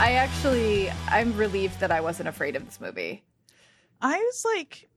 [0.00, 3.22] I actually, I'm relieved that I wasn't afraid of this movie.
[4.00, 4.88] I was like,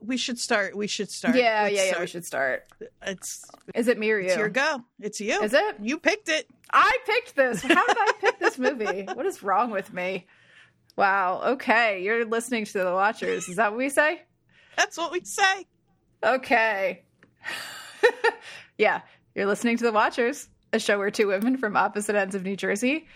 [0.00, 0.74] we should start.
[0.74, 1.36] We should start.
[1.36, 1.88] Yeah, Let's yeah, yeah.
[1.90, 2.00] start.
[2.00, 2.64] We should start.
[3.02, 4.28] It's Is it me or you?
[4.28, 4.82] it's your go.
[5.00, 5.42] It's you.
[5.42, 5.76] Is it?
[5.82, 6.48] You picked it.
[6.72, 7.60] I picked this.
[7.60, 9.06] How did I pick this movie?
[9.14, 10.26] What is wrong with me?
[10.96, 11.42] Wow.
[11.44, 13.50] Okay, you're listening to the Watchers.
[13.50, 14.22] Is that what we say?
[14.78, 15.66] That's what we say.
[16.24, 17.02] Okay.
[18.78, 19.02] yeah,
[19.34, 22.56] you're listening to The Watchers, a show where two women from opposite ends of New
[22.56, 23.06] Jersey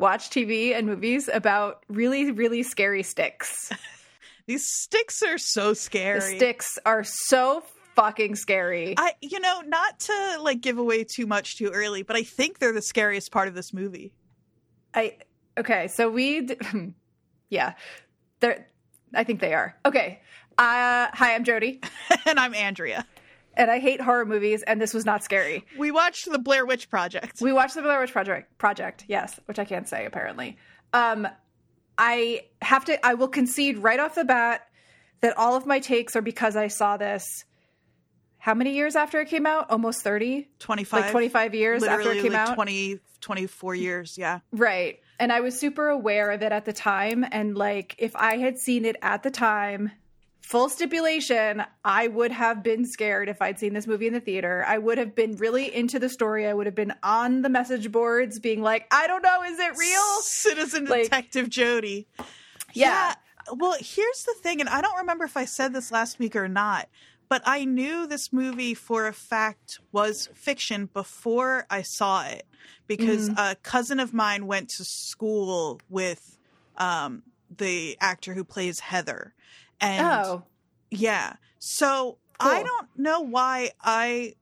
[0.00, 3.70] watch TV and movies about really, really scary sticks.
[4.46, 6.18] These sticks are so scary.
[6.18, 7.62] The sticks are so
[7.94, 8.94] fucking scary.
[8.98, 12.58] I, you know, not to like give away too much too early, but I think
[12.58, 14.12] they're the scariest part of this movie.
[14.94, 15.18] I
[15.58, 16.56] okay, so we d-
[17.50, 17.74] yeah.
[18.40, 18.66] They're
[19.14, 19.76] I think they are.
[19.84, 20.20] Okay.
[20.58, 21.84] Uh hi, I'm Jodie,
[22.26, 23.06] and I'm Andrea.
[23.60, 25.64] And I hate horror movies and this was not scary.
[25.78, 27.40] We watched the Blair Witch Project.
[27.40, 30.56] We watched the Blair Witch Project project, yes, which I can't say apparently.
[30.92, 31.28] Um
[31.98, 34.66] I have to I will concede right off the bat
[35.20, 37.44] that all of my takes are because I saw this
[38.38, 39.70] how many years after it came out?
[39.70, 40.48] Almost 30?
[40.60, 41.00] 25.
[41.02, 42.54] Like 25 years literally after it came like out?
[42.54, 44.16] 20, 24 years.
[44.16, 44.40] Yeah.
[44.50, 45.00] Right.
[45.18, 47.26] And I was super aware of it at the time.
[47.30, 49.92] And like, if I had seen it at the time,
[50.50, 54.64] full stipulation, I would have been scared if I'd seen this movie in the theater.
[54.66, 56.44] I would have been really into the story.
[56.48, 59.76] I would have been on the message boards being like, I don't know, is it
[59.78, 60.20] real?
[60.22, 62.06] Citizen Like- Detective Jodie.
[62.72, 63.14] Yeah.
[63.54, 66.48] Well, here's the thing, and I don't remember if I said this last week or
[66.48, 66.88] not,
[67.28, 72.44] but I knew this movie for a fact was fiction before I saw it
[72.88, 73.38] because Mm-hmm.
[73.38, 76.38] a cousin of mine went to school with
[76.76, 77.22] um,
[77.56, 79.32] the actor who plays Heather.
[79.80, 80.42] And Oh,
[80.90, 81.34] yeah.
[81.58, 84.34] So I don't know why I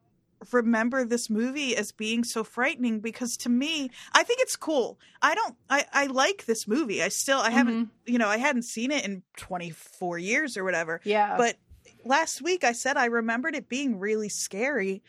[0.52, 4.98] remember this movie as being so frightening because to me I think it's cool.
[5.20, 7.02] I don't I I like this movie.
[7.02, 8.12] I still I haven't mm-hmm.
[8.12, 11.00] you know, I hadn't seen it in 24 years or whatever.
[11.04, 11.36] yeah.
[11.36, 11.56] But
[12.04, 15.02] last week I said I remembered it being really scary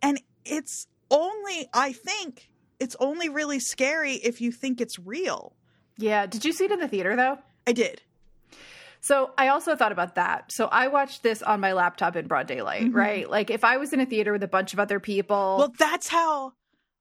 [0.00, 2.48] and it's only I think
[2.78, 5.56] it's only really scary if you think it's real.
[5.96, 6.26] yeah.
[6.26, 7.38] Did you see it in the theater though?
[7.66, 8.02] I did.
[9.00, 10.50] So I also thought about that.
[10.52, 12.94] So I watched this on my laptop in broad daylight, Mhm.
[12.94, 13.30] right?
[13.30, 15.56] Like if I was in a theater with a bunch of other people.
[15.58, 16.52] Well, that's how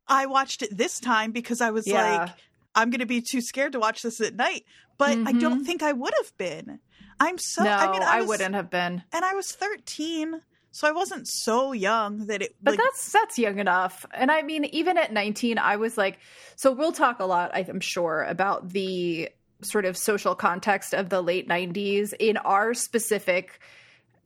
[0.07, 2.19] I watched it this time because I was Yeah.
[2.19, 2.30] like,
[2.75, 4.63] I'm going to be too scared to watch this at night.
[4.97, 6.80] But I don't think I would have been.
[7.19, 7.63] I'm so.
[7.63, 9.03] no, I mean, I, was, wouldn't have been.
[9.12, 10.41] And I was 13,
[10.72, 12.56] so I wasn't so young that it.
[12.62, 14.06] But like, that's that's young enough.
[14.13, 16.19] And I mean, even at 19, I was like,
[16.56, 19.30] so we'll talk a lot, I'm sure, about the
[19.62, 23.59] sort of social context of the late 90s in our specific.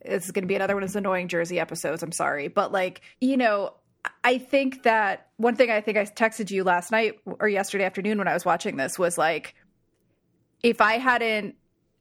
[0.03, 2.03] This is going to be another one of those annoying Jersey episodes.
[2.03, 3.73] I'm sorry, but like you know,
[4.23, 8.17] I think that one thing I think I texted you last night or yesterday afternoon
[8.17, 9.55] when I was watching this was like,
[10.63, 11.55] if I hadn't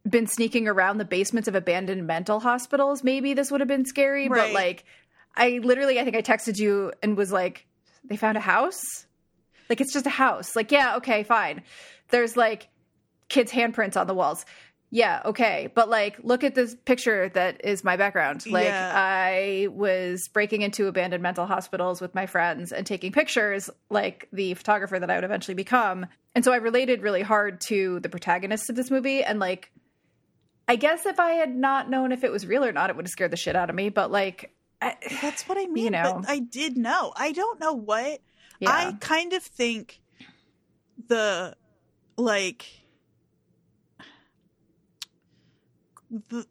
[0.09, 4.29] been sneaking around the basements of abandoned mental hospitals, maybe this would have been scary.
[4.29, 4.85] But like,
[5.37, 7.67] I literally, I think I texted you and was like,
[8.05, 8.81] they found a house?
[9.69, 10.57] Like, it's just a house.
[10.57, 11.63] Like, yeah, okay, fine.
[12.09, 12.69] There's like
[13.31, 14.45] kids' handprints on the walls.
[14.93, 15.71] Yeah, okay.
[15.73, 18.45] But like, look at this picture that is my background.
[18.47, 18.93] Like, Yeah.
[18.95, 24.55] I was breaking into abandoned mental hospitals with my friends and taking pictures, like the
[24.55, 26.07] photographer that I would eventually become.
[26.35, 29.23] And so I related really hard to the protagonists of this movie.
[29.23, 29.71] And like,
[30.67, 33.05] I guess if I had not known if it was real or not, it would
[33.07, 33.91] have scared the shit out of me.
[33.91, 34.53] But like,
[34.83, 35.85] I, that's what I mean.
[35.85, 36.21] You know.
[36.21, 37.13] But I did know.
[37.15, 38.21] I don't know what.
[38.59, 38.71] yeah.
[38.71, 40.01] I kind of think
[41.07, 41.55] the
[42.17, 42.67] like
[46.11, 46.47] the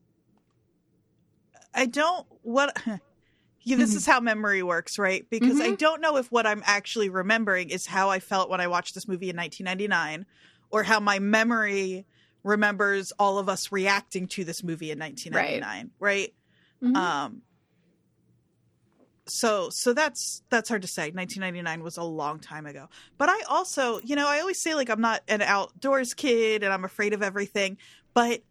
[1.73, 2.75] I don't what
[3.61, 5.29] yeah, this is how memory works, right?
[5.29, 8.67] Because I don't know if what I'm actually remembering is how I felt when I
[8.67, 10.25] watched this movie in 1999
[10.71, 12.05] or how my memory
[12.43, 16.33] remembers all of us reacting to this movie in 1999, right?
[16.81, 16.95] Mhm.
[16.95, 17.41] Um
[19.31, 22.89] so so that's that's hard to say 1999 was a long time ago
[23.19, 26.73] but i also you know i always say like i'm not an outdoors kid and
[26.73, 27.77] i'm afraid of everything
[28.15, 28.41] but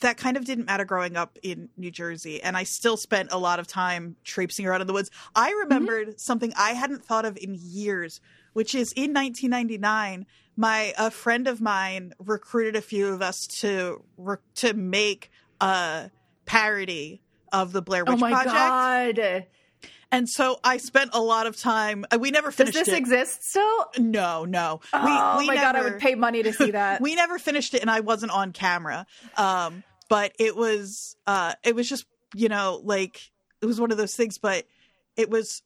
[0.00, 3.38] that kind of didn't matter growing up in new jersey and i still spent a
[3.38, 5.10] lot of time traipsing around in the woods.
[5.34, 5.58] I mm-hmm.
[5.60, 8.20] remembered something i hadn't thought of in years
[8.52, 14.02] which is in 1999 my a friend of mine recruited a few of us to
[14.56, 15.30] to make
[15.60, 16.10] a
[16.46, 17.22] parody
[17.52, 19.16] of the blair oh witch oh my project.
[19.16, 19.46] God.
[20.10, 22.04] And so I spent a lot of time.
[22.12, 22.76] uh, We never finished.
[22.76, 22.98] Does this it.
[22.98, 23.86] exist still?
[23.98, 24.80] no, no.
[24.92, 27.00] Oh we, we my God, I would pay money to see that.
[27.02, 29.06] we never finished it, and I wasn't on camera.
[29.36, 33.98] Um, but it was, uh, it was just, you know, like it was one of
[33.98, 34.38] those things.
[34.38, 34.66] But
[35.16, 35.62] it was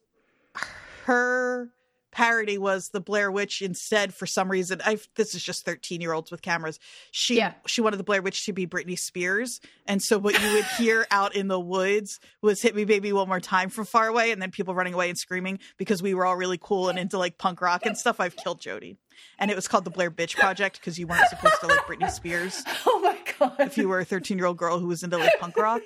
[1.05, 1.69] her
[2.13, 4.81] parody was the Blair Witch instead for some reason.
[4.85, 6.79] I this is just 13-year-olds with cameras.
[7.11, 7.53] She Yeah.
[7.67, 9.59] she wanted the Blair Witch to be Britney Spears.
[9.85, 13.27] And so what you would hear out in the woods was hit me baby one
[13.27, 16.25] more time from far away and then people running away and screaming because we were
[16.25, 18.19] all really cool and into like punk rock and stuff.
[18.19, 18.97] I've killed Jodie.
[19.37, 22.09] And it was called the Blair Bitch Project because you weren't supposed to like Britney
[22.09, 23.55] Spears Oh my god.
[23.59, 25.81] if you were a 13 year old girl who was into like punk rock.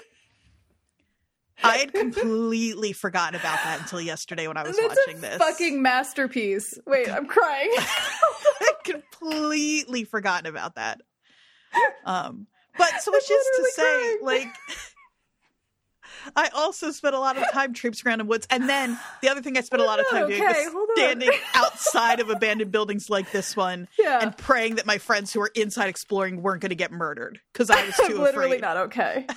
[1.63, 5.37] I had completely forgotten about that until yesterday when I was That's watching a this.
[5.37, 6.77] fucking masterpiece.
[6.85, 7.69] Wait, I'm crying.
[7.77, 11.01] I completely forgotten about that.
[12.05, 14.17] Um, but so is to say, crying.
[14.21, 14.47] like,
[16.35, 19.41] I also spent a lot of time traipsing around in woods, and then the other
[19.41, 22.71] thing I spent a lot of time doing Okay, hold was standing outside of abandoned
[22.71, 24.19] buildings like this one, Yeah.
[24.21, 27.69] and praying that my friends who were inside exploring weren't going to get murdered because
[27.69, 28.61] I was too literally afraid.
[28.61, 29.25] not okay.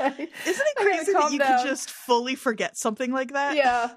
[0.00, 1.58] Isn't it crazy that you down.
[1.58, 3.56] could just fully forget something like that?
[3.56, 3.90] Yeah.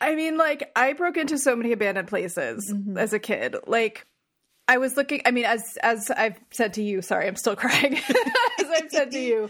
[0.00, 2.96] I mean, like, I broke into so many abandoned places Mm-hmm.
[2.98, 3.56] as a kid.
[3.66, 4.06] Like,
[4.68, 5.22] I was looking.
[5.24, 7.96] I mean, as as I've said to you, sorry, I'm still crying.
[8.60, 9.48] as I've said to you,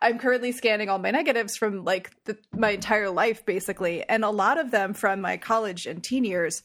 [0.00, 4.30] I'm currently scanning all my negatives from like the, my entire life, basically, and a
[4.30, 6.62] lot of them from my college and teen years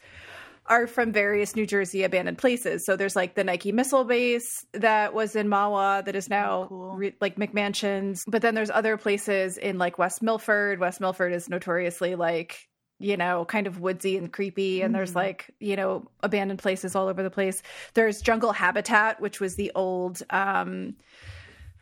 [0.70, 2.86] are from various New Jersey abandoned places.
[2.86, 6.96] So there's like the Nike missile base that was in Mahwah that is now Cool.
[6.96, 8.20] re- like McMansions.
[8.28, 10.80] But then there's other places in like West Milford.
[10.80, 12.68] West Milford is notoriously like,
[13.00, 14.82] you know, kind of woodsy and creepy.
[14.82, 17.62] And there's like, you know, abandoned places all over the place.
[17.94, 20.96] There's Jungle Habitat, which was the old, um,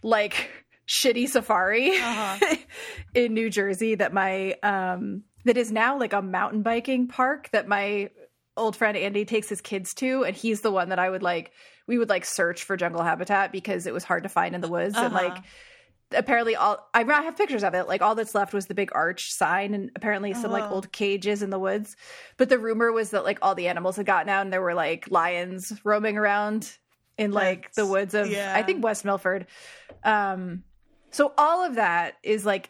[0.04, 0.50] like,
[0.88, 2.56] shitty safari Uh-huh.
[3.16, 7.68] in New Jersey that my um that is now like a mountain biking park that
[7.68, 8.10] my
[8.58, 11.52] old friend Andy takes his kids to and he's the one that I would like
[11.88, 14.68] we would like search for jungle habitat because it was hard to find in the
[14.68, 15.24] woods and Uh-huh.
[15.30, 15.44] like
[16.12, 19.32] apparently all I have pictures of it like all that's left was the big arch
[19.32, 20.76] sign and apparently some like Oh.
[20.76, 21.96] old cages in the woods
[22.38, 24.76] but the rumor was that like all the animals had gotten out and there were
[24.76, 26.72] like lions roaming around
[27.18, 28.54] in like the woods of yeah.
[28.56, 29.48] I think West Milford
[30.04, 30.64] um
[31.12, 32.70] so all of that is like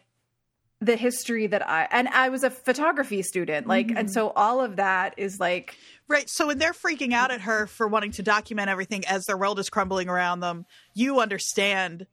[0.86, 4.08] the history that I and I was a photography student like and mm-hmm.
[4.08, 5.76] so all of that is like
[6.08, 6.30] Right.
[6.30, 9.58] So when they're freaking out at her for wanting to document everything as their world
[9.58, 12.06] is crumbling around them, you understand.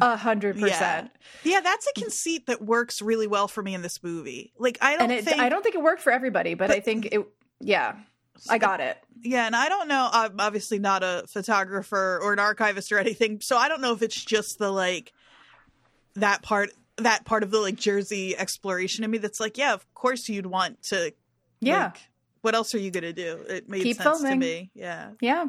[0.00, 1.10] a hundred percent.
[1.42, 4.52] Yeah, that's a conceit that works really well for me in this movie.
[4.58, 6.80] Like I don't and it, think I don't think it worked for everybody but, I
[6.80, 7.26] think it
[7.60, 7.96] yeah
[8.50, 10.08] I got it Yeah, and I don't know.
[10.10, 14.02] I'm obviously not a photographer or an archivist or anything, so I don't know if
[14.02, 15.12] it's just the like
[16.16, 19.92] that part that part of the like Jersey exploration in me that's like, yeah, of
[19.94, 21.12] course you'd want to.
[21.60, 21.96] yeah like,
[22.42, 23.44] what else are you gonna do?
[23.48, 24.70] It made Keep sense to me.
[24.74, 25.10] Yeah.
[25.20, 25.46] Yeah.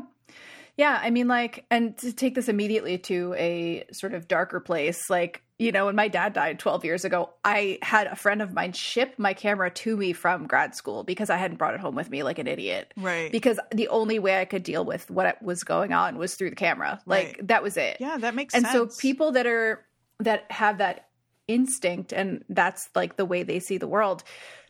[0.77, 0.99] Yeah.
[1.01, 5.43] I mean, like, and to take this immediately to a sort of darker place, like,
[5.59, 8.73] you know, when my dad died 12 years ago, I had a friend of mine
[8.73, 12.09] ship my camera to me from grad school because I hadn't brought it home with
[12.09, 12.91] me like an idiot.
[12.97, 13.31] Right.
[13.31, 16.55] Because the only way I could deal with what was going on was through the
[16.55, 16.99] camera.
[17.05, 17.47] Like, Right.
[17.47, 17.97] that was it.
[17.99, 18.75] yeah, that makes and sense.
[18.75, 19.85] And so people that are,
[20.19, 21.07] that have that
[21.47, 24.23] instinct and that's like the way they see the world,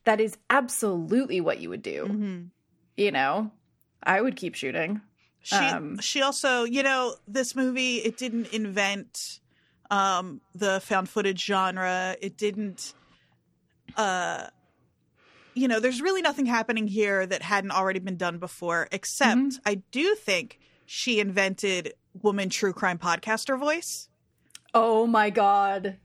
[0.05, 2.07] that is absolutely what you would do.
[2.07, 2.49] Mhm.
[2.97, 3.51] You know,
[4.03, 5.01] I would keep shooting.
[5.41, 9.39] She Um, she also, you know, this movie it didn't invent
[9.91, 12.15] um the found footage genre.
[12.21, 12.93] It didn't
[13.95, 14.47] uh
[15.55, 19.59] you know, there's really nothing happening here that hadn't already been done before except Mhm.
[19.65, 24.09] I do think she invented woman true crime podcaster voice.
[24.73, 25.97] Oh my god.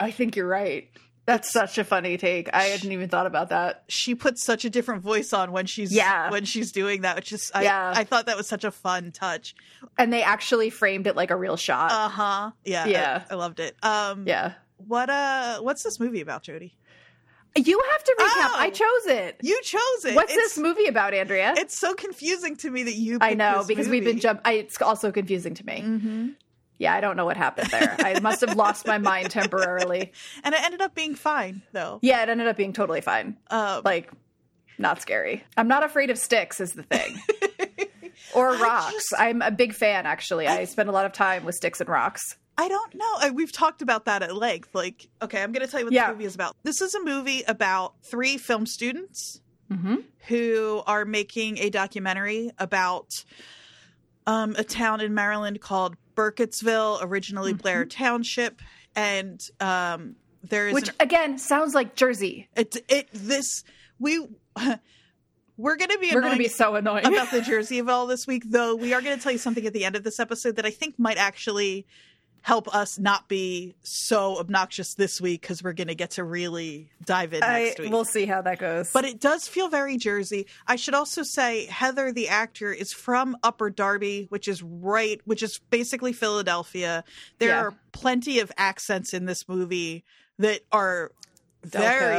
[0.00, 0.88] I think you're right.
[1.26, 2.48] That's such a funny take.
[2.52, 3.84] I hadn't even thought about that.
[3.88, 6.30] She puts such a different voice on when she's Yeah.
[6.30, 7.92] when she's doing that, which is I Yeah.
[7.94, 9.54] I thought that was such a fun touch.
[9.98, 11.92] And they actually framed it like a real shot.
[11.92, 12.50] Uh-huh.
[12.64, 12.86] Yeah.
[12.86, 13.24] Yeah.
[13.30, 13.76] I, loved it.
[13.82, 14.54] Um yeah.
[14.78, 16.72] what uh what's this movie about, Jodie?
[17.56, 18.50] You have to recap.
[18.50, 18.54] Oh.
[18.58, 19.36] I chose it.
[19.42, 20.14] You chose it.
[20.14, 21.54] What's It's- this movie about, Andrea?
[21.56, 23.18] It's so confusing to me that you.
[23.20, 24.20] I know because we've been movie.
[24.20, 24.40] jump.
[24.44, 25.82] I, it's also confusing to me.
[25.84, 26.28] Mm-hmm.
[26.80, 27.94] Yeah, I don't know what happened there.
[28.00, 30.12] I must have lost my mind temporarily.
[30.44, 31.98] and it ended up being fine though.
[32.02, 33.36] Yeah, it ended up being totally fine.
[33.50, 34.10] Um, Like,
[34.78, 35.44] not scary.
[35.56, 36.58] I'm not afraid of sticks.
[36.58, 37.20] Is the thing.
[38.34, 38.92] Or rocks.
[38.92, 40.46] just- I'm a big fan, actually.
[40.46, 42.36] I spend a lot of time with sticks and rocks.
[42.56, 43.12] I don't know.
[43.18, 44.74] I, we've talked about that at length.
[44.74, 46.08] Like, okay, I'm going to tell you what Yeah.
[46.08, 46.54] the movie is about.
[46.62, 49.40] This is a movie about three film students
[49.72, 49.96] Mm-hmm.
[50.28, 53.24] who are making a documentary about
[54.26, 58.60] um, a town in Maryland called Burkittsville, originally Blair Township,
[58.94, 62.48] and um, there is Which an again sounds like Jersey.
[62.54, 63.64] It it this
[63.98, 64.26] we
[65.56, 67.06] we're gonna be We're going to be so annoying.
[67.06, 69.72] about the Jersey of all this week, though we are gonna tell you something at
[69.72, 71.86] the end of this episode that I think might actually
[72.42, 76.90] help us not be so obnoxious this week because we're going to get to really
[77.04, 77.92] dive in I, next week.
[77.92, 78.90] we'll see how that goes.
[78.92, 80.46] But it does feel very Jersey.
[80.66, 85.42] I should also say Heather, the actor, is from Upper Darby, which is right, which
[85.42, 87.04] is basically Philadelphia.
[87.38, 87.60] There Yeah.
[87.60, 90.04] are plenty of accents in this movie
[90.38, 91.12] that are
[91.62, 92.16] very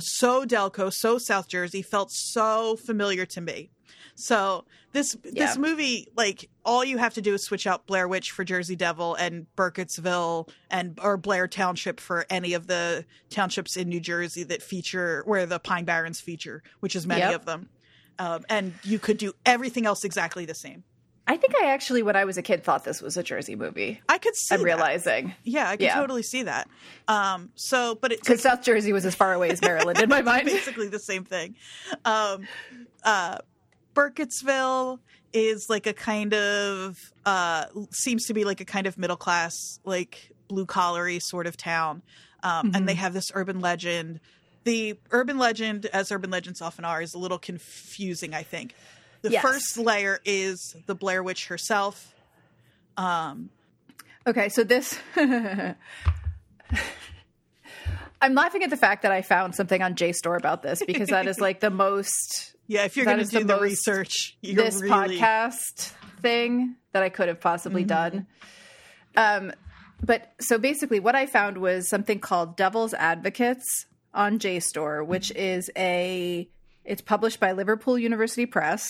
[0.00, 3.70] so Delco, so South Jersey, felt so familiar to me.
[4.14, 5.44] So this Yeah.
[5.46, 8.76] this movie, like all you have to do is switch out Blair Witch for Jersey
[8.76, 14.44] Devil and Burkittsville and or Blair Township for any of the townships in New Jersey
[14.44, 17.34] that feature where the Pine Barrens feature, which is many Yep.
[17.34, 17.68] of them.
[18.18, 20.84] Um, and you could do everything else exactly the same.
[21.26, 24.00] I think I actually, when I was a kid, thought this was a Jersey movie.
[24.10, 24.54] I could see.
[24.54, 24.64] I'm that.
[24.66, 25.94] realizing Yeah, I could Yeah.
[25.94, 26.68] totally see that.
[27.08, 30.20] Um, so, but it because South Jersey was as far away as Maryland in my
[30.32, 30.44] mind.
[30.46, 31.56] basically the same thing.
[32.04, 32.46] Um,
[33.02, 33.38] uh,
[33.94, 34.98] Burkittsville
[35.32, 39.54] is like a kind of uh, seems to be like a kind of middle class,
[39.84, 42.02] like blue collary sort of town,
[42.42, 44.20] um, and they have this urban legend.
[44.64, 48.34] The urban legend, as urban legends often are, is a little confusing.
[48.34, 48.74] I think
[49.22, 49.42] the Yes.
[49.42, 52.14] first layer is the Blair Witch herself.
[52.96, 53.50] Um,
[54.26, 54.98] Okay, so this.
[55.16, 55.76] I'm
[58.34, 61.40] laughing at the fact that I found something on JSTOR about this because that is
[61.40, 65.18] like the most yeah, if you're going to do the the, research, you're this really
[65.18, 67.88] podcast thing that I could have possibly Mm-hmm.
[67.88, 68.26] done.
[69.16, 69.52] Um,
[70.02, 75.70] but so basically, what I found was something called Devil's Advocates on JSTOR, which is
[75.76, 76.48] a
[76.84, 78.86] it's published by Liverpool University Press,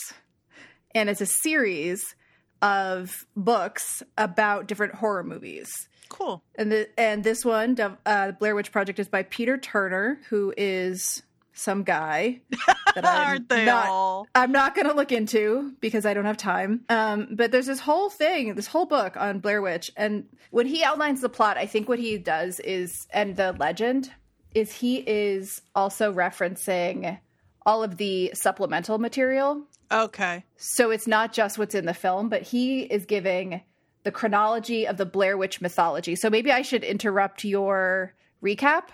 [0.95, 2.15] and it's a series
[2.63, 5.71] of books about different horror movies.
[6.09, 6.43] cool.
[6.57, 7.77] And the and this one,
[8.07, 11.23] uh, Blair Witch Project, is by Peter Turner, who is
[11.55, 12.41] some guy
[12.95, 14.27] that I'm not, all?
[14.35, 16.85] I'm not going to look into because I don't have time.
[16.89, 20.85] Um, but there's this whole thing, this whole book on Blair Witch, and when he
[20.85, 24.11] outlines the plot, I think what he does is, and the legend
[24.55, 27.19] is, he is also referencing
[27.67, 30.45] all of the supplemental material Okay.
[30.57, 33.63] so it's not just what's in the film, but he is giving
[34.03, 36.15] the chronology of the Blair Witch mythology.
[36.15, 38.85] So maybe I should interrupt your recap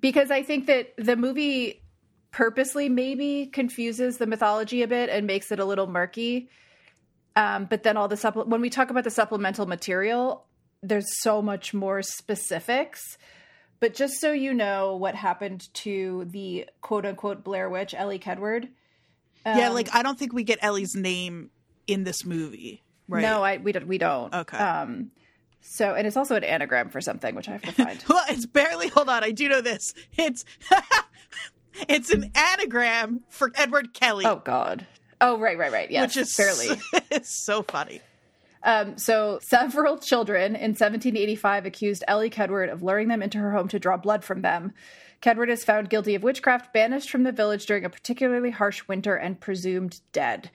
[0.00, 1.82] because I think that the movie
[2.32, 6.48] purposely maybe confuses the mythology a bit and makes it a little murky.
[7.36, 10.46] Um, but then all the supple- when we talk about the supplemental material,
[10.82, 13.00] there's so much more specifics.
[13.80, 18.68] But just so you know what happened to the quote unquote Blair Witch, Elly Kedward.
[19.46, 21.50] yeah, um, like I don't think we get Elly's name
[21.86, 22.82] in this movie.
[23.08, 23.22] Right.
[23.22, 24.32] No, I we don't we don't.
[24.34, 24.56] Okay.
[24.58, 25.10] Um
[25.62, 28.04] so and it's also an anagram for something which I have to find.
[28.08, 28.88] Well, it's barely.
[28.88, 29.94] Hold on, I do know this.
[30.16, 30.44] It's
[31.88, 34.86] it's an anagram for Edward Kelly, oh god.
[35.20, 35.90] Oh right, right, right.
[35.90, 36.16] Yes.
[36.16, 36.80] which is fairly.
[37.10, 38.00] it's so funny.
[38.62, 43.68] Um, so several children in 1785 accused Elly Kedward of luring them into her home
[43.68, 44.72] to draw blood from them.
[45.22, 49.16] Kedward is found guilty of witchcraft, banished from the village during a particularly harsh winter,
[49.16, 50.50] and presumed dead.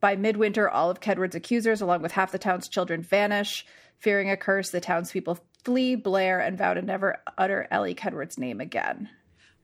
[0.00, 3.66] By midwinter, all of Kedward's accusers, along with half the town's children, vanish.
[3.98, 8.60] Fearing a curse, the townspeople flee Blair and vow to never utter Elly Kedward's name
[8.60, 9.08] again.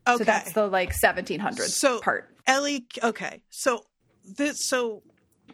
[0.06, 2.30] Okay, So that's the like 1700s So- part.
[2.46, 2.86] Elly.
[3.02, 3.84] Okay, so
[4.24, 5.02] this so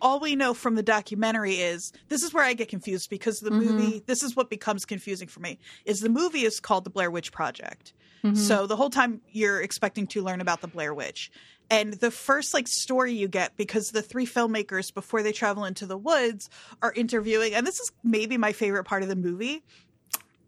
[0.02, 3.50] all we know from the documentary is this is where I get confused because the
[3.50, 3.64] Mm-hmm.
[3.76, 4.02] movie.
[4.06, 5.58] This is what becomes confusing for me.
[5.84, 7.92] Is the movie is called the Blair Witch Project.
[8.24, 8.34] Mm-hmm.
[8.36, 11.30] So the whole time you're expecting to learn about the Blair Witch.
[11.70, 15.86] And the first like story you get because the three filmmakers before they travel into
[15.86, 16.50] the woods
[16.82, 19.62] are interviewing and this is maybe my favorite part of the movie.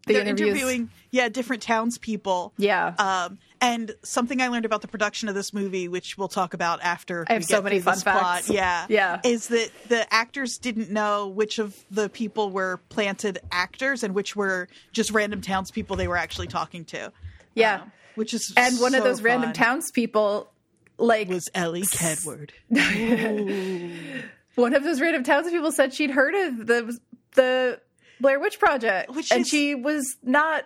[0.05, 0.47] The They're interviews.
[0.57, 2.53] interviewing yeah, different townspeople.
[2.57, 2.93] Yeah.
[2.97, 6.81] Um, and something I learned about the production of this movie, which we'll talk about
[6.83, 8.49] after I have we so get many fun this plot, facts.
[8.49, 9.21] yeah, Yeah.
[9.23, 14.35] is that the actors didn't know which of the people were planted actors and which
[14.35, 17.11] were just random townspeople they were actually talking to.
[17.55, 17.81] yeah.
[17.81, 20.51] Um, which is and one of those random townspeople
[20.99, 22.51] like was Elly Kedward.
[24.55, 26.99] one of those random townspeople said she'd heard of the
[27.35, 27.79] the
[28.21, 30.65] Blair Witch Project, Which and is- she was not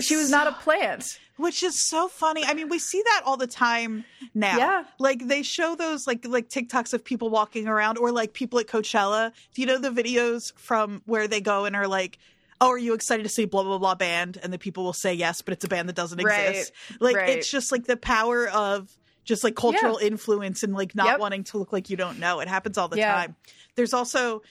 [0.00, 1.18] she was not a plant.
[1.36, 2.44] which is so funny.
[2.44, 4.04] I mean, we see that all the time
[4.34, 4.58] now.
[4.58, 4.84] Yeah.
[4.98, 8.66] Like they show those like like TikToks of people walking around or like people at
[8.66, 9.32] Coachella.
[9.54, 12.18] Do you know the videos from where they go and are like,
[12.60, 15.14] "Oh, are you excited to see blah blah blah band?" and the people will say
[15.14, 16.48] yes, but it's a band that doesn't Right.
[16.50, 16.72] exist.
[17.00, 17.30] Like Right.
[17.30, 18.90] it's just like the power of
[19.24, 21.20] just like cultural influence and like not Yep.
[21.20, 22.40] wanting to look like you don't know.
[22.40, 23.14] It happens all the Yeah.
[23.14, 23.36] time.
[23.76, 24.42] There's also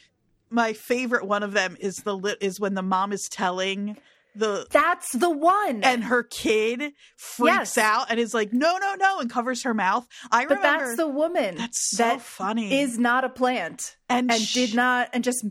[0.50, 3.98] my favorite one of them is the lit is when the mom is telling
[4.40, 5.84] the That's the one.
[5.84, 7.78] and her kid freaks Yes.
[7.78, 10.08] out and is like, "No, no, no," and covers her mouth.
[10.32, 12.82] I but remember that's the woman that's so that funny.
[12.82, 15.46] is not a plant and and sh- did not and just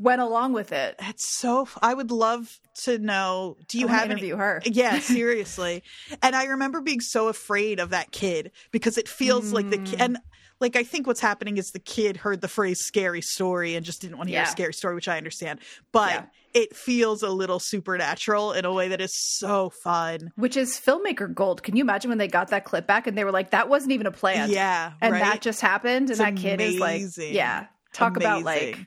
[0.00, 0.96] went along with it.
[0.98, 1.68] That's so.
[1.80, 3.56] I would love to know.
[3.68, 4.12] Do you have any?
[4.12, 4.62] interview her?
[4.66, 5.82] Yeah, seriously.
[6.22, 9.86] and I remember being so afraid of that kid because it feels like the Mm.
[9.86, 10.00] kid.
[10.00, 10.18] And
[10.60, 14.00] like I think what's happening is the kid heard the phrase "scary story" and just
[14.00, 14.48] didn't want to hear Yeah.
[14.48, 15.60] a scary story, which I understand.
[15.92, 16.24] But Yeah.
[16.54, 20.32] it feels a little supernatural in a way that is so fun.
[20.36, 21.62] Which is filmmaker gold.
[21.62, 23.92] Can you imagine when they got that clip back and they were like, "That wasn't
[23.92, 24.50] even a plan?
[24.50, 25.20] Yeah, and right?
[25.22, 28.78] that just happened, and It's that kid is like, "Yeah." Talk about like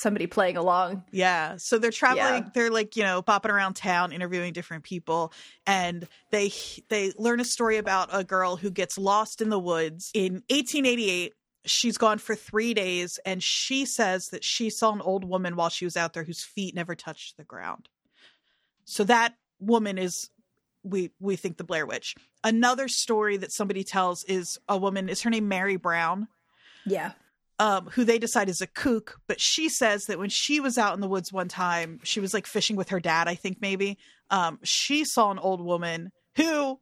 [0.00, 1.04] somebody playing along.
[1.10, 1.56] Yeah.
[1.58, 2.50] So they're traveling, Yeah.
[2.54, 5.32] they're like, you know, bopping around town interviewing different people
[5.66, 6.52] and they
[6.88, 11.34] they learn a story about a girl who gets lost in the woods in 1888.
[11.64, 15.68] She's gone for 3 days and she says that she saw an old woman while
[15.68, 17.88] she was out there whose feet never touched the ground.
[18.84, 20.30] So that woman is
[20.84, 22.14] we we think the Blair Witch.
[22.44, 26.28] Another story that somebody tells is a woman is her name Mary Brown
[26.86, 27.12] Yeah.
[27.58, 30.94] Um, who they decide is a kook, but she says that when she was out
[30.94, 33.98] in the woods one time, she was like fishing with her dad, I think maybe.
[34.30, 36.78] Um, she saw an old woman who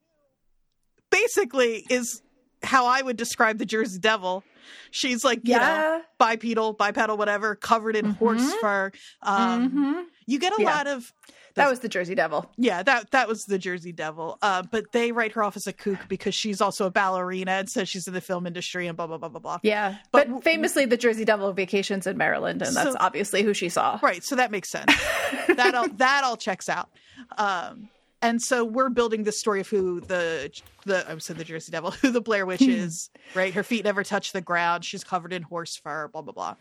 [1.10, 2.22] basically is
[2.62, 4.44] how I would describe the Jersey Devil.
[4.90, 6.00] She's like, you know, Yeah.
[6.18, 8.60] bipedal, bipedal, whatever, covered in horse Mhm.
[8.60, 8.92] fur.
[9.22, 10.04] Um, Mhm.
[10.26, 10.74] You get a Yeah.
[10.74, 11.12] lot of
[11.56, 12.48] That was the Jersey Devil.
[12.56, 14.38] yeah, that that was the Jersey Devil.
[14.42, 17.68] Uh, but they write her off as a kook because she's also a ballerina and
[17.68, 19.58] says she's in the film industry and blah blah blah blah blah.
[19.62, 19.96] Yeah.
[20.12, 23.98] But- But, famously, the Jersey Devil vacations in Maryland, and that's obviously who she saw.
[24.02, 24.92] Right, so that makes sense.
[25.48, 26.90] that all that all checks out.
[27.38, 27.88] Um,
[28.22, 30.50] and so we're building this story of who the
[30.84, 33.10] the I said the Jersey Devil, who the Blair Witch is.
[33.34, 34.84] right, her feet never touch the ground.
[34.84, 36.08] She's covered in horse fur.
[36.08, 36.54] Blah blah blah.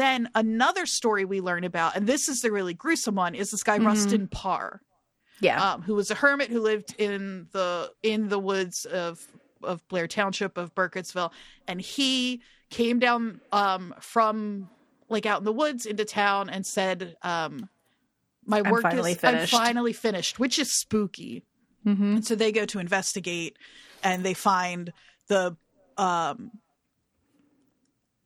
[0.00, 3.62] Then another story we learn about, and this is the really gruesome one, is this
[3.62, 4.80] guy Rustin Parr,
[5.40, 5.72] Yeah.
[5.74, 9.20] um, who was a hermit who lived in the in the woods of
[9.62, 11.32] of Blair Township of Burkittsville,
[11.68, 12.40] and he
[12.70, 14.70] came down um, from
[15.10, 17.68] like out in the woods into town and said, um,
[18.46, 21.44] "My I'm work finally is finished." I'm finally finished," which is spooky.
[21.84, 23.58] hmm And so they go to investigate,
[24.02, 24.94] and they find
[25.28, 25.58] the
[25.98, 26.52] um,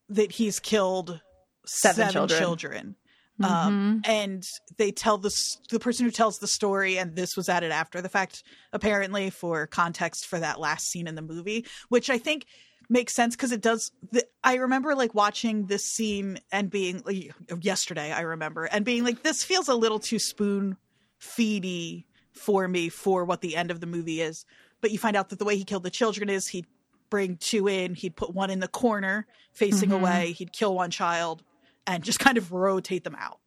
[0.08, 1.20] that he's killed
[1.66, 2.38] Seven children.
[2.40, 2.96] children.
[3.42, 4.44] Um, and
[4.76, 5.34] they tell the
[5.68, 9.66] the person who tells the story, and this was added after the fact, apparently for
[9.66, 12.46] context for that last scene in the movie, which I think
[12.88, 13.90] makes sense because it does.
[14.12, 18.12] The, I remember like watching this scene and being like, yesterday.
[18.12, 20.76] I remember and being like, this feels a little too spoon
[21.20, 24.44] feedy for me for what the end of the movie is.
[24.80, 26.66] But you find out that the way he killed the children is he'd
[27.10, 29.94] bring two in, he'd put one in the corner facing Mhm.
[30.00, 31.42] away, he'd kill one child,
[31.86, 33.40] and just kind of rotate them out.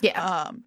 [0.00, 0.22] Yeah.
[0.22, 0.64] Um,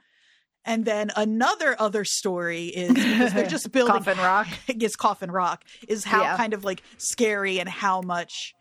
[0.66, 4.48] and then another other story is because they're just building Coffin Rock.
[4.68, 6.38] is Coffin Rock is how Yeah.
[6.38, 8.54] kind of like scary and how much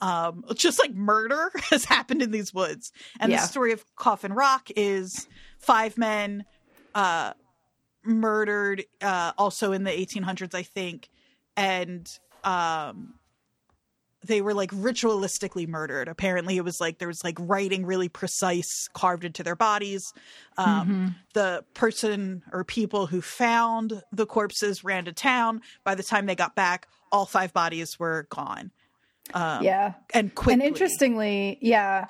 [0.00, 2.90] um just like murder has happened in these woods.
[3.20, 3.40] And Yeah.
[3.40, 6.44] the story of Coffin Rock is five men
[6.94, 7.34] uh
[8.04, 11.08] murdered uh also in the 1800s I think
[11.56, 12.08] and
[12.42, 13.14] um
[14.24, 16.08] they were like ritualistically murdered.
[16.08, 20.12] Apparently, it was like there was like writing really precise carved into their bodies.
[20.56, 21.14] Um, Mhm.
[21.34, 25.62] The person or people who found the corpses ran to town.
[25.84, 28.70] By the time they got back, all five bodies were gone.
[29.34, 29.94] Um, yeah.
[30.12, 30.52] and quickly.
[30.54, 32.06] And interestingly, yeah,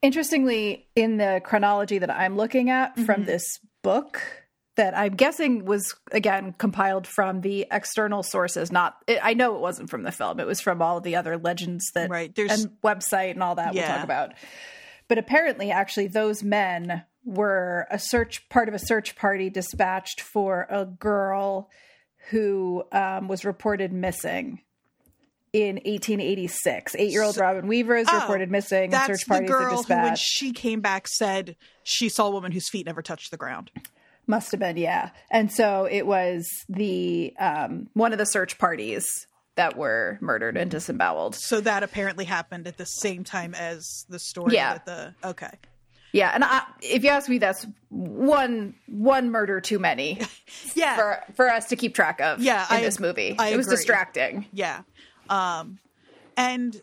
[0.00, 3.26] interestingly, in the chronology that I'm looking at from Mhm.
[3.26, 4.41] this book,
[4.76, 8.72] that I'm guessing was again compiled from the external sources.
[8.72, 11.16] Not, it, I know it wasn't from the film; it was from all of the
[11.16, 12.34] other legends that right.
[12.34, 14.32] There's and website and all that we'll talk about.
[15.08, 20.66] But apparently, actually, those men were a search part of a search party dispatched for
[20.70, 21.68] a girl
[22.30, 24.60] who um, was reported missing
[25.52, 26.94] in 1886.
[26.96, 28.90] Eight-year-old So- Robin Weaver is Oh, reported missing.
[28.90, 32.52] that's search the parties girl who, when she came back, said she saw a woman
[32.52, 33.70] whose feet never touched the ground.
[34.26, 35.10] Must have been, yeah.
[35.30, 40.70] And so it was the um, one of the search parties that were murdered and
[40.70, 41.34] disemboweled.
[41.34, 44.54] So that apparently happened at the same time as the story.
[44.54, 44.74] Yeah.
[44.78, 45.50] That the okay.
[46.14, 50.20] Yeah, and I, if you ask me, that's one one murder too many
[50.74, 50.94] Yeah.
[50.96, 52.40] for for us to keep track of.
[52.40, 53.76] Yeah, in I this movie, I it was agree.
[53.76, 54.46] distracting.
[54.52, 54.82] Yeah.
[55.30, 55.78] Um
[56.36, 56.80] and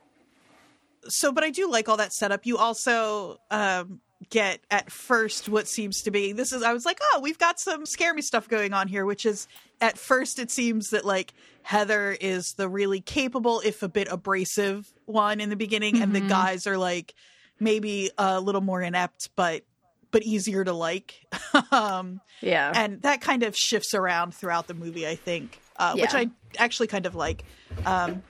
[1.07, 2.45] so but I do like all that setup.
[2.45, 6.99] You also um get at first what seems to be this is I was like,
[7.13, 9.47] "Oh, we've got some scare me stuff going on here," which is
[9.79, 14.91] at first it seems that like Heather is the really capable if a bit abrasive
[15.05, 16.29] one in the beginning and the Mhm.
[16.29, 17.13] guys are like
[17.59, 19.63] maybe a little more inept but
[20.11, 21.15] but easier to like.
[21.71, 22.71] um, Yeah.
[22.75, 26.87] and that kind of shifts around throughout the movie, I think, uh, which I actually
[26.87, 27.43] kind of like.
[27.85, 28.23] Um,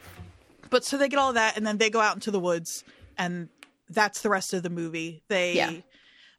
[0.70, 2.84] but so they get all that, and then they go out into the woods,
[3.18, 3.48] and
[3.90, 5.24] that's the rest of the movie.
[5.28, 5.72] They Yeah.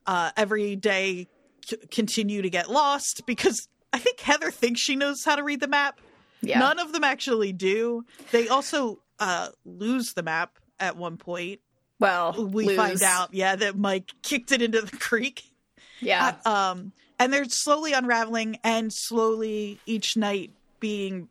[0.06, 1.28] uh, every day
[1.64, 5.60] c- continue to get lost because I think Heather thinks she knows how to read
[5.60, 6.00] the map.
[6.42, 6.58] yeah.
[6.58, 8.04] None of them actually do.
[8.30, 11.60] They also uh, lose the map at one point.
[11.98, 12.76] well, We lose.
[12.76, 15.42] find out, yeah, that Mike kicked it into the creek.
[16.00, 16.36] Yeah.
[16.46, 21.28] Um, and they're slowly unraveling and slowly each night being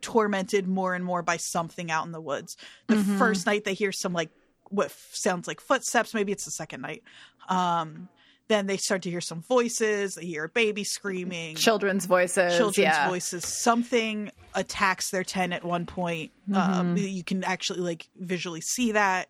[0.00, 2.56] tormented more and more by something out in the woods.
[2.88, 3.18] The Mhm.
[3.18, 4.30] first night they hear some like
[4.72, 6.14] what f- sounds like footsteps.
[6.14, 7.02] Maybe it's the second night.
[7.48, 8.08] Um,
[8.48, 10.14] then they start to hear some voices.
[10.14, 12.56] They hear a baby screaming, children's voices.
[12.56, 13.08] children's yeah.
[13.08, 13.44] voices.
[13.62, 16.32] Something attacks their tent at one point.
[16.52, 19.28] Um, you can actually like visually see that.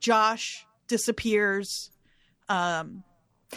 [0.00, 1.90] Josh disappears.
[2.48, 3.04] Um,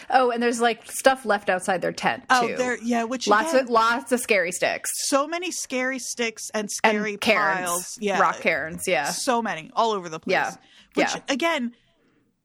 [0.08, 2.36] Oh, and there's like stuff left outside their tent too.
[2.36, 6.48] oh, there, yeah, which lots again, of lots of scary sticks so many scary sticks
[6.54, 7.98] and and scary cairns, piles.
[8.00, 8.84] Yeah, rock cairns.
[8.86, 10.32] Yeah, so many all over the place.
[10.32, 10.54] Yeah.
[10.94, 11.20] Which Yeah.
[11.28, 11.74] again,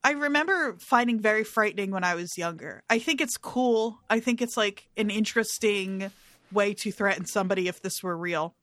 [0.03, 2.83] I remember finding very frightening when I was younger.
[2.89, 3.99] I think it's cool.
[4.09, 6.11] I think it's like an interesting
[6.51, 8.55] way to threaten somebody if this were real.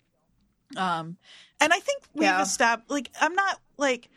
[0.76, 1.16] Um,
[1.60, 2.42] and I think we've Yeah.
[2.42, 2.90] established.
[2.90, 4.08] Like, I'm not like.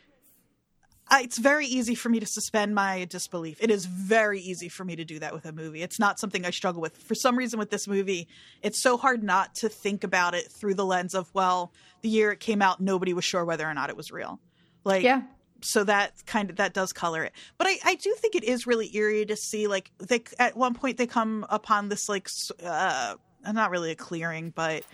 [1.08, 3.58] I, it's very easy for me to suspend my disbelief.
[3.60, 5.80] It is very easy for me to do that with a movie.
[5.82, 6.96] It's not something I struggle with.
[6.96, 8.26] For some reason, with this movie,
[8.60, 12.32] it's so hard not to think about it through the lens of, well, the year
[12.32, 14.40] it came out, nobody was sure whether or not it was real.
[14.82, 15.22] Like, yeah,
[15.66, 18.66] so that kind of that does color it but i i do think it is
[18.66, 22.28] really eerie to see like they at one point they come upon this like
[22.64, 23.14] uh
[23.52, 24.84] not really a clearing but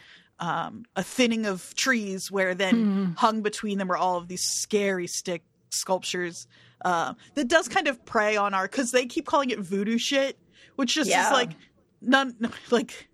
[0.40, 5.06] um a thinning of trees where then hung between them are all of these scary
[5.06, 6.46] stick sculptures
[6.84, 10.36] uh that does kind of prey on our because they keep calling it voodoo shit
[10.76, 11.26] which just Yeah.
[11.26, 11.50] is like
[12.00, 12.34] none
[12.70, 13.08] like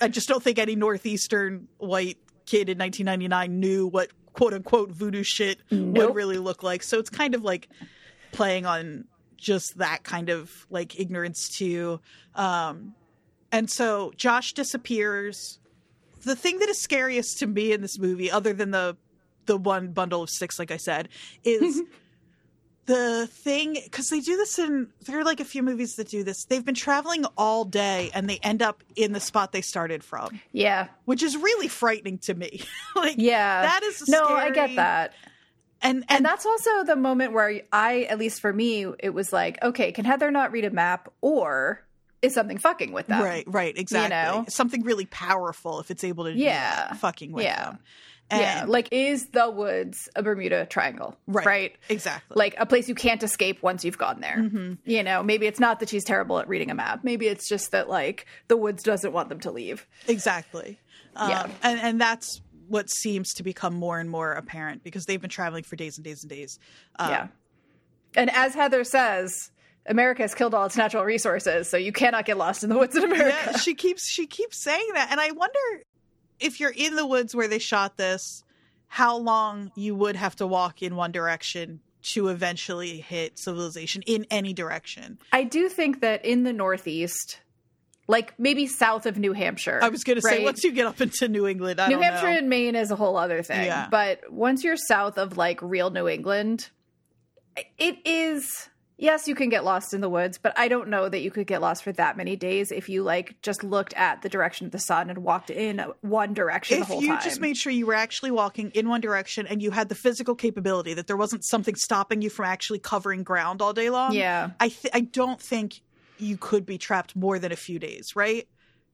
[0.00, 5.22] I just don't think any northeastern white kid in 1999 knew what quote unquote voodoo
[5.24, 5.96] shit Nope.
[6.08, 6.82] would really look like.
[6.84, 7.68] So it's kind of like
[8.32, 9.04] playing on
[9.36, 12.00] just that kind of like ignorance too.
[12.34, 12.94] Um,
[13.50, 15.58] and so Josh disappears.
[16.24, 18.96] The thing that is scariest to me in this movie, other than the
[19.46, 21.08] the one bundle of sticks, like I said,
[21.42, 21.82] is
[22.88, 26.24] the thing because they do this in there are like a few movies that do
[26.24, 26.44] this.
[26.46, 30.40] They've been traveling all day and they end up in the spot they started from,
[30.52, 32.62] yeah, which is really frightening to me.
[32.96, 33.60] like yeah.
[33.62, 35.12] that is no, I get that.
[35.82, 39.32] And and, And that's also the moment where I, at least for me, it was
[39.34, 41.84] like, okay, can Heather not read a map, or
[42.22, 43.22] is something fucking with them?
[43.22, 44.08] right, right, exactly.
[44.16, 44.44] know?
[44.48, 46.94] Something really powerful if it's able to do Yeah.
[46.94, 47.64] fucking with Yeah.
[47.66, 47.78] them.
[48.30, 48.64] Yeah.
[48.66, 51.16] Like, is the woods a Bermuda Triangle?
[51.26, 51.46] Right.
[51.46, 51.76] Right.
[51.88, 52.34] exactly.
[52.36, 54.36] Like a place you can't escape once you've gone there.
[54.38, 54.74] Mm-hmm.
[54.84, 57.04] You know, maybe it's not that she's terrible at reading a map.
[57.04, 59.86] Maybe it's just that like the woods doesn't want them to leave.
[60.06, 60.78] Exactly.
[61.16, 61.46] Um, Yeah.
[61.62, 65.64] and, and that's what seems to become more and more apparent because they've been traveling
[65.64, 66.58] for days and days and days.
[66.98, 67.26] Uh, yeah.
[68.14, 69.50] And as Heather says,
[69.86, 72.94] America has killed all its natural resources, so you cannot get lost in the woods
[72.94, 73.34] in America.
[73.46, 75.58] Yeah, she keeps she keeps saying that, and I wonder
[76.40, 78.44] if you're in the woods where they shot this,
[78.86, 84.26] how long you would have to walk in one direction to eventually hit civilization in
[84.30, 85.18] any direction.
[85.32, 87.40] I do think that in the Northeast,
[88.06, 89.80] like maybe south of New Hampshire.
[89.82, 92.30] I was going to say once you get up into New England, I New Hampshire
[92.30, 92.38] know.
[92.38, 93.66] and Maine is a whole other thing.
[93.66, 93.88] Yeah.
[93.90, 96.70] But once you're south of like real New England,
[97.76, 101.20] it is yes, you can get lost in the woods, but I don't know that
[101.20, 104.28] you could get lost for that many days if you like just looked at the
[104.28, 107.22] direction of the sun and walked in one direction if the whole you time.
[107.22, 110.34] just made sure you were actually walking in one direction and you had the physical
[110.34, 114.50] capability that there wasn't something stopping you from actually covering ground all day long, yeah.
[114.60, 115.80] I th- I don't think
[116.18, 118.46] you could be trapped more than a few days, right?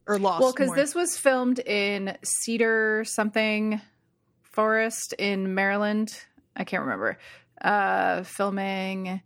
[0.06, 0.42] Or lost.
[0.42, 3.80] Well, because this was filmed in Cedar something
[4.42, 6.14] forest in Maryland.
[6.54, 7.18] I can't remember.
[7.60, 9.22] Uh, filming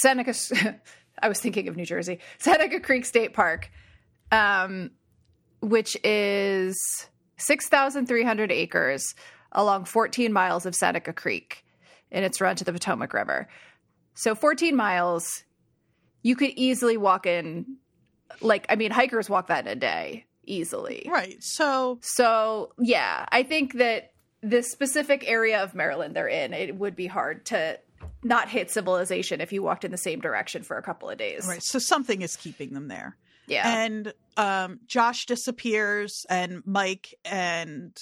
[0.00, 0.34] Seneca.
[1.22, 2.18] I was thinking of New Jersey.
[2.38, 3.70] Seneca Creek State Park,
[4.32, 4.90] um,
[5.60, 6.76] which is
[7.36, 9.14] six thousand three hundred acres
[9.52, 11.64] along fourteen miles of Seneca Creek,
[12.10, 13.48] and it's run to the Potomac River.
[14.14, 15.44] So fourteen miles,
[16.22, 17.76] you could easily walk in
[18.40, 21.06] like I mean hikers walk that in a day easily.
[21.10, 21.36] right.
[21.42, 26.96] So So, yeah, I think that this specific area of Maryland they're in, it would
[26.96, 27.78] be hard to
[28.22, 31.46] not hit civilization if you walked in the same direction for a couple of days.
[31.46, 31.62] right.
[31.62, 33.16] So something is keeping them there.
[33.46, 33.82] Yeah.
[33.82, 37.96] And um, Josh disappears, and Mike and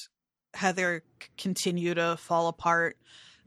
[0.54, 2.98] Heather c- continue to fall apart.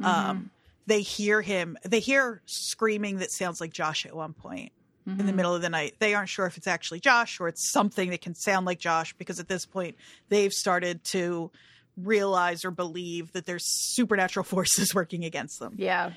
[0.02, 0.06] Mm-hmm.
[0.06, 0.50] Um,
[0.88, 1.78] they hear him.
[1.84, 4.72] They hear screaming that sounds like Josh at one point
[5.06, 5.26] in Mm-hmm.
[5.28, 5.96] the middle of the night.
[6.00, 9.14] They aren't sure if it's actually Josh or it's something that can sound like Josh
[9.18, 9.96] because at this point
[10.30, 11.50] they've started to
[11.98, 15.74] realize or believe that there's supernatural forces working against them.
[15.78, 16.12] Yeah.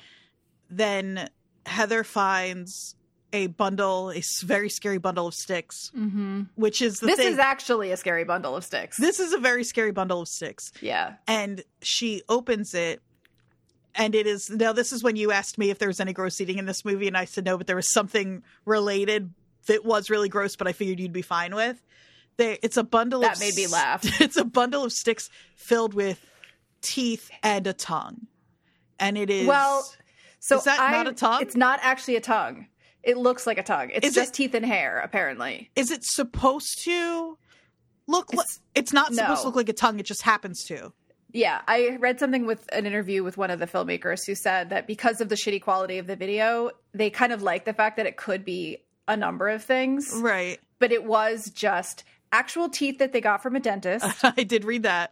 [0.69, 1.29] Then
[1.65, 2.95] Heather finds
[3.33, 6.43] a bundle, a very scary bundle of sticks, Mm-hmm.
[6.55, 7.33] which is the This thing.
[7.33, 8.97] is actually a scary bundle of sticks.
[8.97, 10.71] this is a very scary bundle of sticks.
[10.81, 11.15] yeah.
[11.27, 13.01] And she opens it
[13.93, 16.39] and it is now this is when you asked me if there was any gross
[16.41, 19.33] eating in this movie and I said no, but there was something related
[19.67, 21.81] that was really gross, but I figured you'd be fine with.
[22.37, 24.03] They, it's a bundle That of made me laugh.
[24.21, 26.19] It's a bundle of sticks filled with
[26.81, 28.27] teeth and a tongue.
[28.99, 29.85] And it is Well,
[30.47, 31.41] So Is that I, not a tongue?
[31.41, 32.67] It's not actually a tongue.
[33.01, 33.89] It looks like a tongue.
[33.93, 35.71] It's Is just it- teeth and hair, apparently.
[35.75, 37.37] is it supposed to
[38.07, 39.41] look like It's- it's not supposed no.
[39.41, 40.93] to look like a tongue, it just happens to.
[41.31, 44.85] Yeah, I read something with an interview with one of the filmmakers who said that
[44.87, 48.05] because of the shitty quality of the video, they kind of like the fact that
[48.05, 48.77] it could be
[49.07, 50.59] a number of things, Right.
[50.79, 54.83] but it was just actual teeth that they got from a dentist I did read
[54.83, 55.11] that.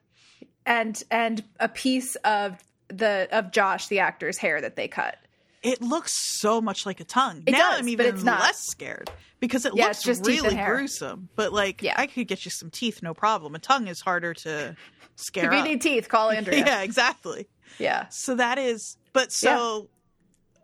[0.66, 2.58] and and a piece of
[2.90, 5.18] the of Josh the actor's hair that they cut.
[5.64, 7.44] It looks so much like a tongue.
[7.48, 8.42] It now does, I'm but even it's not.
[8.42, 11.30] less scared because it Yeah, looks just really gruesome.
[11.36, 11.94] But like, Yeah.
[11.98, 13.56] I could get you some teeth, no problem.
[13.56, 14.76] A tongue is harder to
[15.16, 16.58] scare If you need teeth, call Andrea.
[16.66, 17.48] yeah, exactly.
[17.80, 18.08] yeah.
[18.10, 19.90] So that is, but so,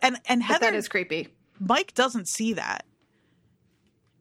[0.01, 1.29] and and But Heather, that is creepy.
[1.61, 2.85] Mike doesn't see that,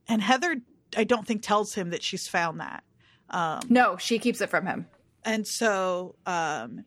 [0.08, 0.56] and Heather,
[0.96, 2.82] I don't think tells him that she's found that.
[3.30, 4.86] Um, No, she keeps it from him.
[5.24, 6.84] and so um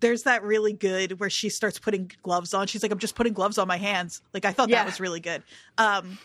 [0.00, 3.32] there's that really good where she starts putting gloves on she's like i'm just putting
[3.32, 4.76] gloves on my hands like i thought Yeah.
[4.78, 5.42] that was really good
[5.78, 6.18] um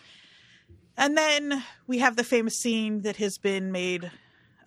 [0.98, 4.10] and then we have the famous scene that has been made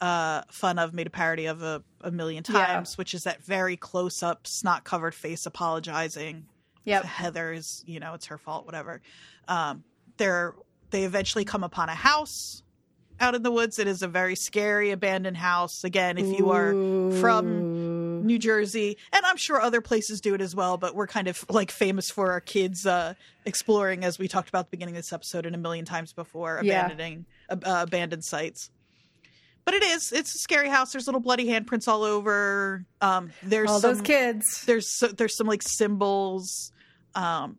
[0.00, 2.66] uh fun of made a parody of a, a million Yeah.
[2.66, 6.46] times which is that very close up snot covered face apologizing
[6.84, 7.02] Yep.
[7.02, 9.00] to Heather is, you know, it's her fault, whatever.
[9.46, 9.84] Um,
[10.16, 10.56] they're
[10.90, 12.64] they eventually come upon a house
[13.20, 13.78] out in the woods.
[13.78, 15.84] It is a very scary abandoned house.
[15.84, 17.68] Again, if you are from
[18.22, 21.44] New Jersey, and I'm sure other places do it as well, but we're kind of
[21.50, 25.00] like famous for our kids uh, exploring, as we talked about at the beginning of
[25.00, 26.86] this episode and a million times before, Yeah.
[26.86, 27.56] abandoning uh,
[27.86, 28.70] abandoned sites.
[29.64, 30.92] But it is it's a scary house.
[30.92, 32.84] There's little bloody handprints all over.
[33.00, 34.44] Um, there's all some, those kids.
[34.66, 36.72] there's so, there's some like symbols
[37.14, 37.58] um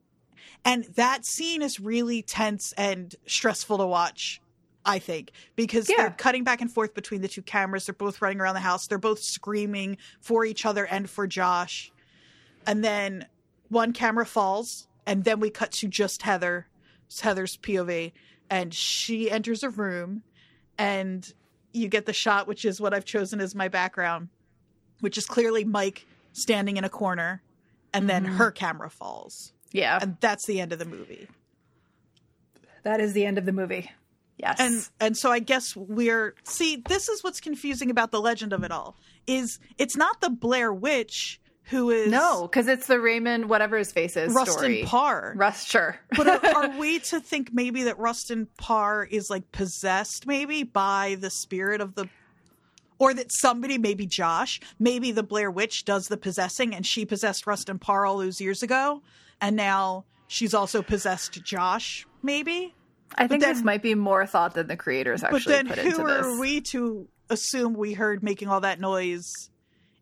[0.66, 4.42] and that scene is really tense and stressful to watch
[4.86, 5.96] i think because Yeah.
[5.98, 8.88] they're cutting back and forth between the two cameras they're both running around the house
[8.88, 11.92] they're both screaming for each other and for josh
[12.68, 13.26] and then
[13.70, 16.68] one camera falls and then we cut to just heather
[17.22, 18.12] heather's pov
[18.50, 20.24] and she enters a room
[20.78, 21.34] and
[21.72, 24.30] you get the shot which is what i've chosen as my background
[25.00, 27.42] which is clearly mike standing in a corner
[27.94, 28.36] and then Mhm.
[28.38, 30.00] her camera falls Yeah.
[30.02, 31.28] and that's the end of the movie
[32.84, 33.90] that is the end of the movie.
[34.38, 34.60] Yes.
[34.60, 38.64] and and so i guess we're see this is what's confusing about the legend of
[38.64, 43.50] it all is it's not the blair witch who is no, because it's the Raymond,
[43.50, 44.84] whatever his face is, rustin story.
[44.86, 45.98] parr Rust, sure.
[46.16, 51.18] but are, are we to think maybe that rustin parr is like possessed maybe by
[51.20, 52.10] the spirit of the
[53.00, 57.48] or that somebody maybe josh maybe the blair witch does the possessing and she possessed
[57.48, 59.02] rustin parr all those years ago
[59.40, 62.76] and now she's also possessed josh maybe
[63.18, 65.42] I think then- this might be more thought than the creators actually.
[65.42, 65.98] put into this.
[65.98, 69.32] but then who are we to assume we heard making all that noise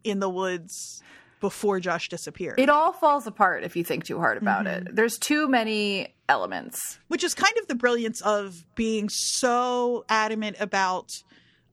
[0.04, 1.02] in the woods
[1.40, 4.88] before josh disappeared It all falls apart if you think too hard about Mm-hmm.
[4.88, 4.96] it.
[4.96, 7.00] There's too many elements.
[7.08, 11.10] which is kind of the brilliance of being so adamant about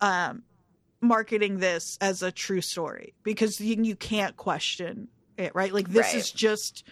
[0.01, 0.43] um,
[1.01, 5.73] marketing this as a true story because you, you can't question it, right?
[5.73, 6.15] Like this Right.
[6.17, 6.85] is just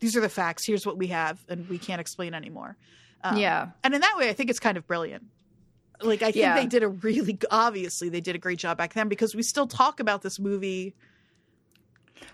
[0.00, 0.64] these are the facts.
[0.66, 2.76] Here's what we have, and we can't explain anymore.
[3.24, 3.70] Um, yeah.
[3.82, 5.24] and in that way, I think it's kind of brilliant.
[6.00, 6.54] Like I think Yeah.
[6.54, 9.66] they did a really obviously they did a great job back then because we still
[9.66, 10.94] talk about this movie.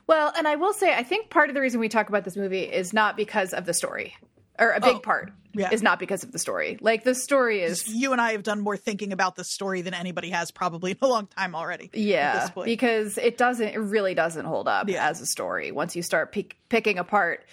[0.06, 2.36] Well, and I will say, I think part of the reason we talk about this
[2.36, 4.14] movie is not because of the story,
[4.58, 5.70] or a big Oh, part yeah.
[5.72, 6.76] is not because of the story.
[6.80, 9.94] Like the story is, You and I have done more thinking about the story than
[9.94, 11.90] anybody has probably in a long time already.
[11.94, 15.08] yeah, because it doesn't, it really doesn't hold up Yeah.
[15.08, 17.44] as a story once you start pick, picking apart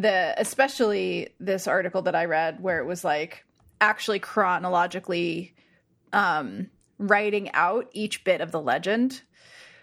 [0.00, 3.44] the, especially this article that I read where it was like
[3.80, 5.54] actually chronologically
[6.12, 9.22] um, writing out each bit of the legend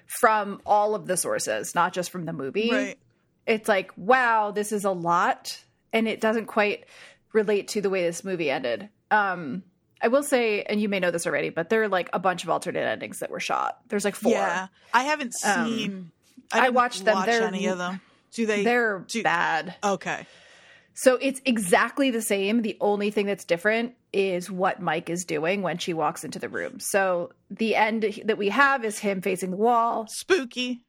[0.08, 2.70] from all of the sources, not just from the movie.
[2.72, 2.98] right.
[3.46, 5.60] it's like wow this is a lot
[5.94, 6.86] and it doesn't quite
[7.34, 9.62] relate to the way this movie ended um
[10.02, 12.44] i will say and you may know this already but there are like a bunch
[12.44, 16.12] of alternate endings that were shot there's like four Yeah, I haven't Um, seen.
[16.52, 17.16] I didn't watched them.
[17.16, 18.00] Watch They're- any of them.
[18.36, 18.64] Do they?
[18.64, 19.76] They're do- bad.
[19.84, 20.28] okay.
[20.98, 22.62] So it's exactly the same.
[22.62, 26.48] The only thing that's different is what Mike is doing when she walks into the
[26.48, 26.80] room.
[26.80, 30.06] So the end that we have is him facing the wall.
[30.10, 30.84] Spooky.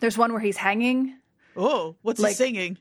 [0.00, 1.16] There's one where he's hanging.
[1.56, 2.78] Oh, what's Like- he singing?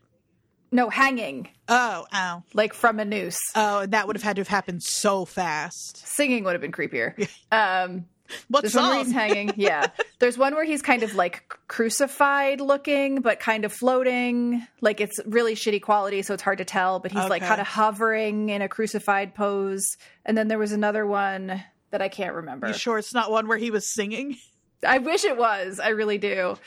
[0.72, 2.44] No, hanging, Oh, ow.
[2.56, 3.38] like from a noose.
[3.54, 5.98] Oh, and that would have had to have happened so fast.
[6.08, 7.30] Singing would have been creepier.
[7.52, 8.06] Um,
[8.48, 9.54] What There's one where he's hanging.
[9.58, 9.88] Yeah.
[10.20, 14.66] There's one where he's kind of like crucified looking, but kind of floating.
[14.82, 17.00] Like it's really shitty quality, so it's hard to tell.
[17.00, 19.98] But he's like kind of hovering in a crucified pose.
[20.26, 22.68] And then there was another one that I can't remember.
[22.68, 24.38] You sure it's not one where he was singing?
[24.86, 25.80] I wish it was.
[25.80, 26.58] I really do.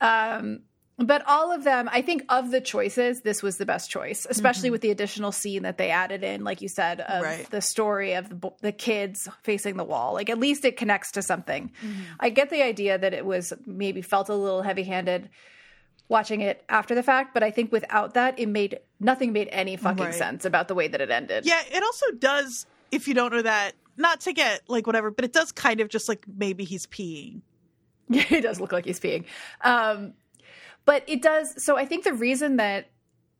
[0.00, 0.60] Um,
[0.98, 4.70] but all of them, I think of the choices, this was the best choice, especially
[4.70, 7.50] with the additional scene that they added in, like you said, of Right.
[7.50, 10.12] the story of the, the kids facing the wall.
[10.14, 11.72] Like at least it connects to something.
[12.20, 15.30] I get the idea that it was maybe felt a little heavy handed
[16.08, 19.76] watching it after the fact, but I think without that, it made nothing made any
[19.76, 20.14] fucking Right.
[20.14, 21.46] sense about the way that it ended.
[21.46, 25.24] Yeah, it also does, if you don't know that, not to get like whatever, but
[25.24, 27.40] it does kind of just like maybe he's peeing.
[28.08, 29.24] Yeah, he does look like he's peeing.
[29.62, 30.12] Um,
[30.84, 31.52] but it does.
[31.64, 32.90] So I think the reason that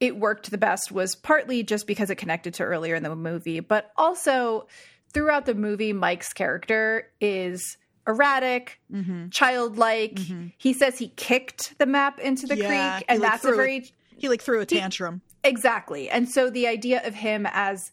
[0.01, 3.61] it worked the best was partly just because it connected to earlier in the movie,
[3.61, 4.67] but also
[5.13, 7.77] throughout the movie, Mike's character is
[8.07, 9.29] erratic, Mm-hmm.
[9.31, 10.19] childlike.
[10.59, 13.93] He says he kicked the map into the Yeah, creek, and like, that's a very
[14.17, 15.23] He like threw a tantrum.
[15.45, 16.09] Exactly.
[16.11, 17.91] And so the idea of him as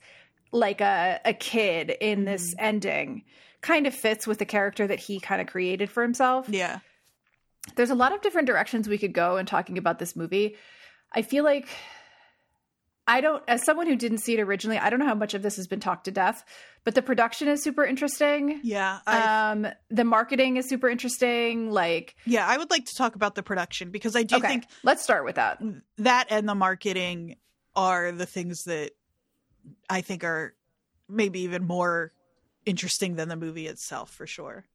[0.52, 2.66] like a, a kid in this Mm-hmm.
[2.66, 3.24] ending
[3.62, 6.48] kind of fits with the character that he kind of created for himself.
[6.50, 6.80] Yeah.
[7.76, 10.56] There's a lot of different directions we could go in talking about this movie.
[11.12, 11.68] I feel like
[13.08, 15.42] I don't, as someone who didn't see it originally, I don't know how much of
[15.42, 16.46] this has been talked to death,
[16.84, 18.60] but the production is super interesting.
[18.64, 19.00] Yeah.
[19.08, 21.72] I, Um, the marketing is super interesting.
[21.72, 24.66] Like, yeah, I would like to talk about the production because I do okay, think
[24.84, 25.60] let's start with that.
[25.98, 27.38] that and the marketing
[27.76, 28.92] are the things that
[29.90, 30.54] I think are
[31.08, 32.14] maybe even more
[32.66, 34.66] interesting than the movie itself for sure.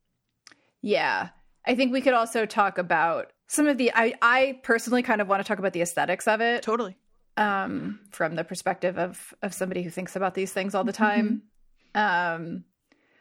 [0.83, 1.29] Yeah.
[1.67, 5.29] I think we could also talk about some of the I, I personally kind of
[5.29, 6.97] want to talk about the aesthetics of it Totally.
[7.37, 11.43] um from the perspective of of somebody who thinks about these things all the time.
[11.95, 12.65] Um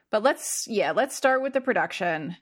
[0.10, 2.36] but let's yeah, let's start with the production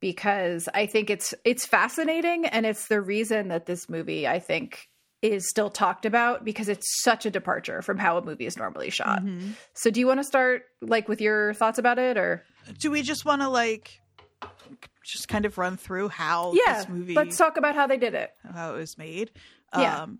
[0.00, 4.88] because I think it's it's fascinating and it's the reason that this movie I think
[5.22, 8.88] is still talked about because it's such a departure from how a movie is normally
[8.88, 9.22] shot.
[9.22, 9.50] Mm-hmm.
[9.74, 12.42] So do you want to start like with your thoughts about it or
[12.78, 14.00] Do we just want to like
[15.04, 18.14] just kind of run through how Yeah, this movie let's talk about how they did
[18.14, 18.30] it.
[18.54, 19.30] how it was made?
[19.76, 20.02] Yeah.
[20.02, 20.18] Um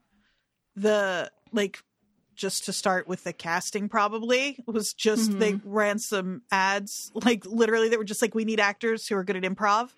[0.77, 1.83] the like
[2.35, 5.69] just to start with the casting probably was just they Mm-hmm.
[5.71, 9.37] ran some ads like literally they were just like we need actors who are good
[9.37, 9.91] at improv.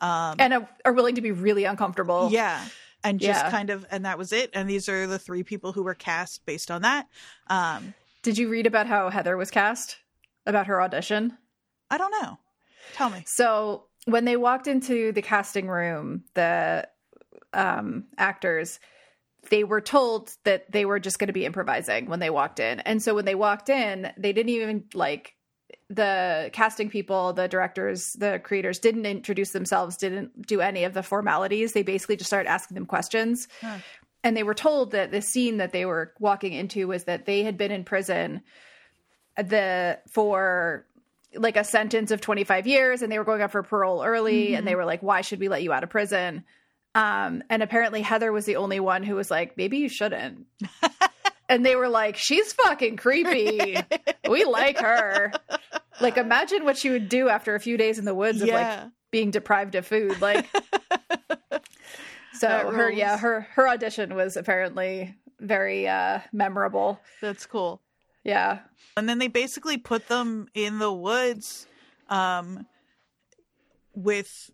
[0.00, 2.28] Um and are, are willing to be really uncomfortable.
[2.32, 2.64] Yeah.
[3.04, 3.50] And just Yeah.
[3.50, 4.50] kind of and that was it.
[4.54, 7.06] And these are the three people who were cast based on that.
[7.48, 9.98] Um Did you read about how Heather was cast?
[10.46, 11.36] About her audition?
[11.90, 12.38] I don't know.
[12.94, 13.24] Tell me.
[13.26, 16.88] So when they walked into the casting room, the
[17.52, 18.80] um, actors,
[19.48, 22.80] they were told that they were just going to be improvising when they walked in.
[22.80, 25.34] And so when they walked in, they didn't even like
[25.88, 31.02] the casting people, the directors, the creators didn't introduce themselves, didn't do any of the
[31.02, 31.72] formalities.
[31.72, 33.48] They basically just started asking them questions.
[33.60, 33.78] Huh.
[34.22, 37.42] And they were told that the scene that they were walking into was that they
[37.42, 38.42] had been in prison
[39.36, 40.86] the for
[41.34, 44.66] like a sentence of 25 years and they were going up for parole early and
[44.66, 46.44] they were like why should we let you out of prison?
[46.94, 50.46] Um and apparently heather was the only one who was like maybe you shouldn't.
[51.50, 53.76] And they were like she's fucking creepy.
[54.28, 55.32] We like her.
[56.00, 58.88] Like imagine what she would do after a few days in the woods of like
[59.10, 60.20] being deprived of food.
[60.20, 60.46] Like
[62.34, 67.00] so her yeah her her audition was apparently very uh memorable.
[67.20, 67.82] That's cool.
[68.24, 68.60] Yeah.
[68.96, 71.66] And then they basically put them in the woods
[72.08, 72.66] um
[73.94, 74.50] with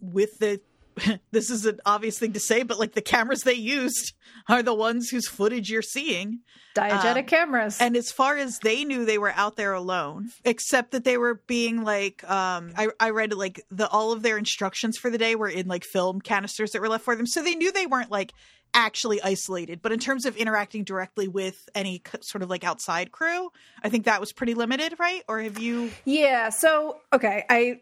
[0.00, 0.60] with the
[1.30, 4.12] this is an obvious thing to say, but like the cameras they used
[4.48, 6.40] are the ones whose footage you're seeing.
[6.74, 10.92] diegetic Um, cameras And as far as they knew, they were out there alone, except
[10.92, 14.96] that they were being like, um, I, I read like the all of their instructions
[14.96, 17.54] for the day were in like film canisters that were left for them, so they
[17.54, 18.32] knew they weren't like
[18.74, 19.82] actually isolated.
[19.82, 23.50] But in terms of interacting directly with any c- sort of like outside crew,
[23.82, 25.22] I think that was pretty limited, right?
[25.28, 25.90] Or have you?
[26.04, 26.50] Yeah.
[26.50, 27.44] So, okay.
[27.48, 27.80] I,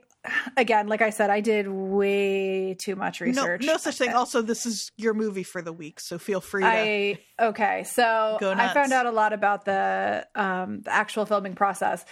[0.56, 3.62] again, like I said, I did way too much research.
[3.64, 4.10] no such thing.
[4.10, 6.68] Also, this is your movie for the week, so feel free to.
[6.68, 7.84] I, okay.
[7.84, 12.04] So I found out a lot about the, um, the actual filming process.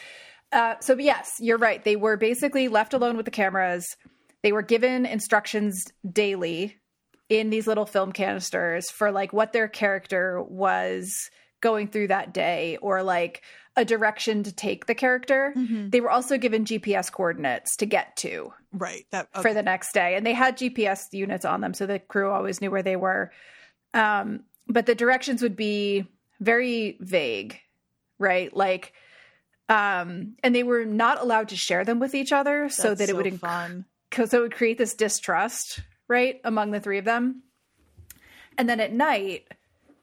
[0.53, 1.83] Uh, so, yes, you're right.
[1.83, 3.85] They were basically left alone with the cameras.
[4.43, 6.77] They were given instructions daily
[7.29, 11.13] in these little film canisters for like what their character was
[11.61, 13.43] going through that day or like
[13.77, 15.53] a direction to take the character.
[15.57, 15.91] Mhm.
[15.91, 19.07] They were also given GPS coordinates to get to Right.
[19.11, 20.15] That for the next day.
[20.17, 23.33] And they had GPS units on them, so the crew always knew where they were.
[23.93, 26.07] Um, but the directions would be
[26.41, 27.61] very vague,
[28.19, 28.55] right?
[28.57, 28.93] Like,
[29.69, 33.17] um, and they were not allowed to share them with each other, so that it
[33.17, 33.85] would so fun.
[34.11, 37.43] because it would create this distrust, right, among the three of them.
[38.59, 39.47] And then at night,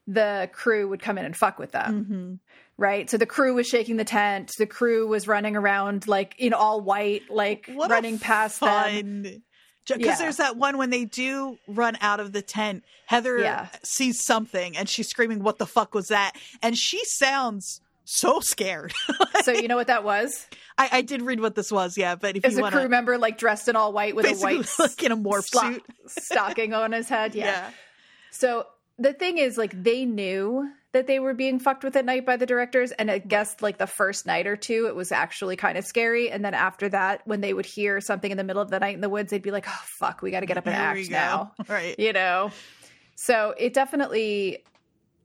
[0.06, 2.38] the crew would come in and fuck with them, Mhm.
[2.78, 3.08] Right?
[3.08, 4.52] So the crew was shaking the tent.
[4.58, 9.22] The crew was running around like in all white, like What running past them.
[9.86, 10.14] Because Yeah.
[10.16, 12.84] there's that one when they do run out of the tent.
[13.06, 13.66] Heather Yeah.
[13.82, 18.92] sees something and she's screaming, "What the fuck was that?" And she sounds so scared.
[19.42, 20.46] So you know what that was?
[20.78, 22.14] I, I did read what this was, yeah.
[22.14, 24.34] But if Is you a want crew member like dressed in all white with a
[24.36, 27.34] white like in a morph suit, stocking on his head?
[27.34, 27.44] yeah.
[27.46, 27.70] yeah.
[28.30, 28.66] So
[29.00, 32.36] the thing is, like, they knew that they were being fucked with at night by
[32.36, 35.78] the directors, and I guess like the first night or two, it was actually kind
[35.78, 36.30] of scary.
[36.30, 38.94] And then after that, when they would hear something in the middle of the night
[38.94, 40.92] in the woods, they'd be like, "Oh fuck, we got to get up and There
[40.92, 41.98] we act now," Right.
[41.98, 42.50] you know.
[43.16, 44.64] So it definitely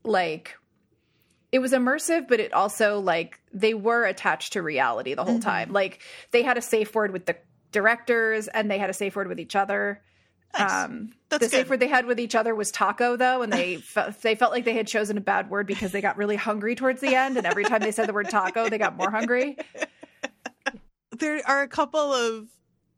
[0.03, 0.55] like
[1.51, 5.43] it was immersive, but it also like they were attached to reality the whole Mhm.
[5.43, 5.73] time.
[5.73, 6.01] Like
[6.31, 7.35] they had a safe word with the
[7.71, 10.01] directors, and they had a safe word with each other.
[10.53, 10.71] Nice.
[10.85, 13.75] Um, That's the safe word they had with each other was taco, though, and they
[13.77, 16.75] fe- they felt like they had chosen a bad word because they got really hungry
[16.75, 19.57] towards the end, and every time they said the word taco, they got more hungry.
[21.19, 22.47] there are a couple of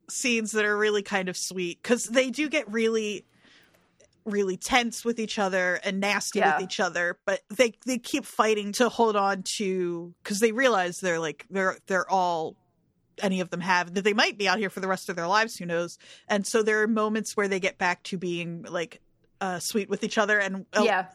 [0.09, 3.25] scenes that are really kind of sweet because they do get really
[4.25, 6.55] really tense with each other and nasty Yeah.
[6.55, 10.99] with each other but they they keep fighting to hold on to because they realize
[10.99, 12.55] they're like they're they're all
[13.21, 15.27] any of them have that they might be out here for the rest of their
[15.27, 15.97] lives who knows
[16.27, 19.01] and so there are moments where they get back to being like
[19.41, 21.05] uh sweet with each other and uh, yeah,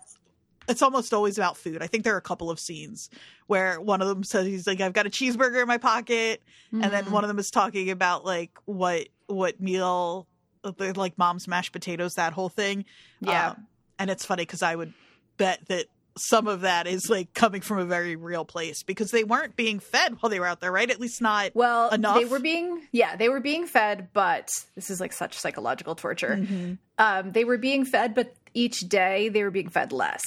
[0.66, 1.82] it's almost always about food.
[1.82, 3.10] I think there are a couple of scenes
[3.48, 6.42] where one of them says he's like, I've got a cheeseburger in my pocket.
[6.72, 7.10] And then Mhm.
[7.10, 10.26] one of them is talking about like what what meal
[10.96, 12.86] like mom's mashed potatoes, that whole thing.
[13.20, 13.66] yeah, Um,
[13.98, 14.94] and it's funny because I would
[15.36, 15.84] bet that
[16.16, 19.80] some of that is like coming from a very real place because they weren't being
[19.80, 20.90] fed while they were out there, right?
[20.90, 22.16] At least not well, enough?
[22.16, 26.36] they were being yeah they were being fed, but this is like such psychological torture.
[26.40, 26.78] Mhm.
[26.98, 30.22] Um, they were being fed, but each day they were being fed less.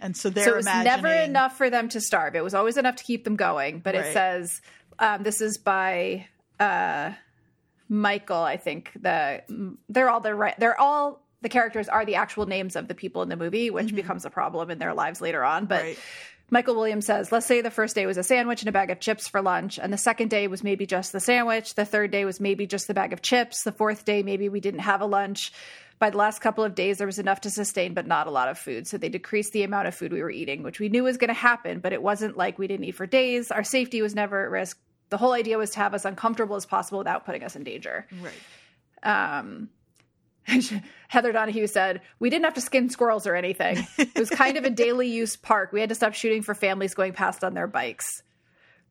[0.00, 2.34] And so they're so it was never enough for them to starve.
[2.36, 3.80] It was always enough to keep them going.
[3.80, 4.06] But Right.
[4.06, 4.60] it says
[4.98, 6.26] um, this is by
[6.60, 7.12] uh,
[7.88, 8.40] Michael.
[8.42, 9.42] I think the
[9.88, 10.58] they're all the right.
[10.58, 13.94] They're all the characters are the actual names of the people in the movie, which
[13.94, 15.66] becomes a problem in their lives later on.
[15.66, 15.88] But Mm-hmm.
[15.88, 15.98] Right.
[16.50, 19.00] Michael Williams says, let's say the first day was a sandwich and a bag of
[19.00, 21.74] chips for lunch, and the second day was maybe just the sandwich.
[21.76, 23.62] The third day was maybe just the bag of chips.
[23.62, 25.50] The fourth day, maybe we didn't have a lunch.
[25.98, 28.50] By the last couple of days, there was enough to sustain, but not a lot
[28.50, 28.86] of food.
[28.86, 31.28] So they decreased the amount of food we were eating, which we knew was going
[31.28, 33.50] to happen, but it wasn't like we didn't eat for days.
[33.50, 34.78] Our safety was never at risk.
[35.08, 38.06] The whole idea was to have us uncomfortable as possible without putting us in danger.
[38.20, 39.38] Right.
[39.38, 39.70] Um,
[41.08, 43.86] Heather Donahue said, We didn't have to skin squirrels or anything.
[43.98, 45.72] It was kind of a daily use park.
[45.72, 48.06] We had to stop shooting for families going past on their bikes.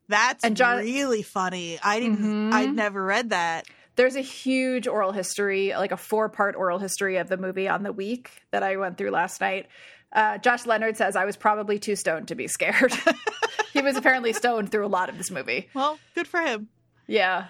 [0.07, 1.79] That's And John- really funny.
[1.83, 2.53] I didn't Mhm.
[2.53, 3.65] I'd never read that.
[3.95, 7.83] There's a huge oral history, like a four part oral history of the movie on
[7.83, 9.67] the week that I went through last night.
[10.13, 12.93] Uh, Josh Leonard says, I was probably too stoned to be scared.
[13.73, 15.69] he was apparently stoned through a lot of this movie.
[15.73, 16.67] Well, good for him.
[17.07, 17.47] Yeah.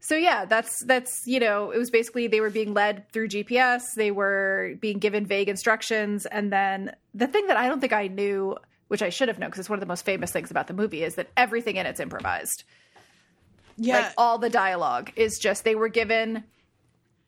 [0.00, 3.82] So yeah, that's that's you know, it was basically they were being led through GPS,
[3.96, 8.06] they were being given vague instructions, and then the thing that I don't think I
[8.08, 8.56] knew,
[8.88, 10.74] which I should have known because it's one of the most famous things about the
[10.74, 12.64] movie, is that everything in it's improvised.
[13.76, 14.00] Yeah.
[14.00, 16.44] Like all the dialogue is just they were given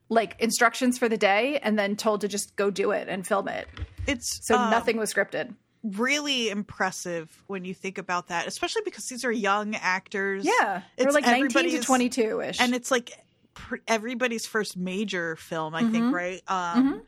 [0.09, 3.49] like instructions for the day and then told to just go do it and film
[3.49, 3.67] it.
[4.07, 5.55] it's So um, nothing was scripted.
[5.83, 10.45] Really impressive when you think about that, especially because these are young actors.
[10.45, 10.83] Yeah.
[10.97, 12.61] they're like 19 to 22 ish.
[12.61, 13.11] and it's like
[13.55, 15.91] pr- everybody's first major film, I Mhm.
[15.93, 16.43] think, right?
[16.49, 17.03] Um, Mhm.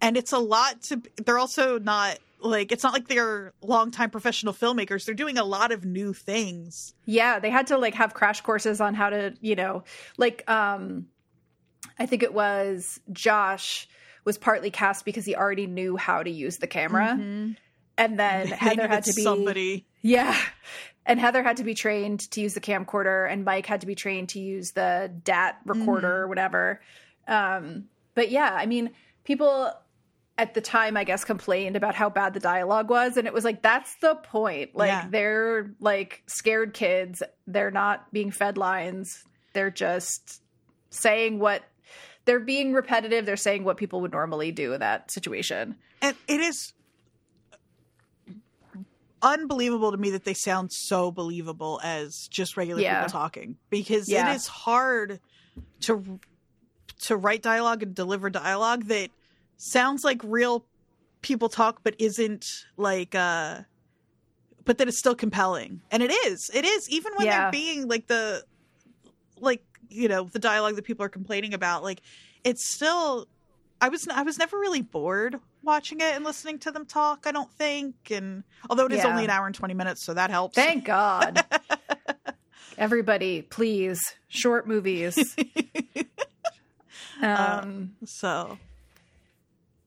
[0.00, 1.02] And it's a lot to.
[1.24, 5.04] They're also not like it's not like they're longtime professional filmmakers.
[5.04, 6.94] They're doing a lot of new things.
[7.04, 9.82] Yeah, they had to like have crash courses on how to, you know,
[10.16, 11.08] like um
[11.98, 13.88] I think it was Josh
[14.24, 17.16] was partly cast because he already knew how to use the camera.
[17.18, 17.56] Mhm.
[17.98, 19.86] And then They Heather had to be somebody.
[20.00, 20.34] Yeah.
[21.04, 23.94] And Heather had to be trained to use the camcorder and Mike had to be
[23.94, 26.80] trained to use the DAT recorder or whatever.
[27.26, 28.90] Um but yeah, I mean,
[29.24, 29.72] people
[30.36, 33.42] at the time I guess complained about how bad the dialogue was and it was
[33.44, 34.76] like that's the point.
[34.76, 35.06] Like Yeah.
[35.10, 37.22] they're like scared kids.
[37.46, 39.24] They're not being fed lines.
[39.54, 40.42] They're just
[40.90, 41.64] saying what
[42.26, 43.24] they're being repetitive.
[43.26, 45.76] They're saying what people would normally do in that situation.
[46.02, 46.72] And it is
[49.22, 53.00] unbelievable to me that they sound so believable as just regular Yeah.
[53.02, 54.30] people talking because Yeah.
[54.30, 55.20] it is hard
[55.82, 56.20] to
[57.00, 59.10] to write dialogue and deliver dialogue that
[59.56, 60.64] sounds like real
[61.22, 62.44] people talk but isn't
[62.76, 63.60] like uh
[64.64, 67.42] but that is still compelling and it is it is even when Yeah.
[67.42, 68.44] they're being like the
[69.40, 72.02] like you know the dialogue that people are complaining about like
[72.44, 73.26] it's still
[73.80, 77.32] i was i was never really bored watching it and listening to them talk i
[77.32, 79.08] don't think and although it is Yeah.
[79.08, 81.44] only an hour and 20 minutes so that helps Thank God.
[82.78, 83.98] Everybody, please,
[84.28, 85.18] short movies.
[87.22, 88.58] um, so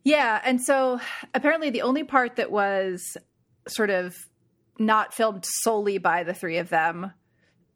[0.03, 0.99] yeah, and so
[1.33, 3.01] apparently the only part that was
[3.67, 4.15] sort of
[4.79, 7.13] not filmed solely by the three of them,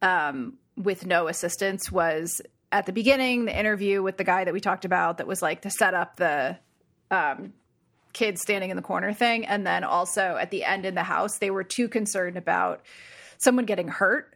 [0.02, 2.41] um, with no assistance, was
[2.72, 5.62] at the beginning the interview with the guy that we talked about that was like
[5.62, 6.58] to set up the
[7.12, 7.54] um,
[8.16, 11.38] kids standing in the corner thing, and then also at the end in the house
[11.38, 12.82] they were too concerned about
[13.38, 14.34] someone getting hurt.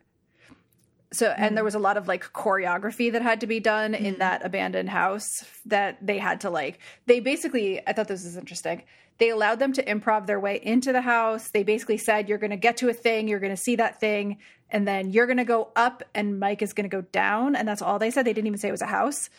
[1.12, 1.66] So and there mm.
[1.66, 4.20] was a lot of like choreography that had to be done in mm.
[4.20, 8.84] that abandoned house that they had to like they basically i thought this was interesting.
[9.18, 11.50] They allowed them to improv their way into the house.
[11.50, 13.28] They basically said you're going to get to a thing.
[13.28, 14.38] You're going to see that thing.
[14.70, 17.56] And then you're going to go up and mike is going to go down.
[17.58, 18.26] And that's all they said.
[18.26, 19.30] They didn't even say it was a house.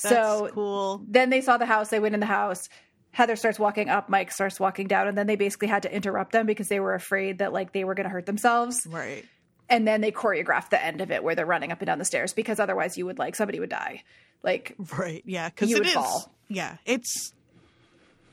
[0.00, 1.02] That's so cool.
[1.08, 1.90] then they saw the house.
[1.90, 2.68] They went in the house
[3.12, 6.32] heather starts walking up mike starts walking down and then they basically had to interrupt
[6.32, 8.86] them because they were afraid that like they were going to hurt themselves.
[8.90, 9.24] Right.
[9.68, 12.04] And then they choreographed the end of it where they're running up and down the
[12.04, 14.02] stairs because otherwise you would like somebody would die.
[14.42, 15.22] Like right.
[15.26, 15.94] Yeah because You it would is.
[15.94, 16.32] fall.
[16.48, 17.32] yeah it's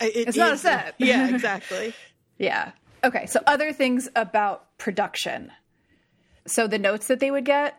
[0.02, 0.96] it It's not a set.
[0.98, 1.94] yeah exactly.
[2.38, 2.72] Yeah.
[3.04, 5.52] Okay so other things about production.
[6.48, 7.76] So the notes that they would get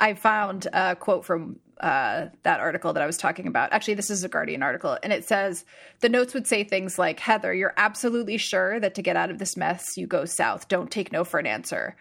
[0.00, 4.10] i found a quote from uh, that article that i was talking about actually this
[4.10, 5.64] is a guardian article and it says
[6.00, 9.38] the notes would say things like heather you're absolutely sure that to get out of
[9.38, 11.96] this mess you go south don't take no for an answer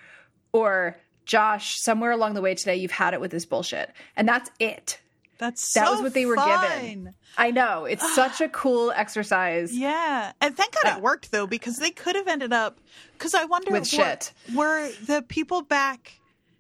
[0.54, 4.50] or josh somewhere along the way today you've had it with this bullshit and that's
[4.60, 5.00] it
[5.38, 6.70] that's That so was what they were fun.
[6.82, 7.14] given.
[7.36, 7.86] I know.
[7.86, 9.76] It's such a cool exercise.
[9.76, 12.78] Yeah, and thank God it worked though, because they could have ended up.
[13.14, 14.34] Because I wonder, With were- shit.
[14.54, 16.14] Were the people back?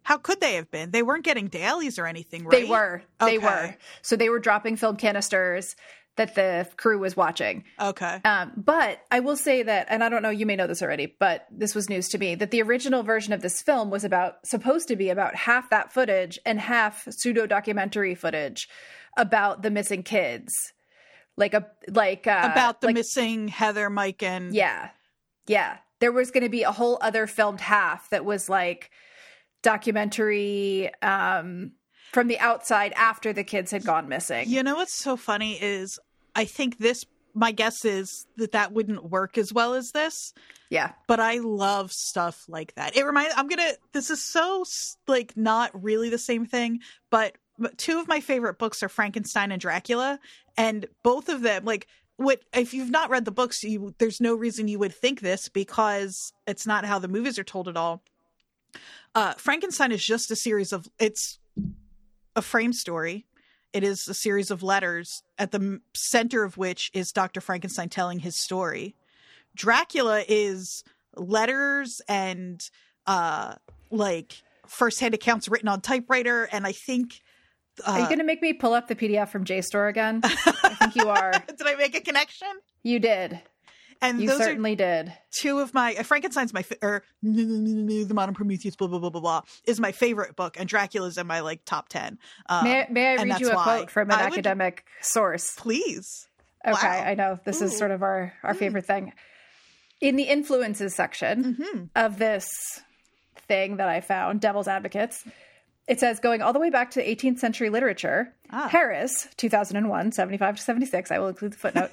[0.03, 0.91] How could they have been?
[0.91, 2.51] They weren't getting dailies or anything, right?
[2.51, 3.03] They were.
[3.19, 3.75] They were.
[4.01, 5.75] So they were dropping film canisters
[6.17, 7.63] that the crew was watching.
[7.79, 8.19] Okay.
[8.25, 11.15] Um, but I will say that, and I don't know, you may know this already,
[11.19, 14.45] but this was news to me that the original version of this film was about
[14.45, 18.67] supposed to be about half that footage and half pseudo documentary footage
[19.17, 20.53] about the missing kids,
[21.37, 24.89] like a like uh, About the like, missing Heather, Mike, and Yeah.
[25.47, 25.77] Yeah.
[25.99, 28.91] There was going to be a whole other filmed half that was like
[29.61, 31.71] documentary um
[32.11, 34.49] from the outside after the kids had gone missing.
[34.49, 35.99] You know what's so funny is
[36.35, 37.05] I think this.
[37.33, 40.33] My guess is that that wouldn't work as well as this.
[40.69, 40.91] Yeah.
[41.07, 42.97] but I love stuff like that.
[42.97, 43.71] It reminds I'm gonna.
[43.93, 44.65] This is so
[45.07, 49.51] like not really the same thing, but but two of my favorite books are Frankenstein
[49.51, 50.19] and Dracula,
[50.57, 51.87] and both of them like
[52.17, 55.49] what if you've not read the books, you there's no reason you would think this
[55.49, 58.03] because it's not how the movies are told at all.
[59.13, 61.39] Uh, Frankenstein is just a series of it's
[62.35, 63.25] a frame story.
[63.73, 67.41] It is a series of letters at the center of which is Dr.
[67.41, 68.95] Frankenstein telling his story.
[69.55, 70.83] Dracula is
[71.15, 72.61] letters and
[73.05, 73.55] uh
[73.89, 77.19] like firsthand accounts written on typewriter and I think
[77.85, 80.21] uh, Are you going to make me pull up the PDF from JSTOR again?
[80.23, 81.31] I think you are.
[81.47, 82.49] did I make a connection?
[82.83, 83.39] You did.
[84.01, 85.13] And You those certainly did.
[85.31, 89.41] two of my uh, Frankenstein's my or the modern Prometheus blah blah blah blah blah
[89.65, 92.17] is my favorite book and Dracula's in my like top 10.
[92.49, 95.53] Um, May, may I read you a quote from an I would- academic source?
[95.55, 96.27] please.
[96.65, 97.03] Okay, Wow.
[97.07, 99.13] I know this is sort of our our favorite thing.
[99.99, 101.89] In the influences section Mhm.
[101.95, 102.49] of this
[103.47, 105.23] thing that I found, Devil's Advocates,
[105.91, 108.69] it says going all the way back to 18th century literature, Ah.
[108.69, 111.91] Harris, 2001, 75 to 76, I will include the footnote,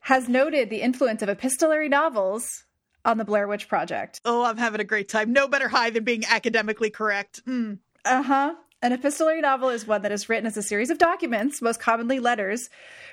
[0.00, 2.64] has noted the influence of epistolary novels
[3.04, 4.20] on the Blair Witch Project.
[4.24, 5.32] Oh, I'm having a great time.
[5.32, 7.44] No better high than being academically correct.
[7.46, 7.78] Mm.
[8.04, 8.54] Uh huh.
[8.82, 12.20] An epistolary novel is one that is written as a series of documents, most commonly
[12.20, 12.70] letters,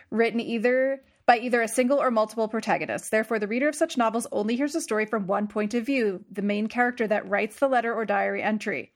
[0.09, 3.09] written either by either a single or multiple protagonists.
[3.09, 6.23] Therefore, the reader of such novels only hears the story from one point of view,
[6.31, 8.93] the main character that writes the letter or diary entry.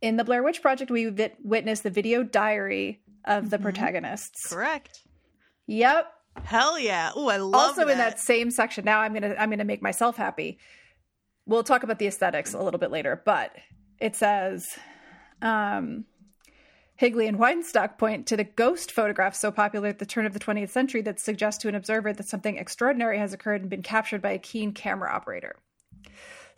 [0.00, 4.46] In the Blair Witch Project, we wit- witness the video diary of the protagonists.
[4.48, 5.02] Correct.
[5.66, 6.06] Yep.
[6.44, 7.12] Hell yeah.
[7.16, 7.56] Oh, I love it.
[7.80, 10.58] also in that same section now i'm gonna i'm gonna make myself happy
[11.46, 13.52] we'll talk about the aesthetics a little bit later but
[13.98, 14.66] it says
[15.40, 16.04] um
[16.96, 20.38] Higley and Weinstock point to the ghost photographs so popular at the turn of the
[20.38, 24.22] 20th century that suggest to an observer that something extraordinary has occurred and been captured
[24.22, 25.56] by a keen camera operator.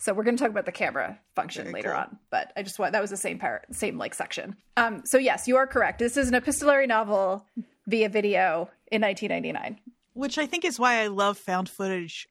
[0.01, 1.99] So we're going to talk about the camera function Very later cool.
[1.99, 4.57] on, but I just want that was the same part, same like section.
[4.77, 5.99] Um, so yes, you are correct.
[5.99, 7.45] This is an epistolary novel
[7.87, 9.81] via video in 1999.
[10.15, 12.29] which I think is why I love found footage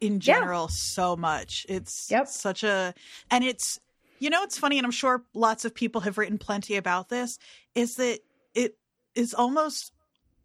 [0.00, 0.18] in Yeah.
[0.18, 1.64] general so much.
[1.68, 2.26] It's Yep.
[2.28, 2.94] such a
[3.30, 3.78] and it's
[4.20, 7.38] you know it's funny and I'm sure lots of people have written plenty about this
[7.74, 8.20] is that
[8.54, 8.78] it
[9.14, 9.92] is almost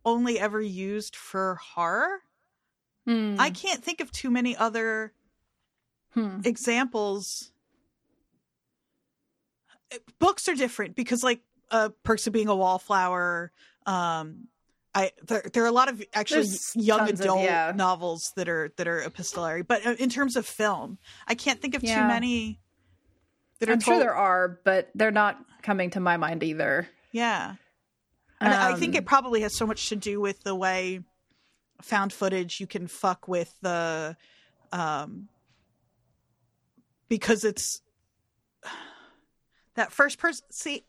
[0.06, 2.22] only ever used for horror.
[3.06, 3.36] Hmm.
[3.40, 5.14] I can't think of too many other
[6.20, 6.42] Hmm.
[6.44, 7.52] examples.
[10.20, 11.42] Books are different because, like,
[11.72, 13.52] uh, Perks of Being a Wallflower.
[13.86, 14.48] Um,
[14.94, 17.72] I there there are a lot of actually There's young tons of- adult yeah.
[17.76, 20.98] novels that are that are epistolary, but uh, in terms of film,
[21.28, 22.02] I can't think of Yeah.
[22.02, 22.60] too many
[23.60, 26.88] that are I'm sure told- there are, but they're not coming to my mind either.
[27.12, 27.56] Yeah.
[28.42, 31.02] And I think Um, it probably has so much to do with the way
[31.82, 34.16] found footage you can fuck with the
[34.72, 35.30] um
[37.10, 37.82] because it's
[39.76, 40.86] that first person see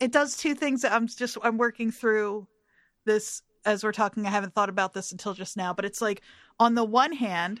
[0.00, 2.48] it does two things that I'm just I'm working through
[3.04, 4.26] this as we're talking.
[4.26, 6.22] I haven't thought about this until just now but it's like
[6.58, 7.60] on the one hand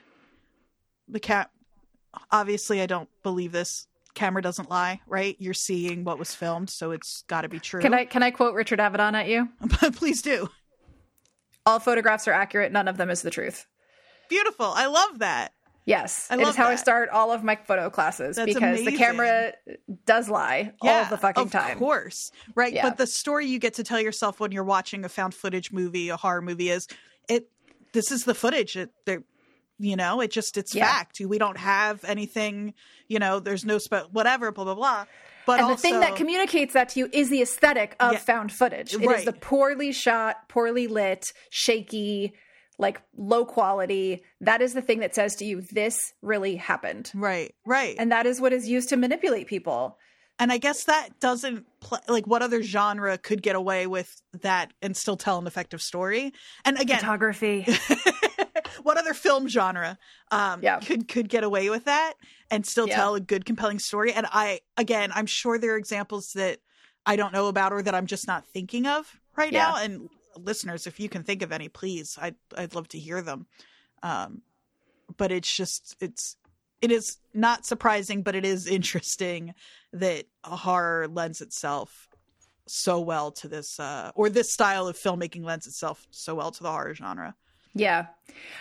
[1.08, 1.50] the cat
[2.30, 3.86] obviously I don't believe this.
[4.14, 5.36] Camera doesn't lie right?
[5.38, 7.82] You're seeing what was filmed so it's got to be true.
[7.82, 9.50] Can I can I quote Richard Avedon at you?
[9.92, 10.48] please do.
[11.66, 12.72] All photographs are accurate.
[12.72, 13.66] None of them is the truth.
[14.28, 14.66] beautiful.
[14.66, 15.52] I love that
[15.86, 18.96] Yes, I it is how I start all of my photo classes That's because the
[18.96, 19.52] camera
[20.04, 21.72] does lie all the fucking time.
[21.72, 22.72] of course, right?
[22.72, 22.82] Yeah.
[22.88, 26.08] But the story you get to tell yourself when you're watching a found footage movie,
[26.08, 26.88] a horror movie, is
[27.28, 27.48] it.
[27.92, 28.76] This is the footage.
[28.76, 28.90] It,
[29.78, 30.86] you know, it just it's Yeah.
[30.86, 31.20] fact.
[31.20, 32.74] We don't have anything.
[33.06, 35.04] You know, there's no spe- whatever, blah blah blah.
[35.46, 38.18] But and also, the thing that communicates that to you is the aesthetic of Yeah.
[38.18, 38.92] found footage.
[38.92, 39.24] It is Right.
[39.24, 42.32] the poorly shot, poorly lit, shaky,
[42.78, 44.22] like low quality.
[44.40, 47.10] That is the thing that says to you, this really happened.
[47.14, 49.98] right, right, And that is what is used to manipulate people.
[50.38, 54.70] And I guess that doesn't pl- like what other genre could get away with that
[54.82, 56.34] and still tell an effective story.
[56.66, 57.66] And again, Photography.
[58.82, 59.98] what other film genre
[60.30, 60.78] um Yeah.
[60.80, 62.14] could could get away with that
[62.50, 62.96] and still Yeah.
[62.96, 66.58] tell a good compelling story and i again i'm sure there are examples that
[67.04, 69.70] i don't know about or that i'm just not thinking of right Yeah.
[69.70, 73.22] now and listeners if you can think of any please i'd i'd love to hear
[73.22, 73.46] them
[74.02, 74.42] um
[75.16, 76.36] but it's just it's
[76.82, 79.54] it is not surprising but it is interesting
[79.92, 82.08] that horror lends itself
[82.66, 86.62] so well to this uh or this style of filmmaking lends itself so well to
[86.62, 87.34] the horror genre
[87.74, 88.06] Yeah.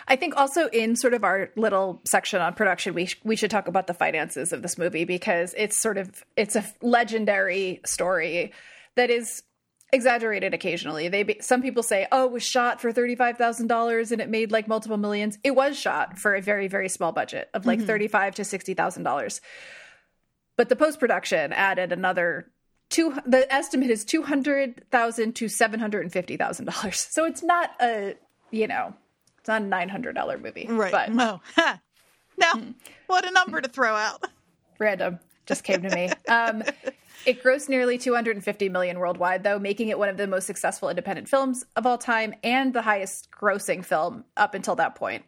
[0.10, 3.50] I think also in sort of our little section on production, we, sh- we should
[3.50, 8.52] talk about the finances of this movie because it's sort of, it's a legendary story
[8.96, 9.44] that is
[9.94, 11.08] exaggerated occasionally.
[11.08, 14.68] They, be- some people say, oh, it was shot for $35,000 and it made like
[14.68, 15.38] multiple millions.
[15.44, 19.40] It was shot for a very, very small budget of like 35 to $60,000.
[20.58, 22.52] But the post-production added another
[22.90, 26.96] two, the estimate is $200,000 to $750,000.
[27.12, 28.16] So it's not a,
[28.52, 28.94] you know,
[29.40, 30.92] it's not a nine hundred dollar movie, Right.
[30.92, 31.42] But no.
[31.56, 31.80] Ha.
[32.38, 32.74] No.
[33.08, 34.24] What a number to throw out.
[34.80, 36.10] random just came to me.
[36.28, 36.64] Um,
[37.26, 40.28] it grossed nearly two hundred and fifty million worldwide, though, making it one of the
[40.28, 44.96] most successful independent films of all time and the highest grossing film up until that
[44.96, 45.24] point.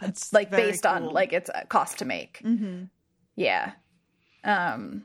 [0.00, 2.40] That's Like based on like its uh, cost to make.
[2.44, 2.88] Mhm.
[3.36, 3.72] Yeah.
[4.44, 5.04] Um.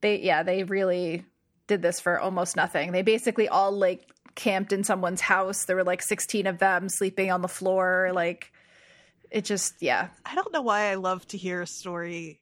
[0.00, 1.24] They yeah they really
[1.66, 2.92] did this for almost nothing.
[2.92, 4.04] They basically all like
[4.34, 5.64] camped in someone's house.
[5.64, 8.10] There were like 16 of them sleeping on the floor.
[8.14, 8.52] Like
[9.30, 10.08] it just, yeah.
[10.24, 12.40] I don't know why I love to hear a story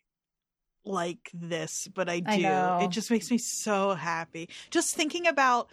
[0.86, 2.46] like this, but I do.
[2.46, 2.84] I.
[2.84, 4.48] It just makes me so happy.
[4.70, 5.68] Just thinking about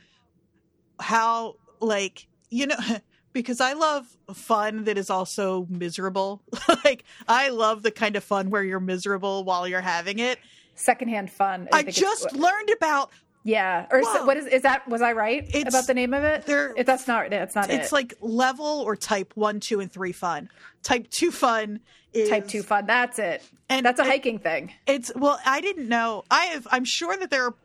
[1.00, 2.78] how, like, you know,
[3.34, 6.42] because I love fun that is also miserable.
[6.84, 10.40] like, I love the kind of fun where you're miserable while you're having it.
[10.76, 11.68] Secondhand fun.
[11.72, 13.12] I, it's- just learned about
[13.46, 13.88] yeah.
[13.92, 14.26] Or Whoa.
[14.26, 16.46] what is, is that, was I right It's- about the name of it?
[16.48, 17.92] If that's not, that's not it's it.
[17.92, 20.50] like level or type one, two, and three fun.
[20.82, 21.82] Type two fun
[22.14, 22.86] is type two fun.
[22.86, 23.44] That's it.
[23.70, 24.72] And that's a it- hiking thing.
[24.88, 26.24] It's well, I didn't know.
[26.30, 26.68] I have.
[26.72, 27.56] I'm sure that there are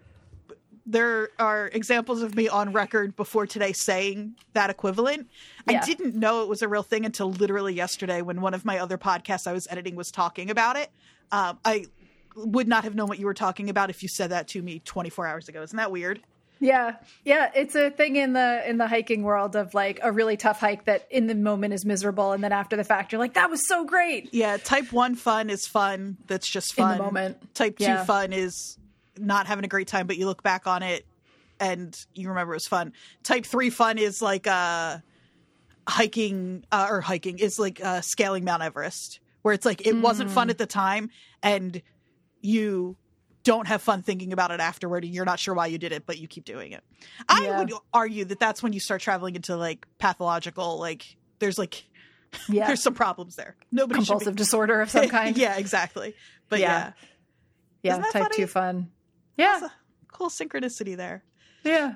[0.86, 5.28] there are examples of me on record before today saying that equivalent.
[5.68, 5.80] Yeah.
[5.82, 8.78] I didn't know it was a real thing until literally yesterday when one of my
[8.78, 10.90] other podcasts I was editing was talking about it.
[11.30, 11.84] Um, I
[12.36, 14.80] would not have known what you were talking about if you said that to me
[14.82, 15.61] 24 hours ago.
[15.62, 16.22] Isn't that weird?
[16.61, 16.96] Yeah.
[17.24, 17.50] Yeah.
[17.54, 20.84] It's a thing in the, in the hiking world of like a really tough hike
[20.86, 22.32] that in the moment is miserable.
[22.32, 24.28] And then after the fact, you're like, that was so great.
[24.32, 24.56] Yeah.
[24.56, 26.16] Type one fun is fun.
[26.26, 26.92] That's just fun.
[26.92, 27.54] In the moment.
[27.54, 28.04] Type two Yeah.
[28.04, 28.76] fun is
[29.16, 31.06] not having a great time, but you look back on it
[31.61, 32.92] and you remember it was fun.
[33.22, 34.98] Type three fun is like uh,
[35.86, 40.30] hiking uh, or hiking is like uh, scaling Mount Everest, where it's like it wasn't
[40.30, 41.11] fun at the time
[41.42, 41.82] and
[42.40, 42.96] you
[43.49, 46.05] don't have fun thinking about it afterward and you're not sure why you did it
[46.07, 46.82] but you keep doing it
[47.28, 47.59] i Yeah.
[47.59, 51.84] would argue that that's when you start traveling into like pathological like there's like
[52.49, 52.66] Yeah.
[52.66, 55.36] there's some problems there nobody Compulsive disorder of some kind.
[55.44, 56.14] yeah exactly
[56.51, 56.92] but Yeah.
[57.82, 58.36] yeah, Yeah, type funny?
[58.36, 58.90] two fun.
[59.36, 59.68] Yeah.
[60.12, 61.22] Cool synchronicity there
[61.64, 61.94] Yeah.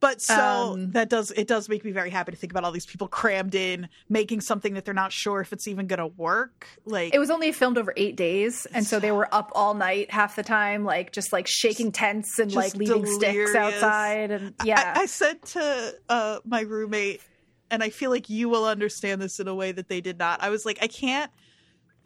[0.00, 2.72] But so Um, that does it does make me very happy to think about all
[2.72, 6.66] these people crammed in making something that they're not sure if it's even gonna work
[6.84, 10.10] like It was only filmed over eight days, and so they were up all night
[10.10, 14.30] half the time, like just like shaking tents and like leaving sticks outside.
[14.30, 17.20] And yeah, I, I said to uh, my roommate,
[17.70, 20.42] and I feel like you will understand this in a way that they did not.
[20.42, 21.30] I was like, I can't.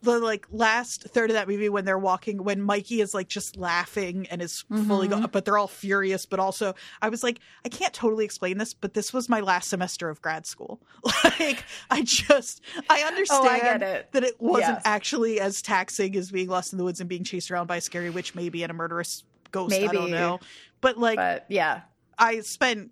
[0.05, 3.57] The like last third of that movie when they're walking, when Mikey is like just
[3.57, 5.23] laughing and is fully, Mm-hmm.
[5.23, 6.27] go- but they're all furious.
[6.27, 9.71] But also, I was like, I can't totally explain this, but this was my last
[9.71, 10.81] semester of grad school.
[11.25, 14.13] like, I just, I understand Oh, I it.
[14.13, 14.83] that it wasn't Yes.
[14.85, 17.81] actually as taxing as being lost in the woods and being chased around by a
[17.81, 19.75] scary witch, maybe, and a murderous ghost.
[19.75, 20.11] I don't Maybe.
[20.13, 20.39] know,
[20.81, 21.81] but like, but yeah,
[22.19, 22.91] I spent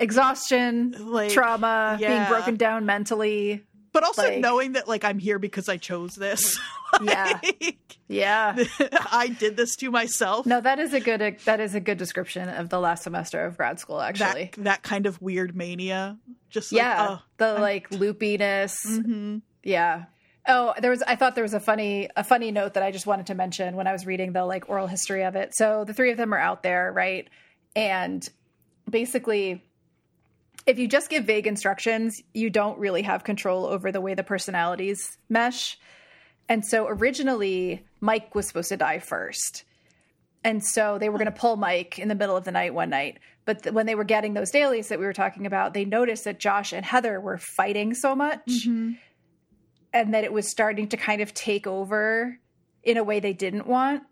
[0.00, 3.64] exhaustion, like trauma, being broken down mentally.
[3.92, 6.58] But also like- knowing that like I'm here because I chose this.
[7.02, 7.38] Yeah.
[7.42, 8.56] Like, Yeah.
[9.12, 10.46] I did this to myself.
[10.46, 13.58] No, that is a good that is a good description of the last semester of
[13.58, 14.00] grad school.
[14.00, 16.16] Actually, that that kind of weird mania.
[16.48, 18.74] Just like, yeah, oh, the like loopiness.
[18.86, 19.42] mhm.
[19.62, 20.04] Yeah.
[20.48, 21.02] Oh, there was.
[21.02, 23.76] I thought there was a funny, a funny note that I just wanted to mention
[23.76, 25.50] when I was reading the like oral history of it.
[25.54, 27.28] So the three of them are out there, right?
[27.76, 28.26] And
[28.88, 29.62] basically,
[30.68, 34.22] if you just give vague instructions, you don't really have control over the way the
[34.22, 35.78] personalities mesh.
[36.48, 39.64] And so originally, Mike was supposed to die first.
[40.44, 42.90] And so they were going to pull Mike in the middle of the night one
[42.90, 43.18] night.
[43.44, 46.24] But th- when they were getting those dailies that we were talking about, they noticed
[46.24, 48.92] that Josh and Heather were fighting so much Mm-hmm.
[49.92, 52.38] and that it was starting to kind of take over
[52.84, 54.02] in a way they didn't want.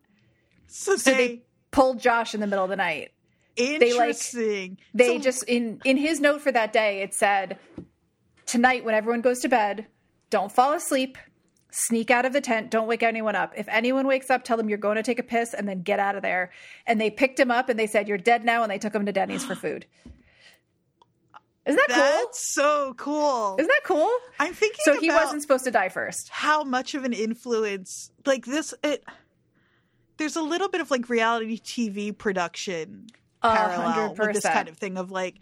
[0.69, 3.13] So, So they, they pulled Josh in the middle of the night.
[3.59, 4.79] Like- interesting.
[4.95, 7.59] They So- just in in his note for that day it said
[8.47, 9.87] tonight when everyone goes to bed,
[10.31, 11.19] don't fall asleep.
[11.73, 12.71] Sneak out of the tent.
[12.71, 13.53] Don't wake anyone up.
[13.57, 15.99] If anyone wakes up, tell them you're going to take a piss and then get
[16.01, 16.51] out of there.
[16.87, 18.63] And they picked him up and they said, You're dead now.
[18.63, 19.85] And they took him to Denny's for food.
[21.67, 21.97] Isn't that cool?
[21.99, 23.57] that's so cool.
[23.59, 24.11] Isn't that cool?
[24.39, 26.29] I'm thinking So he wasn't supposed to die first.
[26.31, 29.05] how much of an influence like this it
[30.17, 33.09] there's a little bit of like reality TV production
[33.55, 35.37] parallel hundred with this kind of thing of like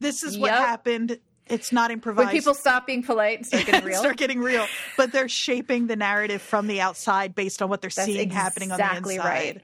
[0.00, 0.58] this is what Yep.
[0.58, 1.18] happened.
[1.46, 2.26] It's not improvised.
[2.26, 3.98] When people stop being polite and start getting real.
[4.00, 4.66] start getting real,
[4.98, 8.70] but they're shaping the narrative from the outside based on what they're That's seeing happening
[8.70, 8.90] on the inside.
[8.98, 9.28] exactly inside.
[9.28, 9.62] right.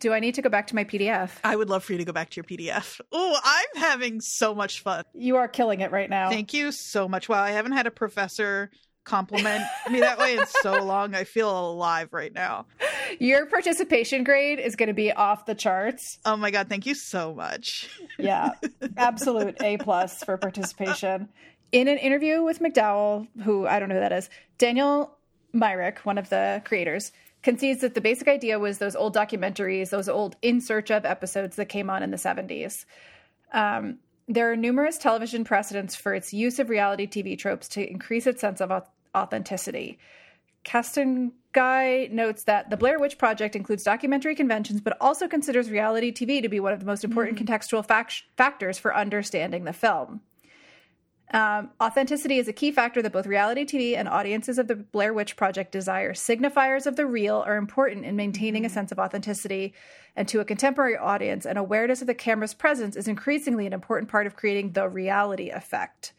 [0.00, 1.30] Do I need to go back to my PDF?
[1.44, 3.00] I would love for you to go back to your PDF.
[3.12, 5.04] Oh, I'm having so much fun.
[5.14, 6.28] You are killing it right now.
[6.30, 7.28] Thank you so much.
[7.28, 8.70] Wow, I haven't had a professor
[9.04, 11.14] compliment me that way in so long.
[11.14, 12.66] I feel alive right now.
[13.18, 16.18] Your participation grade is going to be off the charts.
[16.24, 17.88] Oh my god, thank you so much.
[18.18, 18.52] Yeah,
[18.96, 21.28] absolute A plus for participation.
[21.72, 25.16] In an interview with McDowell, who I don't know who that is, Daniel
[25.52, 30.08] Myrick, one of the creators, concedes that the basic idea was those old documentaries, those
[30.08, 32.84] old In Search of episodes that came on in the 70s.
[33.52, 38.26] Um, there are numerous television precedents for its use of reality TV tropes to increase
[38.26, 38.70] its sense of
[39.14, 39.98] authenticity.
[40.64, 46.10] Kasten Guy notes that the Blair Witch Project includes documentary conventions, but also considers reality
[46.10, 50.20] TV to be one of the most important contextual fact- factors for understanding the film.
[51.32, 55.14] Um, authenticity is a key factor that both reality TV and audiences of the Blair
[55.14, 56.12] Witch Project desire.
[56.12, 59.74] Signifiers of the real are important in maintaining a sense of authenticity,
[60.16, 64.10] and to a contemporary audience, an awareness of the camera's presence is increasingly an important
[64.10, 66.12] part of creating the reality effect.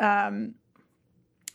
[0.00, 0.54] Um,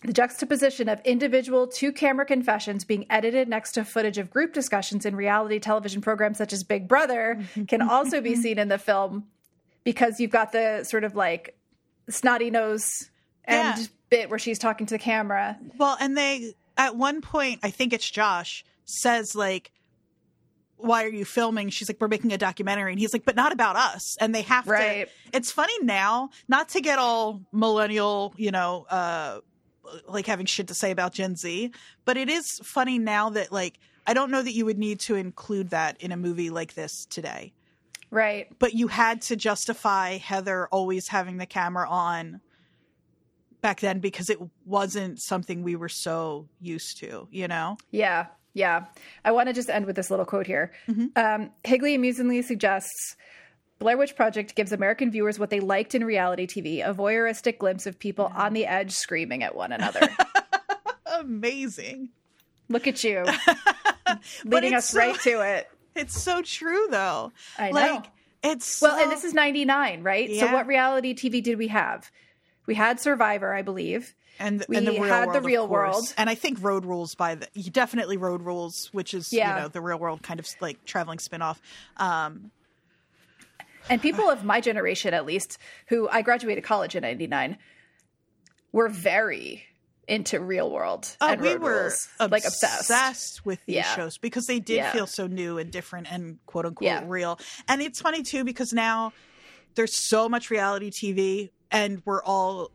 [0.04, 5.06] the juxtaposition of individual two camera confessions being edited next to footage of group discussions
[5.06, 9.26] in reality television programs such as Big Brother can also be seen in the film
[9.84, 11.58] because you've got the sort of like
[12.10, 13.10] snotty nose
[13.46, 13.86] end Yeah.
[14.10, 15.58] bit where she's talking to the camera.
[15.78, 19.72] Well, and they at one point, I think it's Josh says like
[20.78, 21.68] why are you filming?
[21.72, 22.92] She's like, we're making a documentary.
[22.94, 24.16] And he's like, but not about us.
[24.22, 25.10] And they have Right.
[25.10, 25.38] to.
[25.38, 29.40] It's funny now, not to get all millennial, you know, uh,
[30.08, 31.72] like having shit to say about Gen Z,
[32.06, 35.16] but it is funny now that, like, I don't know that you would need to
[35.16, 37.54] include that in a movie like this today.
[38.12, 38.48] Right.
[38.58, 42.42] But you had to justify Heather always having the camera on
[43.62, 47.78] back then because it wasn't something we were so used to, you know?
[47.92, 48.28] Yeah.
[48.54, 48.86] Yeah.
[49.24, 50.72] I want to just end with this little quote here.
[51.16, 53.16] Um, Higley amusingly suggests
[53.80, 57.86] Blair Witch Project gives American viewers what they liked in reality TV a voyeuristic glimpse
[57.88, 60.02] of people on the edge screaming at one another.
[61.20, 62.10] Amazing.
[62.68, 63.26] Look at you,
[64.46, 65.70] leading us so- right to it.
[65.96, 67.32] It's so true though.
[67.58, 67.76] I know.
[67.76, 68.06] Like
[68.44, 70.34] it's Well, and this is 99, right?
[70.36, 72.10] So what reality TV did we have?
[72.68, 74.14] We had Survivor, I believe.
[74.38, 76.14] and we and the real had world, the real world.
[76.18, 79.56] and I think Road Rules by the definitely Road Rules, which is Yeah.
[79.56, 81.58] you know the real world kind of like traveling spinoff.
[81.98, 82.52] Um,
[83.90, 87.58] And people of my generation, at least, who I graduated college in 99,
[88.72, 89.64] were very
[90.08, 92.08] into real world oh, and we were rules.
[92.20, 92.80] like obsessed.
[92.82, 93.96] obsessed with these Yeah.
[93.96, 94.92] shows because they did Yeah.
[94.92, 97.04] feel so new and different and quote unquote Yeah.
[97.06, 97.40] real.
[97.68, 99.14] And it's funny too because now
[99.76, 102.72] there's so much reality TV, and we're all.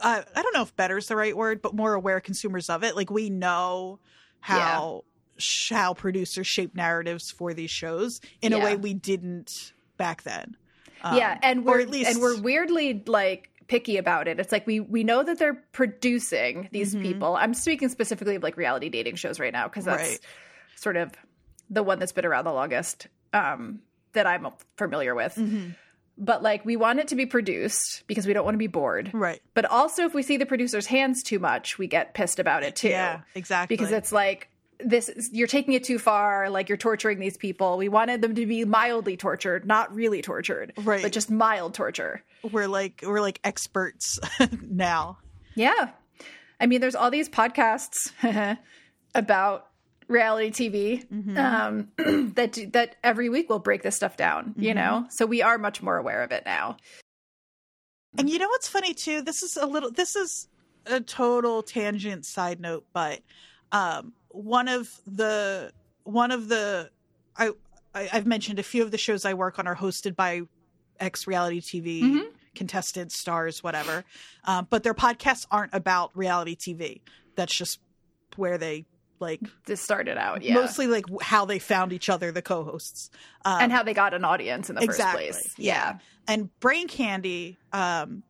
[0.00, 2.84] Uh, I don't know if better is the right word, but more aware consumers of
[2.84, 2.96] it.
[2.96, 3.98] Like we know
[4.40, 5.04] how
[5.38, 10.56] sh- how producers shape narratives for these shows in a way we didn't back then.
[11.04, 14.40] Um, yeah, and we're at least and we're weirdly like picky about it.
[14.40, 17.02] It's like we we know that they're producing these Mhm.
[17.02, 17.36] people.
[17.36, 20.20] I'm speaking specifically of like reality dating shows right now because that's Right.
[20.74, 21.12] sort of
[21.70, 23.80] the one that's been around the longest um,
[24.12, 25.36] that I'm familiar with.
[25.36, 25.76] Mhm.
[26.18, 29.10] But like we want it to be produced because we don't want to be bored.
[29.14, 29.40] right.
[29.54, 32.76] But also, if we see the producer's hands too much, we get pissed about it
[32.76, 32.88] too.
[32.88, 33.74] Yeah, exactly.
[33.76, 34.49] Because it's like
[34.84, 38.34] this is- you're taking it too far like you're torturing these people we wanted them
[38.34, 41.02] to be mildly tortured not really tortured Right.
[41.02, 42.22] but just mild torture
[42.52, 44.18] we're like we're like experts
[44.62, 45.18] now.
[45.54, 45.90] yeah
[46.60, 48.12] i mean there's all these podcasts
[49.14, 49.66] about
[50.08, 51.36] reality tv Mm-hmm.
[51.36, 54.78] um, that do- that every week will break this stuff down you Mm-hmm.
[54.78, 56.76] know so we are much more aware of it now
[58.18, 59.22] And you know what's funny too?
[59.22, 60.48] This is a little this is
[60.86, 63.20] a total tangent side note, but
[63.70, 65.72] um one of the
[66.04, 66.90] one of the
[67.36, 67.50] I,
[67.94, 70.42] I I've mentioned a few of the shows I work on are hosted by
[70.98, 72.22] ex reality TV Mhm.
[72.54, 74.04] contestants, stars, whatever.
[74.44, 77.00] Um, but their podcasts aren't about reality TV.
[77.36, 77.78] That's just
[78.36, 78.86] where they
[79.18, 83.10] like this started out yeah mostly like how they found each other, the co-hosts,
[83.44, 85.26] um, and how they got an audience in the exactly.
[85.26, 85.98] first place Yeah.
[86.26, 88.22] And Brain Candy, um,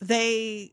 [0.00, 0.72] they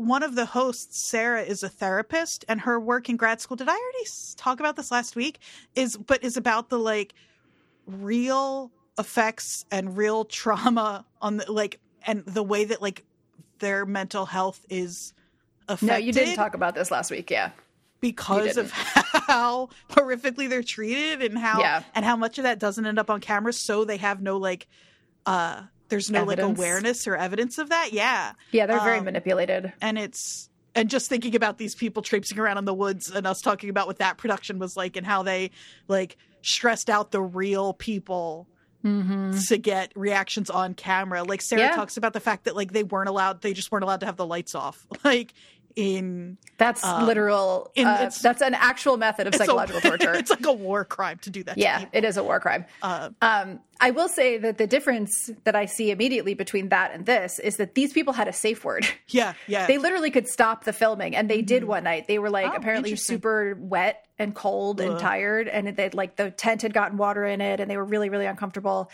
[0.00, 3.56] one of the hosts, Sarah, is a therapist, and her work in grad school.
[3.56, 5.38] Did I already talk about this last week?
[5.74, 7.12] Is but is about the like
[7.86, 13.04] real effects and real trauma on the like and the way that like
[13.58, 15.12] their mental health is
[15.68, 17.50] affected no you didn't talk about this last week yeah
[18.00, 21.82] because of how horrifically they're treated and how Yeah.
[21.94, 24.66] and how much of that doesn't end up on camera so they have no like
[25.26, 26.48] uh there's no Evidence.
[26.48, 30.88] like awareness or evidence of that yeah yeah they're very Um, manipulated and it's and
[30.88, 33.98] just thinking about these people traipsing around in the woods and us talking about what
[33.98, 35.50] that production was like and how they
[35.88, 38.46] like stressed out the real people
[38.84, 39.36] mm-hmm.
[39.48, 41.76] to get reactions on camera like sarah Yeah.
[41.76, 44.16] talks about the fact that like they weren't allowed they just weren't allowed to have
[44.16, 45.34] the lights off like
[45.76, 47.70] in That's Um, literal.
[47.74, 50.14] in- uh, that's an actual method of it's a- psychological torture.
[50.14, 52.64] it's like a war crime to do that yeah, it is a war crime.
[52.82, 57.06] Uh, Um, I will say that the difference that I see immediately between that and
[57.06, 58.86] this is that these people had a safe word.
[59.08, 59.66] yeah, yeah.
[59.66, 62.06] They literally could stop the filming, and they did one night.
[62.06, 66.30] They were like Oh, apparently super wet and cold and tired, and they like the
[66.30, 68.90] tent had gotten water in it, and they were really really uncomfortable.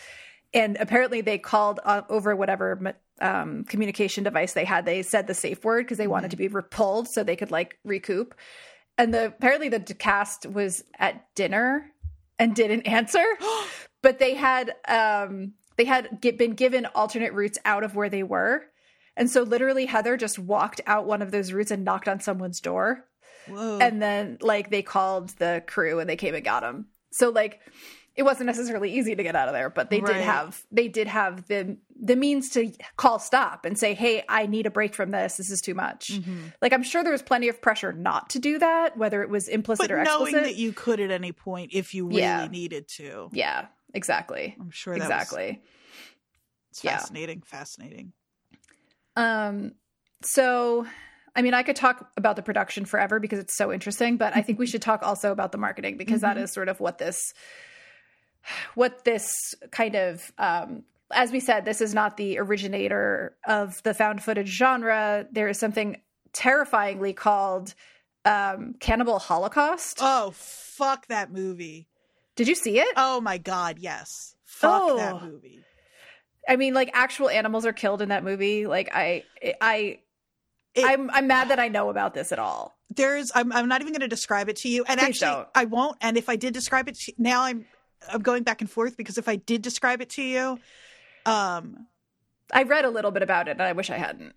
[0.53, 4.85] And apparently, they called uh, over whatever um, communication device they had.
[4.85, 7.77] They said the safe word because they wanted to be pulled so they could like
[7.83, 8.35] recoup.
[8.97, 11.91] And the apparently the cast was at dinner
[12.39, 13.25] and didn't answer,
[14.01, 18.23] but they had um, they had get, been given alternate routes out of where they
[18.23, 18.63] were.
[19.15, 22.61] And so literally Heather just walked out one of those routes and knocked on someone's
[22.61, 23.05] door.
[23.47, 23.79] Whoa.
[23.79, 26.87] And then like they called the crew and they came and got him.
[27.11, 27.61] So like
[28.17, 30.15] it wasn't necessarily easy to get out of there, but they Right.
[30.15, 34.45] did have they did have the the means to call stop and say, "Hey, I
[34.47, 35.37] need a break from this.
[35.37, 36.53] This is too much." Mhm.
[36.61, 39.47] Like I'm sure there was plenty of pressure not to do that, whether it was
[39.47, 40.43] implicit but or knowing explicit.
[40.43, 42.47] that you could at any point if you really Yeah.
[42.47, 43.29] needed to.
[43.31, 44.55] yeah, exactly.
[44.59, 45.47] I'm sure that Exactly.
[45.47, 45.57] was
[46.71, 46.97] it's Yeah.
[46.97, 48.13] fascinating, fascinating.
[49.15, 49.73] Um,
[50.23, 50.85] so,
[51.35, 54.41] I mean, I could talk about the production forever because it's so interesting, but I
[54.41, 56.41] think we should talk also about the marketing because that Mhm.
[56.43, 57.33] is sort of what this,
[58.75, 59.27] what this
[59.71, 64.49] kind of, um, as we said, this is not the originator of the found footage
[64.49, 65.25] genre.
[65.31, 66.01] There is something
[66.33, 67.73] terrifyingly called
[68.25, 69.99] um, Cannibal Holocaust.
[70.01, 71.87] Oh, fuck that movie.
[72.35, 72.89] Did you see it?
[72.97, 74.35] Oh my god, yes.
[74.45, 74.97] Fuck Oh.
[74.97, 75.59] that movie.
[76.47, 78.67] I mean, like actual animals are killed in that movie.
[78.67, 79.23] Like I,
[79.61, 79.99] I,
[80.75, 82.77] It- I'm, I'm mad that I know about this at all.
[82.95, 85.47] there's I'm I'm not even going to describe it to you, and Please actually don't.
[85.55, 85.97] I won't.
[86.01, 87.65] And if I did describe it to now, I'm
[88.11, 90.59] I'm going back and forth because if I did describe it to you,
[91.25, 91.87] um,
[92.53, 94.33] I read a little bit about it, and I wish I hadn't.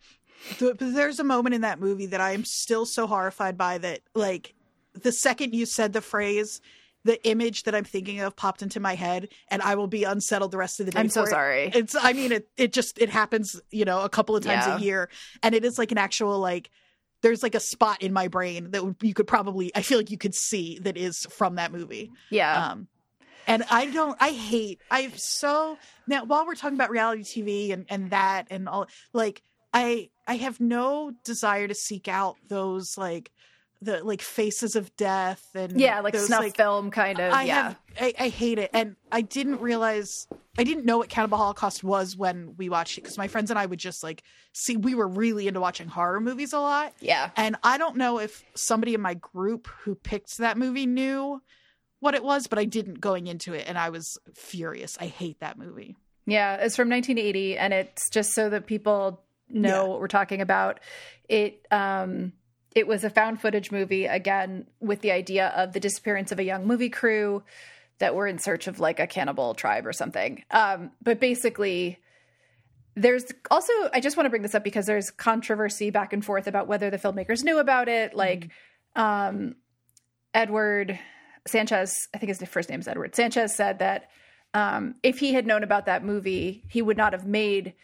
[0.59, 4.01] th- there's a moment in that movie that I am still so horrified by that.
[4.15, 4.55] Like
[4.95, 6.61] the second you said the phrase.
[7.03, 10.51] The image that I'm thinking of popped into my head, and I will be unsettled
[10.51, 11.01] the rest of the day.
[11.01, 11.29] I'm so it.
[11.31, 11.71] sorry.
[11.75, 14.77] It's, I mean, it, it just, it happens, you know, a couple of times Yeah.
[14.77, 15.09] a year.
[15.43, 16.69] And it is like an actual, like,
[17.23, 20.19] there's like a spot in my brain that you could probably, I feel like you
[20.19, 22.13] could see that is from that movie.
[22.29, 22.67] Yeah.
[22.67, 22.89] Um,
[23.51, 25.77] and I don't, I hate, I'm so,
[26.07, 29.43] now while we're talking about reality TV and, and that and all, like,
[29.73, 33.31] I, I have no desire to seek out those, like,
[33.83, 37.33] the, like, faces of death and, yeah, like those, snuff like, film kind of.
[37.33, 37.63] I yeah.
[37.63, 40.29] have I, I hate it, and I didn't realize
[40.59, 43.59] I didn't know what Cannibal Holocaust was when we watched it because my friends and
[43.59, 44.23] I would just like
[44.53, 47.31] see we were really into watching horror movies a lot, yeah.
[47.37, 51.41] and I don't know if somebody in my group who picked that movie knew
[52.01, 54.97] what it was, but I didn't going into it, and I was furious.
[55.01, 55.97] I hate that movie.
[56.27, 59.89] Yeah, it's from 1980, and it's just so that people know Yeah.
[59.89, 60.81] what we're talking about.
[61.29, 62.33] It um,
[62.75, 66.45] it was a found footage movie again with the idea of the disappearance of a
[66.45, 67.43] young movie crew
[67.99, 70.45] that were in search of like a cannibal tribe or something.
[70.53, 71.99] Um, but basically,
[72.95, 76.47] there's also I just want to bring this up because there's controversy back and forth
[76.47, 78.15] about whether the filmmakers knew about it.
[78.15, 78.51] Like
[78.95, 79.57] um,
[80.33, 80.99] Edward
[81.47, 84.09] Sanchez, I think his first name is Edward Sanchez, said that
[84.55, 87.75] um, if he had known about that movie, he would not have made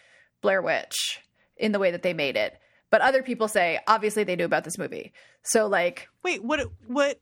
[0.42, 1.20] Blair Witch
[1.56, 2.58] in the way that they made it.
[2.90, 5.12] But other people say obviously they knew about this movie.
[5.42, 6.60] So like Wait, what?
[6.86, 7.20] What?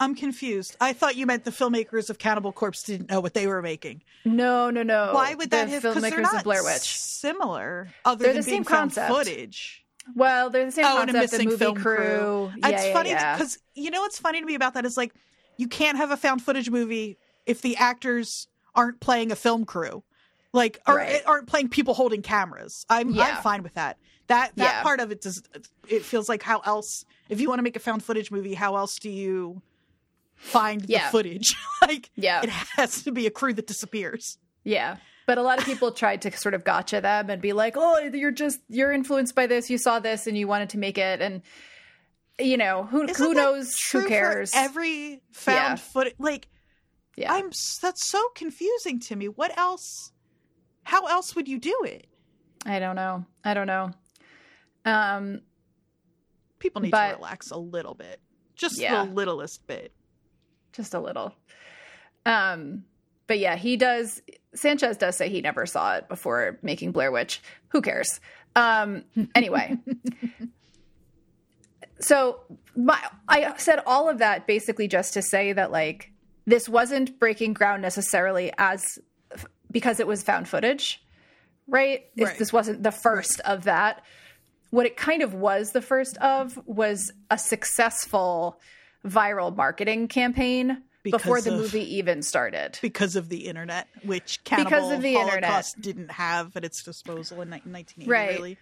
[0.00, 0.76] I'm confused.
[0.80, 4.02] I thought you meant the filmmakers of Cannibal Corpse didn't know what they were making.
[4.24, 5.12] no, no, no.
[5.12, 5.82] Why would that the have?
[5.84, 6.98] Filmmakers of Blair Witch?
[6.98, 7.88] similar.
[8.04, 9.08] Other They're than the same concept.
[9.12, 9.84] footage.
[10.16, 11.30] Well, they're the same Oh, and a concept.
[11.30, 11.96] The missing movie film crew.
[11.96, 12.52] crew.
[12.56, 13.36] Yeah, it's yeah, funny yeah.
[13.36, 15.14] because you know what's funny to me about that is like
[15.56, 20.02] you can't have a found footage movie if the actors aren't playing a film crew,
[20.52, 21.22] like or Right.
[21.26, 22.84] aren't playing people holding cameras.
[22.88, 23.24] I'm Yeah.
[23.36, 23.98] I'm fine with that.
[24.28, 24.82] That that Yeah.
[24.82, 25.42] part of it does.
[25.88, 28.76] It feels like how else if you want to make a found footage movie, how
[28.76, 29.62] else do you
[30.36, 31.06] find Yeah.
[31.06, 31.54] the footage?
[31.82, 32.42] like Yeah.
[32.42, 34.38] it has to be a crew that disappears.
[34.64, 34.96] Yeah.
[35.26, 37.98] But a lot of people tried to sort of gotcha them and be like, "Oh,
[37.98, 39.70] you're just you're influenced by this.
[39.70, 41.42] You saw this and you wanted to make it." And
[42.42, 43.70] you know, who Isn't who knows?
[43.92, 44.52] Who for cares?
[44.54, 45.84] every found Yeah.
[45.84, 46.48] footage, like
[47.16, 47.32] yeah.
[47.32, 49.26] I'm that's so confusing to me.
[49.28, 50.12] What else?
[50.84, 52.06] How else would you do it?
[52.66, 53.24] I don't know.
[53.44, 53.90] I don't know.
[54.84, 55.40] Um
[56.58, 58.20] People need But- to relax a little bit,
[58.54, 59.04] just Yeah.
[59.04, 59.92] the littlest bit.
[60.72, 61.34] just a little.
[62.24, 62.84] Um
[63.26, 64.20] but yeah, he does
[64.54, 67.40] Sanchez does say he never saw it before making Blair Witch.
[67.68, 68.20] Who cares?
[68.56, 69.76] Um anyway.
[72.02, 72.40] so
[72.76, 72.98] my
[73.28, 76.10] I said all of that basically just to say that like
[76.46, 78.98] this wasn't breaking ground necessarily as
[79.70, 81.02] because it was found footage,
[81.66, 82.04] right?
[82.16, 82.38] Right.
[82.38, 84.02] This wasn't the first of that.
[84.70, 88.60] What it kind of was the first of was a successful
[89.06, 92.78] viral marketing campaign before Because the of- movie even started.
[92.80, 95.44] Because of the internet, which Cannibal of the internet.
[95.44, 98.10] Holocaust didn't have at its disposal in ni- 1980.
[98.10, 98.38] Right.
[98.38, 98.58] Really,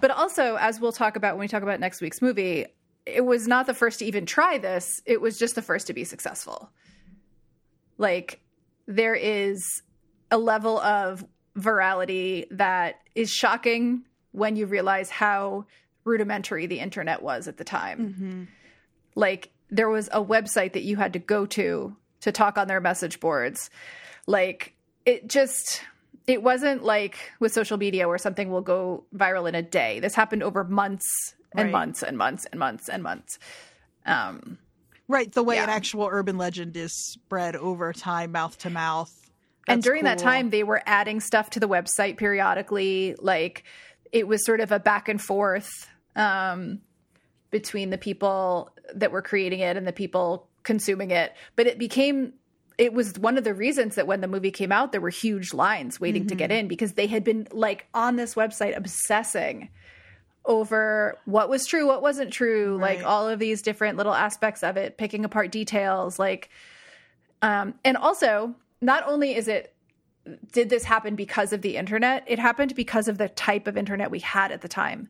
[0.00, 2.66] But also, as we'll talk about when we talk about next week's movie,
[3.14, 5.02] it was not the first to even try this.
[5.06, 6.70] It was just the first to be successful.
[7.96, 8.40] Like,
[8.86, 9.82] there is
[10.30, 11.24] a level of
[11.56, 15.66] virality that is shocking when you realize how
[16.04, 17.98] rudimentary the internet was at the time.
[17.98, 18.44] Mm-hmm.
[19.14, 22.80] Like, there was a website that you had to go to to talk on their
[22.80, 23.70] message boards.
[24.26, 25.82] Like, it just
[26.26, 29.98] it wasn't like with social media where something will go viral in a day.
[29.98, 31.72] This happened over months and Right.
[31.72, 33.38] months and months and months and months.
[34.06, 34.58] Um,
[35.08, 35.30] right?
[35.32, 35.64] The way Yeah.
[35.64, 39.12] an actual urban legend is spread over time, mouth to mouth.
[39.66, 43.14] and during that time, they were adding stuff to the website periodically.
[43.18, 43.64] Like
[44.12, 45.68] it was sort of a back and forth
[46.16, 46.80] um,
[47.50, 51.34] between the people that were creating it and the people consuming it.
[51.56, 52.32] But it became.
[52.78, 55.52] It was one of the reasons that when the movie came out, there were huge
[55.52, 56.38] lines waiting to Mm-hmm.
[56.38, 59.68] get in because they had been like on this website obsessing
[60.48, 64.76] over what was true, what wasn't true, like all of these different little aspects of
[64.76, 66.48] it, picking apart details, like
[67.42, 69.74] um and also not only is it
[70.52, 74.10] did this happen because of the internet, it happened because of the type of internet
[74.10, 75.08] we had at the time.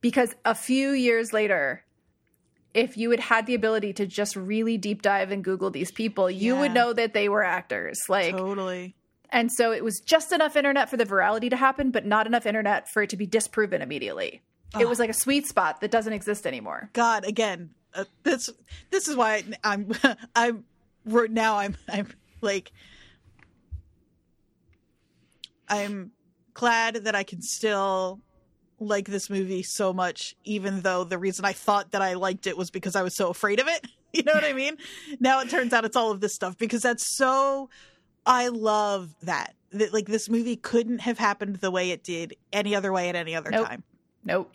[0.00, 1.82] Because a few years later,
[2.74, 6.30] if you had had the ability to just really deep dive and Google these people,
[6.30, 7.98] you would know that they were actors.
[8.08, 8.94] Like, totally.
[9.30, 12.46] and so it was just enough internet for the virality to happen, but not enough
[12.46, 14.42] internet for it to be disproven immediately.
[14.78, 16.90] It was like a sweet spot that doesn't exist anymore.
[16.92, 18.50] God, again, uh, this
[18.90, 19.92] this is why I'm
[20.36, 20.64] I'm
[21.04, 22.08] now I'm I'm
[22.40, 22.72] like
[25.68, 26.12] I'm
[26.52, 28.20] glad that I can still
[28.80, 32.56] like this movie so much, even though the reason I thought that I liked it
[32.56, 33.86] was because I was so afraid of it.
[34.14, 34.76] You know what I mean?
[35.18, 37.68] now it turns out it's all of this stuff because that's so.
[38.24, 39.56] I love that.
[39.72, 43.16] That like this movie couldn't have happened the way it did any other way at
[43.16, 43.66] any other nope.
[43.66, 43.82] time.
[44.24, 44.52] Nope.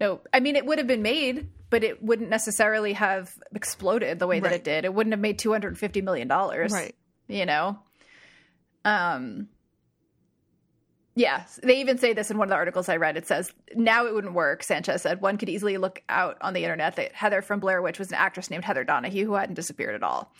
[0.00, 0.26] Nope.
[0.32, 4.40] I mean, it would have been made, but it wouldn't necessarily have exploded the way
[4.40, 4.56] that Right.
[4.56, 4.84] it did.
[4.84, 6.72] It wouldn't have made two hundred and fifty million dollars.
[6.72, 6.94] Right.
[7.28, 7.78] You know.
[8.84, 9.48] Um.
[11.16, 13.16] Yeah, they even say this in one of the articles I read.
[13.16, 15.20] It says, now it wouldn't work, Sanchez said.
[15.20, 18.16] One could easily look out on the internet that Heather from Blair Witch was an
[18.16, 20.32] actress named Heather Donahue who hadn't disappeared at all.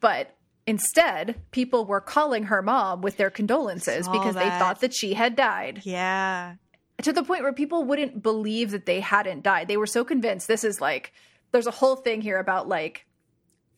[0.00, 0.34] But
[0.66, 5.36] instead, people were calling her mom with their condolences because they thought that she had
[5.36, 6.54] died Yeah.
[7.02, 9.68] To the point where people wouldn't believe that they hadn't died.
[9.68, 11.12] They were so convinced this is like
[11.52, 13.06] there's a whole thing here about like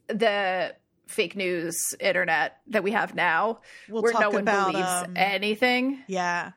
[0.08, 0.74] the
[1.06, 6.02] fake news internet that we have now We'll where no one about, believes um, anything.
[6.08, 6.52] Yeah.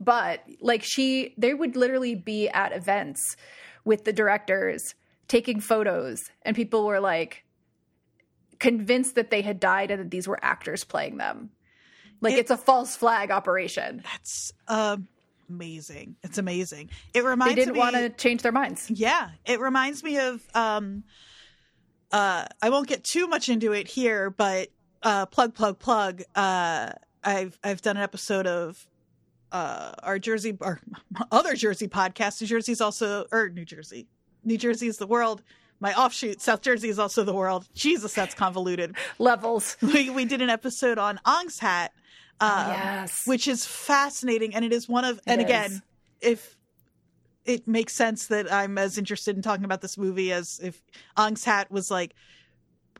[0.00, 3.36] But like she they would literally be at events
[3.84, 4.94] with the directors
[5.28, 7.44] taking photos and people were like
[8.58, 11.50] convinced that they had died and that these were actors playing them.
[12.20, 14.02] Like It- it's a false flag operation.
[14.04, 15.08] That's um,
[15.48, 16.16] amazing.
[16.22, 16.90] It's amazing.
[17.12, 17.50] It reminds.
[17.50, 17.54] Me.
[17.54, 18.90] They didn't me want to change their minds.
[18.90, 21.04] Yeah, it reminds me of um
[22.12, 24.68] uh I won't get too much into it here, but
[25.02, 26.92] uh plug plug plug uh
[27.22, 28.86] I've I've done an episode of
[29.52, 30.80] uh our Jersey or
[31.32, 32.40] other Jersey podcast.
[32.40, 34.08] New Jersey's also or New Jersey.
[34.44, 35.42] New Jersey is the world.
[35.80, 37.68] My offshoot, South Jersey is also the world.
[37.74, 38.96] Jesus, that's convoluted.
[39.18, 39.76] Levels.
[39.82, 41.92] We we did an episode on Ong's hat.
[42.40, 43.26] Uh, yes.
[43.26, 45.82] which is fascinating and it is one of and It again is.
[46.20, 46.56] if
[47.44, 50.82] it makes sense that i'm as interested in talking about this movie as if
[51.16, 52.14] ong's hat was like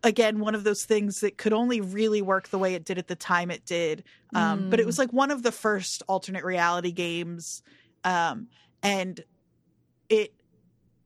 [0.03, 3.09] again one of those things that could only really work the way it did at
[3.09, 4.05] the time it did
[4.35, 7.63] um, but it was like one of the first alternate reality games
[8.05, 8.49] um,
[8.83, 9.21] and
[10.09, 10.33] it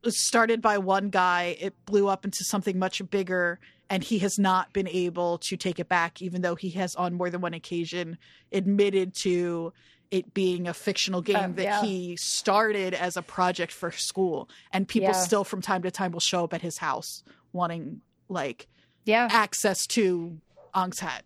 [0.05, 3.59] was started by one guy it blew up into something much bigger
[3.91, 7.14] and he has not been able to take it back even though he has on
[7.14, 8.18] more than one occasion
[8.53, 9.72] admitted to
[10.11, 11.80] it being a fictional game Um, that yeah.
[11.82, 15.12] he started as a project for school and people Yeah.
[15.12, 17.22] still from time to time will show up at his house
[17.53, 18.68] wanting like
[19.05, 19.28] Yeah.
[19.30, 20.39] access to
[20.74, 21.24] Ong's hat.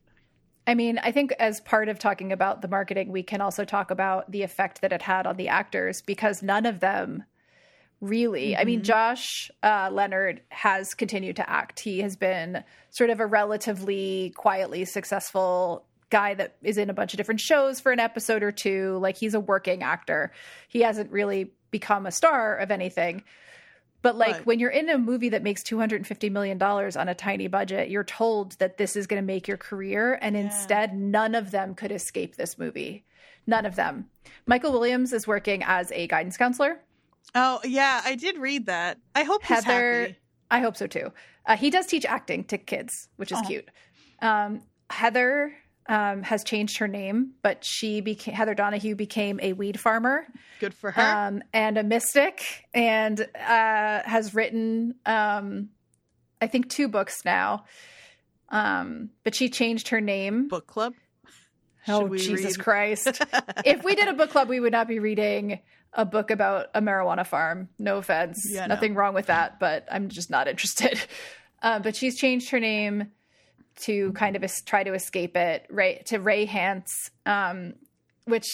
[0.66, 3.90] I mean, I think as part of talking about the marketing, we can also talk
[3.90, 7.24] about the effect that it had on the actors because none of them
[8.02, 8.54] really.
[8.56, 11.80] I mean, Josh uh, Leonard has continued to act.
[11.80, 17.14] He has been sort of a relatively quietly successful guy that is in a bunch
[17.14, 18.98] of different shows for an episode or two.
[19.00, 20.32] Like he's a working actor.
[20.68, 23.22] He hasn't really become a star of anything.
[24.02, 24.46] But like Right.
[24.46, 28.02] when you're in a movie that makes 250 million dollars on a tiny budget, you're
[28.02, 31.92] told that this is going to make your career and instead none of them could
[31.92, 33.04] escape this movie.
[33.46, 34.10] None of them.
[34.44, 36.80] Michael Williams is working as a guidance counselor.
[37.34, 38.98] Oh yeah, I did read that.
[39.14, 40.16] I hope he's Heather happy.
[40.50, 41.12] I hope so too.
[41.46, 43.46] Uh, he does teach acting to kids, which is Oh.
[43.46, 43.68] cute.
[44.20, 45.54] Um, Heather
[45.88, 50.26] um, has changed her name, but she became Heather Donahue became a weed farmer.
[50.60, 51.02] Good for her.
[51.02, 55.70] um, and a mystic, and uh, has written, um,
[56.40, 57.64] I think, two books now.
[58.50, 60.48] Um, but she changed her name.
[60.48, 60.92] Book club.
[61.88, 63.22] oh, Should we Jesus read- Christ.
[63.64, 65.60] if we did a book club, we would not be reading
[65.94, 67.68] a book about a marijuana farm.
[67.78, 68.46] No offense.
[68.50, 68.74] Yeah, no.
[68.74, 71.00] Nothing wrong with that, but I'm just not interested.
[71.62, 73.12] Uh, but she's changed her name
[73.76, 76.04] to kind of es- try to escape it, right?
[76.06, 76.90] To Rei Hance,
[77.24, 77.74] um,
[78.24, 78.48] which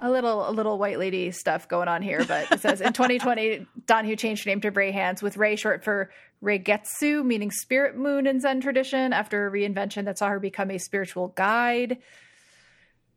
[0.00, 3.66] a little a little white lady stuff going on here, but it says in 2020,
[3.84, 6.10] Donahue changed her name to Rei Hance, with Ray short for
[6.42, 10.78] Reigetsu, meaning spirit moon in Zen tradition, after a reinvention that saw her become a
[10.78, 11.98] spiritual guide.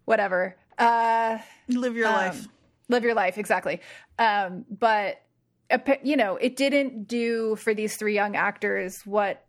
[0.03, 0.57] Whatever.
[0.77, 1.37] Uh,
[1.69, 2.47] Live your um, life.
[2.89, 3.79] Live your life, exactly.
[4.17, 5.21] Um, but
[6.03, 9.45] you know, it didn't do for these three young actors what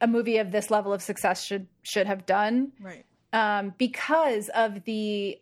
[0.00, 3.04] a movie of this level of success should should have done Right.
[3.32, 5.38] um, because of the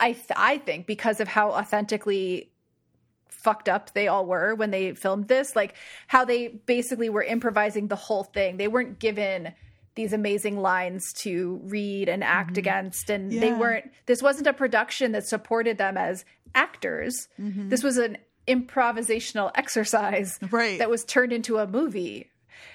[0.00, 2.50] I th- I think because of how authentically
[3.28, 5.74] fucked up they all were when they filmed this like
[6.08, 9.52] how they basically were improvising the whole thing they weren't given
[9.96, 12.60] these amazing lines to read and act mm-hmm.
[12.60, 16.24] against and they weren't this wasn't a production that supported them as
[16.54, 17.68] actors mm-hmm.
[17.68, 18.16] this was an
[18.46, 20.78] improvisational exercise Right.
[20.78, 22.30] that was turned into a movie.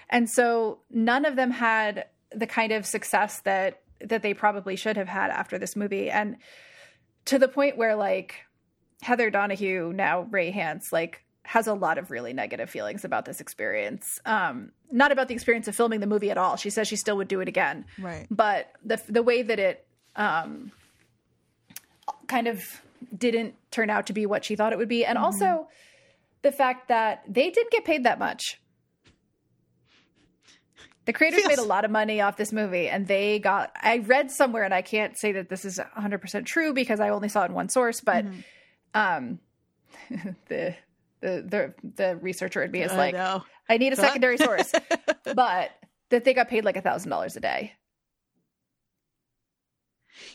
[0.10, 4.98] And so none of them had the kind of success that that they probably should
[4.98, 6.10] have had after this movie.
[6.10, 6.38] And
[7.26, 8.36] to the point where like
[9.02, 13.42] Heather Donahue, now Rei Hance, like has a lot of really negative feelings about this
[13.42, 14.20] experience.
[14.26, 16.56] Um, not about the experience of filming the movie at all.
[16.56, 17.86] She says she still would do it again.
[18.00, 18.28] Right.
[18.30, 19.86] But the the way that it
[20.16, 20.72] um,
[22.28, 22.62] kind of
[23.18, 25.68] didn't turn out to be what she thought it would be, and also
[26.44, 28.60] the fact that they didn't get paid that much.
[31.06, 33.72] The creators Feels- made a lot of money off this movie, and they got.
[33.82, 37.28] I read somewhere, and I can't say that this is 100% true because I only
[37.28, 38.26] saw it in one source, but
[38.94, 39.40] um,
[40.48, 40.76] the,
[41.22, 43.44] the the the researcher in me is I like, know.
[43.70, 44.72] I need a secondary source,
[45.24, 45.72] but
[46.10, 47.74] that they got paid like a thousand dollars a day.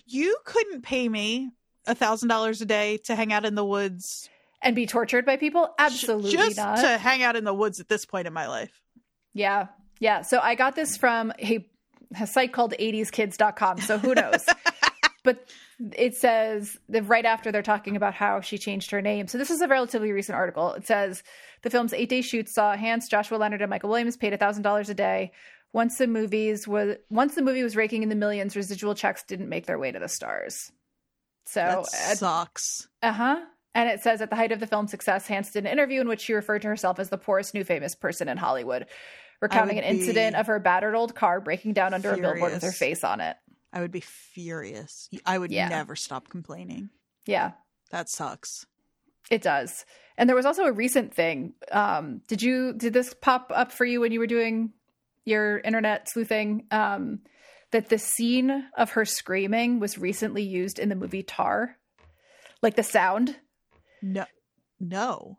[0.06, 1.50] You couldn't pay me
[1.86, 4.28] a thousand dollars a day to hang out in the woods.
[4.62, 5.68] and be tortured by people?
[5.78, 6.78] Absolutely just not.
[6.78, 8.72] to hang out in the woods at this point in my life.
[9.34, 9.68] Yeah.
[10.00, 10.22] Yeah.
[10.22, 11.66] So I got this from a,
[12.18, 13.78] a site called 80skids.com.
[13.78, 14.46] So who knows?
[15.26, 15.46] but
[15.94, 19.28] it says that right after they're talking about how she changed her name.
[19.28, 20.72] So this is a relatively recent article.
[20.72, 21.22] It says
[21.62, 24.94] the film's eight day shoot saw Hance, Joshua Leonard, and Michael Williams paid $1,000 a
[24.94, 25.32] day.
[25.74, 29.50] Once the movies was once the movie was raking in the millions, residual checks didn't
[29.50, 30.72] make their way to the stars.
[31.44, 31.60] So
[31.92, 32.88] That at- sucks.
[33.02, 33.40] uh huh.
[33.74, 36.08] And it says at the height of the film's success, Hance did an interview in
[36.08, 38.86] which she referred to herself as the poorest new famous person in Hollywood,
[39.42, 42.72] recounting an incident of her battered old car breaking down under a billboard with her
[42.72, 43.36] face on it.
[43.76, 45.10] I would be furious.
[45.26, 45.68] I would Yeah.
[45.68, 46.88] never stop complaining.
[47.26, 47.52] Yeah,
[47.90, 48.64] That sucks.
[49.30, 49.84] it does.
[50.16, 51.52] And there was also a recent thing.
[51.70, 54.72] Um, did you did this pop up for you when you were doing
[55.26, 56.66] your internet sleuthing?
[56.70, 57.20] Um,
[57.72, 61.76] that the scene of her screaming was recently used in the movie Tar,
[62.62, 63.36] like the sound.
[64.00, 64.24] No,
[64.80, 65.38] no.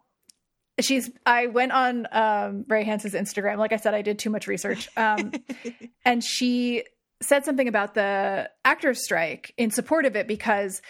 [0.80, 4.46] she's i went on um ray hanson's instagram like i said i did too much
[4.46, 5.32] research um
[6.06, 6.84] and she
[7.22, 10.82] said something about the actors strike in support of it because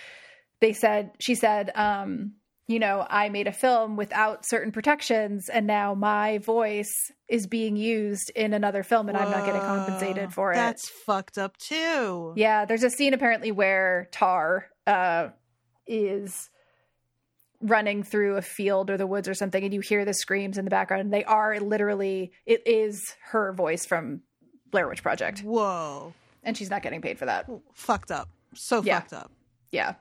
[0.60, 2.34] they said she said um
[2.68, 7.78] you know i made a film without certain protections and now my voice is being
[7.78, 11.56] used in another film and i'm not getting compensated Whoa, for it That's fucked up
[11.58, 12.34] too.
[12.36, 15.30] yeah, there's a scene apparently where Tar uh,
[15.86, 16.50] is
[17.62, 20.66] running through a field or the woods or something, and you hear the screams in
[20.66, 21.02] the background.
[21.02, 24.22] And they are literally, it is her voice from
[24.72, 26.14] Blair Witch Project, Whoa.
[26.44, 27.50] and she's not getting paid for that.
[27.74, 28.30] Fucked up.
[28.56, 29.00] So Yeah.
[29.00, 29.32] fucked up.
[29.72, 29.96] Yeah,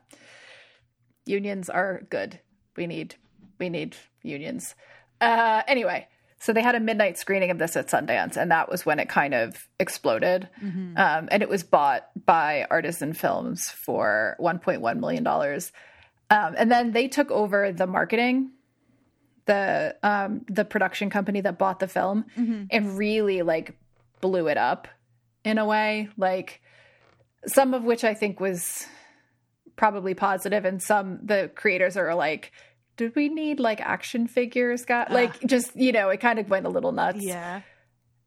[1.24, 2.40] unions are good.
[2.76, 3.16] We need,
[3.59, 4.74] we need unions.
[5.20, 6.09] Uh, anyway.
[6.38, 9.09] So they had a midnight screening of this at Sundance, and that was when it
[9.09, 10.48] kind of exploded.
[10.62, 10.97] Mm-hmm.
[10.98, 15.72] um, and it was bought by Artisan Films for 1.1 million dollars.
[16.28, 18.51] Um, and then they took over the marketing,
[19.47, 22.64] the um, the production company that bought the film, Mm-hmm.
[22.70, 23.74] and really like
[24.20, 24.88] blew it up
[25.44, 26.09] in a way.
[26.16, 26.60] Like
[27.47, 28.86] some of which I think was
[29.76, 32.52] probably positive, and some the creators are like.
[32.97, 34.86] Did we need like action figures?
[34.86, 37.22] Got like just you know it kind of went a little nuts.
[37.22, 37.60] Yeah.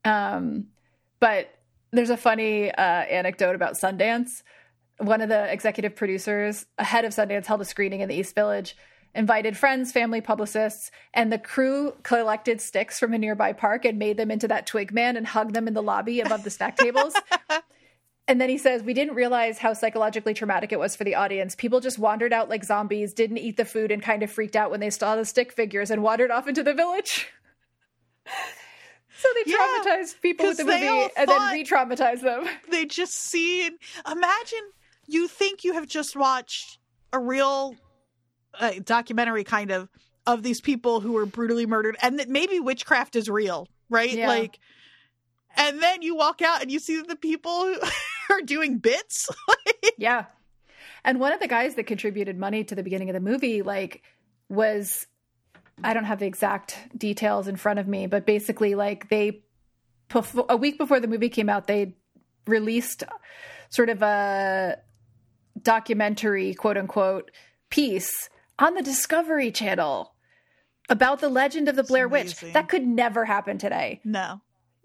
[0.05, 0.67] Um,
[1.19, 1.49] but
[1.91, 4.43] there's a funny uh, anecdote about Sundance.
[4.99, 8.75] One of the executive producers ahead of Sundance held a screening in the East Village,
[9.15, 14.17] invited friends, family, publicists, and the crew collected sticks from a nearby park and made
[14.17, 17.13] them into that twig man and hugged them in the lobby above the snack tables.
[18.29, 21.55] And then he says, We didn't realize how psychologically traumatic it was for the audience.
[21.55, 24.69] People just wandered out like zombies, didn't eat the food, and kind of freaked out
[24.69, 27.27] when they saw the stick figures and wandered off into the village.
[29.17, 32.45] so they Yeah, traumatized people with the movie and then re traumatized them.
[32.69, 34.69] They just see imagine
[35.07, 36.77] you think you have just watched
[37.11, 37.75] a real
[38.59, 39.89] uh, documentary kind of
[40.27, 44.11] of these people who were brutally murdered and that maybe witchcraft is real, right?
[44.11, 44.27] Yeah.
[44.27, 44.59] Like
[45.55, 47.79] and then you walk out and you see the people who
[48.29, 49.27] are doing bits.
[49.97, 50.25] Yeah.
[51.03, 54.01] And one of the guys that contributed money to the beginning of the movie, like,
[54.47, 55.07] was
[55.83, 59.43] I don't have the exact details in front of me, but basically, like, they
[60.47, 61.95] a week before the movie came out, they
[62.47, 63.03] released
[63.69, 64.77] sort of a
[65.61, 67.31] documentary, quote unquote,
[67.69, 68.29] piece
[68.59, 70.13] on the Discovery Channel
[70.89, 72.39] about the legend of the Blair Witch.
[72.39, 74.01] That could never happen today.
[74.03, 74.41] no.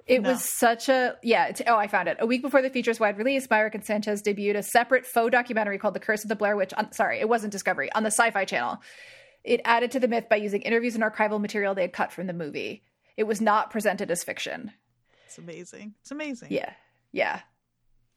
[0.07, 0.33] It No.
[0.33, 1.47] was such a yeah.
[1.47, 2.19] It's, oh, I found it.
[2.21, 5.79] A week before the feature's wide release, Myrick and Sanchez debuted a separate faux documentary
[5.79, 8.45] called "The Curse of the Blair Witch." On, sorry, it wasn't Discovery on the Sci-Fi
[8.45, 8.83] Channel.
[9.45, 12.27] It added to the myth by using interviews and archival material they had cut from
[12.27, 12.83] the movie.
[13.17, 14.73] It was not presented as fiction.
[15.25, 15.95] It's amazing.
[16.03, 16.49] It's amazing.
[16.51, 17.41] Yeah,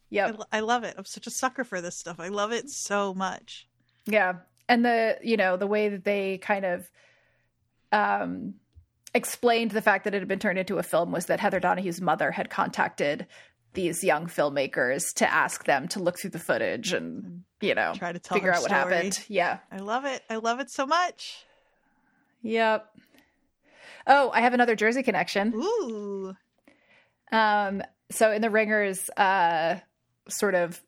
[0.10, 0.96] yeah, I, I love it.
[0.98, 2.20] I'm such a sucker for this stuff.
[2.20, 3.66] I love it so much.
[4.06, 4.34] yeah.
[4.69, 6.89] And the you know the way that they kind of
[7.91, 8.56] um
[9.14, 12.02] explained the fact that it had been turned into a film was that Heather Donahue's
[12.02, 13.26] mother had contacted
[13.73, 18.11] these young filmmakers to ask them to look through the footage and you know Try
[18.11, 18.95] to figure out what story.
[18.95, 19.19] happened.
[19.27, 19.60] Yeah.
[19.72, 20.22] I love it.
[20.30, 21.45] I love it so much.
[22.44, 22.88] Yep.
[24.06, 25.53] Oh, I have another Jersey connection.
[25.56, 26.35] Ooh.
[27.31, 29.80] Um, so in the Ringer's, uh,
[30.30, 30.80] sort of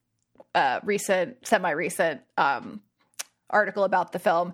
[0.56, 2.82] uh, recent, semi-recent um,
[3.50, 4.54] article about the film,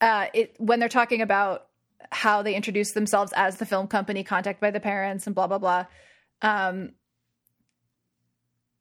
[0.00, 1.66] uh, it when they're talking about
[2.10, 5.58] how they introduce themselves as the film company, contacted by the parents, and blah blah
[5.58, 5.86] blah.
[6.42, 6.92] Um,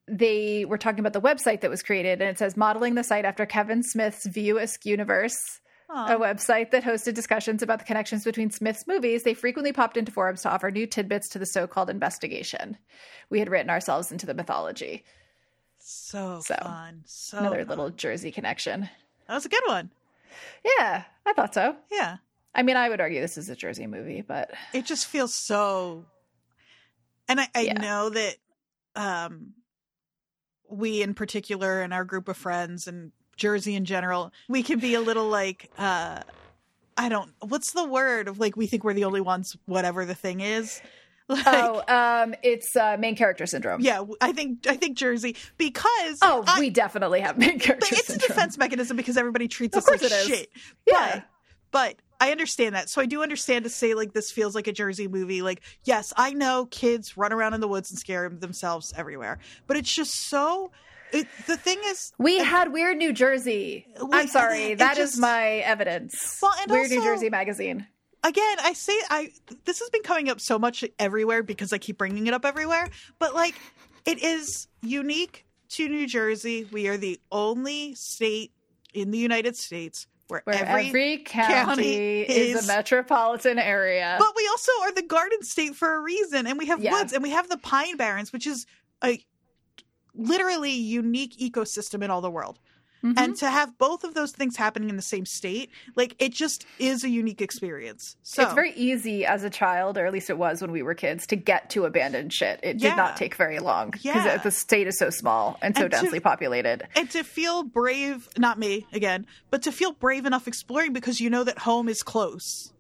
[0.08, 3.26] they were talking about the website that was created, and it says modeling the site
[3.26, 5.60] after Kevin Smith's View Askewniverse
[5.94, 6.16] Aw.
[6.16, 10.12] a website that hosted discussions about the connections between Smith's movies, they frequently popped into
[10.12, 12.78] forums to offer new tidbits to the so called investigation.
[13.30, 15.04] We had written ourselves into the mythology.
[15.84, 17.04] So, So, fun.
[17.06, 17.68] So Another fun.
[17.68, 18.90] little Jersey connection.
[19.28, 19.92] That was a good one.
[20.64, 21.76] Yeah, I thought so.
[21.92, 22.18] Yeah.
[22.54, 26.06] I mean, I would argue this is a Jersey movie, but It just feels so
[27.28, 27.74] and I, I Yeah.
[27.74, 28.36] know that
[28.96, 29.54] um
[30.70, 34.94] we in particular and our group of friends and Jersey in general, we can be
[34.96, 36.22] a little like uh
[36.98, 40.16] I don't what's the word of like we think we're the only ones whatever the
[40.16, 40.82] thing is.
[41.46, 41.84] Like oh,
[42.24, 43.82] um, it's uh, main character syndrome.
[43.82, 47.98] yeah, I think I think Jersey because Oh, I- we definitely have main character but
[48.00, 50.26] it's a defense mechanism because everybody treats Of us like is.
[50.28, 50.50] shit.
[50.88, 51.16] Yeah.
[51.16, 51.24] But
[51.72, 52.90] but I understand that.
[52.90, 55.42] So I do understand to say like this feels like a Jersey movie.
[55.42, 59.40] Like, yes, I know kids run around in the woods and scare themselves everywhere.
[59.68, 60.72] But it's just so
[61.14, 63.88] it, the thing is We had Weird New Jersey.
[64.02, 66.40] We- I'm sorry, that is just- my evidence.
[66.42, 67.88] Well, and Weird New Jersey magazine.
[68.24, 69.30] Again, I say I
[69.66, 72.88] this has been coming up so much everywhere because I keep bringing it up everywhere.
[73.20, 73.56] But like,
[74.06, 76.68] it is unique to New Jersey.
[76.72, 78.52] We are the only state
[78.94, 84.16] in the United States where, Where every, every, county, county is, is- a metropolitan area.
[84.20, 86.92] But we also are the Garden State for a reason, and we have Yeah.
[86.94, 88.66] woods, and we have the Pine Barrens, which is
[89.04, 89.24] a
[90.14, 92.60] literally unique ecosystem in all the world.
[93.04, 93.14] Mhm.
[93.18, 96.66] And to have both of those things happening in the same state, like it just
[96.78, 98.16] is a unique experience.
[98.22, 100.94] So it's very easy as a child, or at least it was when we were
[100.94, 102.60] kids, to get to abandoned shit.
[102.62, 104.38] It did not take very long because Yeah.
[104.38, 106.88] the state is so small and so And to- densely populated.
[106.96, 111.30] and to feel brave, not me again, but to feel brave enough exploring because you
[111.30, 112.72] know that home is close.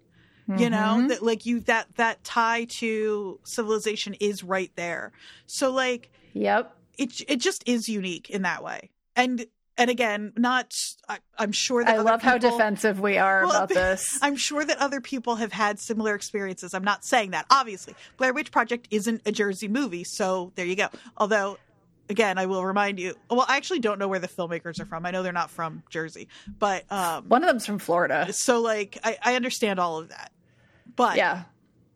[0.57, 1.07] You know Mhm.
[1.10, 5.14] that like you that that tie to civilization is right there.
[5.45, 6.76] So like Yep.
[6.98, 8.89] it it just is unique in that way.
[9.15, 9.45] And
[9.77, 10.73] and again, not
[11.10, 14.06] I, I'm sure that I other love how defensive we are Well, about this.
[14.22, 16.73] I'm sure that other people have had similar experiences.
[16.73, 17.45] I'm not saying that.
[17.49, 20.88] Obviously, Blair Witch Project isn't a Jersey movie, so there you go.
[21.18, 21.57] Although,
[22.10, 23.15] again, I will remind you.
[23.30, 25.06] Well, I actually don't know where the filmmakers are from.
[25.06, 26.27] I know they're not from Jersey,
[26.60, 28.31] but um, One of them's from Florida.
[28.34, 30.31] so like I, I understand all of that,
[30.95, 31.43] but Yeah.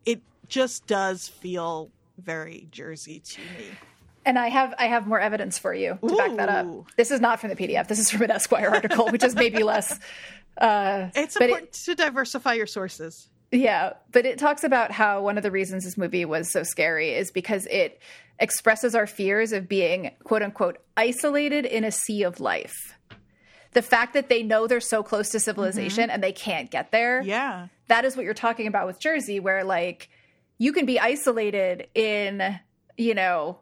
[0.04, 3.78] it just does feel very Jersey to me.
[4.26, 6.66] And I have I have more evidence for you to back that up.
[6.96, 7.86] This is not from the PDF.
[7.88, 9.98] This is from an Esquire article, which is maybe less.
[10.58, 13.28] Uh, It's but it- important to diversify your sources.
[13.52, 17.10] Yeah, but it talks about how one of the reasons this movie was so scary
[17.14, 18.02] is because it
[18.40, 22.74] expresses our fears of being quote unquote isolated in a sea of life.
[23.74, 27.22] The fact that they know they're so close to civilization and they can't get there.
[27.22, 30.08] Yeah, That is what you're talking about with Jersey, where like
[30.58, 32.58] you can be isolated in,
[32.96, 33.60] you know,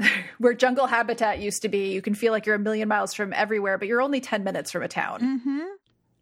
[0.38, 1.92] where jungle habitat used to be.
[1.92, 4.70] You can feel like you're a million miles from everywhere, but you're only 10 minutes
[4.70, 5.20] from a town.
[5.20, 5.60] Mm-hmm.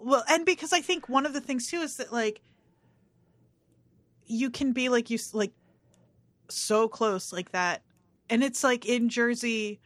[0.01, 2.41] Well, and because I think one of the things too is that like
[4.27, 5.53] you can be like you like
[6.49, 7.83] so close like that,
[8.31, 9.81] and it's like in Jersey,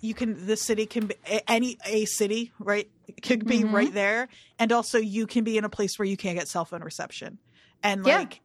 [0.00, 1.14] you can the city can be
[1.48, 2.90] any a city right
[3.22, 3.72] could be Mhm.
[3.72, 4.28] right there,
[4.58, 7.38] and also you can be in a place where you can't get cell phone reception,
[7.82, 8.18] and Yeah.
[8.18, 8.40] like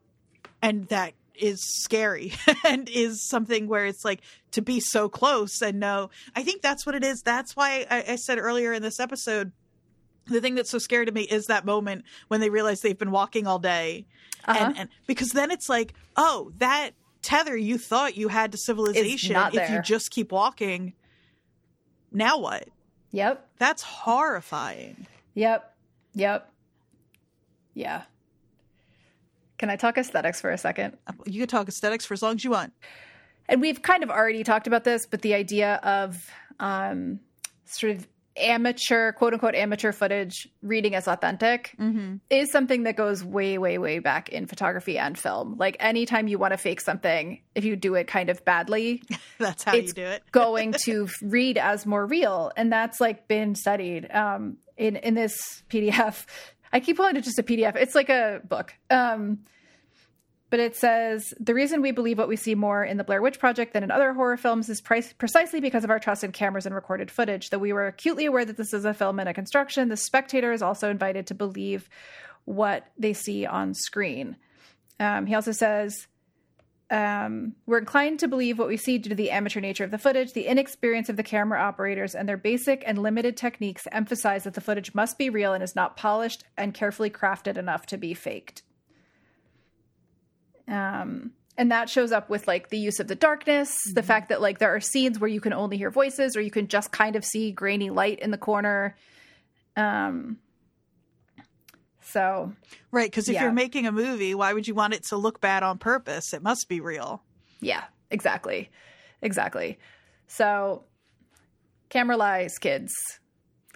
[0.62, 2.34] and that is scary
[2.66, 6.86] and is something where it's like to be so close and know i think that's
[6.86, 9.52] what it is that's why I, I said earlier in this episode
[10.26, 13.12] the thing that's so scary to me is that moment when they realize they've been
[13.12, 14.06] walking all day
[14.46, 14.58] Uh-huh.
[14.66, 16.92] and, and because then it's like oh that
[17.22, 20.94] tether you thought you had to civilization if you just keep walking
[22.12, 22.68] now what
[23.12, 23.48] Yep.
[23.58, 25.74] that's horrifying Yep.
[26.16, 26.52] Yep.
[27.76, 28.02] Yeah.
[29.58, 30.98] Can I talk aesthetics for a second?
[31.26, 32.74] you can talk aesthetics for as long as you want
[33.50, 36.30] And we've kind of already talked about this, but the idea of
[36.60, 37.20] um,
[37.66, 38.08] sort of
[38.38, 42.18] amateur, quote unquote, amateur footage reading as authentic mm-hmm.
[42.30, 45.56] is something that goes way, way, way back in photography and film.
[45.58, 49.02] Like anytime you want to fake something, if you do it kind of badly,
[49.40, 53.56] that's how you do it going to read as more real and that's like been
[53.56, 56.26] studied um in in this pdf
[56.74, 59.40] i keep calling it just a pdf it's like a book um
[60.50, 63.38] but it says the reason we believe what we see more in the Blair Witch
[63.38, 66.74] Project than in other horror films is precisely because of our trust in cameras and
[66.74, 67.50] recorded footage.
[67.50, 70.54] Though we were acutely aware that this is a film and a construction, the spectator
[70.54, 71.90] is also invited to believe
[72.46, 74.38] what they see on screen.
[75.02, 76.08] Um, he also says,
[76.90, 79.98] um, we're inclined to believe what we see due to the amateur nature of the
[79.98, 84.54] footage, the inexperience of the camera operators, and their basic and limited techniques emphasize that
[84.54, 88.14] the footage must be real and is not polished and carefully crafted enough to be
[88.14, 88.64] faked.
[90.68, 93.96] Um, and that shows up with like the use of the darkness, mm-hmm.
[93.96, 96.52] the fact that like there are scenes where you can only hear voices or you
[96.52, 98.96] can just kind of see grainy light in the corner.
[99.76, 100.38] Um,
[102.12, 102.54] so,
[102.92, 103.44] right, because if yeah.
[103.44, 106.34] you're making a movie, why would you want it to look bad on purpose?
[106.34, 107.22] It must be real.
[107.60, 108.70] Yeah, exactly,
[109.22, 109.78] exactly.
[110.28, 110.86] So,
[111.90, 112.94] camera lies, kids.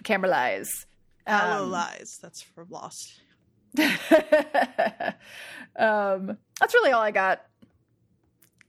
[0.02, 0.86] Camera lies.
[1.26, 2.18] Hello um, lies.
[2.22, 3.20] That's for Lost.
[3.78, 3.86] um,
[6.58, 7.44] that's really all I got.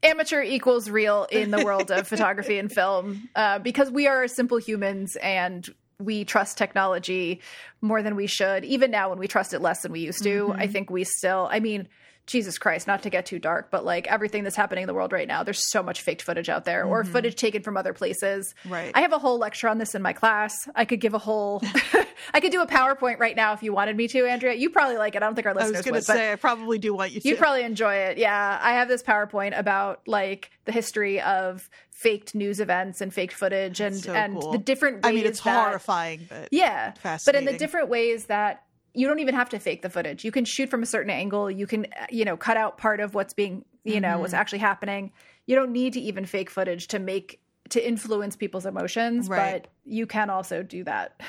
[0.04, 4.58] Amateur equals real in the world of photography and film uh, because we are simple
[4.58, 7.42] humans and we trust technology
[7.82, 8.66] more than we should.
[8.66, 10.60] Even now, when we trust it less than we used to, mm-hmm.
[10.60, 11.88] I think we still, I mean,
[12.26, 15.12] Jesus Christ, not to get too dark, but like everything that's happening in the world
[15.12, 16.92] right now, there's so much faked footage out there mm-hmm.
[16.92, 18.56] or footage taken from other places.
[18.66, 18.92] Right.
[18.96, 20.56] I have a whole lecture on this in my class.
[20.74, 21.62] I could give a whole,
[22.34, 24.54] I could do a PowerPoint right now if you wanted me to, Andrea.
[24.54, 25.18] You probably like it.
[25.22, 27.20] I don't think our listeners I was going to say, I probably do want you
[27.20, 27.28] to.
[27.28, 28.18] You'd probably enjoy it.
[28.18, 28.60] Yeah.
[28.62, 33.80] I have this PowerPoint about like the history of faked news events and faked footage
[33.80, 34.52] and, so and cool.
[34.52, 35.06] the different ways.
[35.06, 36.94] I mean, it's that, horrifying, but yeah.
[37.04, 38.63] But in the different ways that
[38.94, 40.24] you don't even have to fake the footage.
[40.24, 41.50] You can shoot from a certain angle.
[41.50, 44.22] You can, you know, cut out part of what's being, you know, mm-hmm.
[44.22, 45.12] what's actually happening.
[45.46, 47.40] You don't need to even fake footage to make
[47.70, 49.64] to influence people's emotions, right.
[49.64, 51.20] but you can also do that,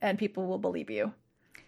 [0.00, 1.12] and people will believe you.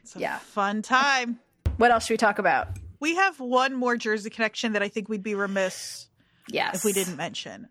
[0.02, 1.38] It's yeah, fun time.
[1.76, 2.68] What else should we talk about?
[2.98, 6.06] We have one more Jersey connection that I think we'd be remiss,
[6.48, 7.68] yes, if we didn't mention,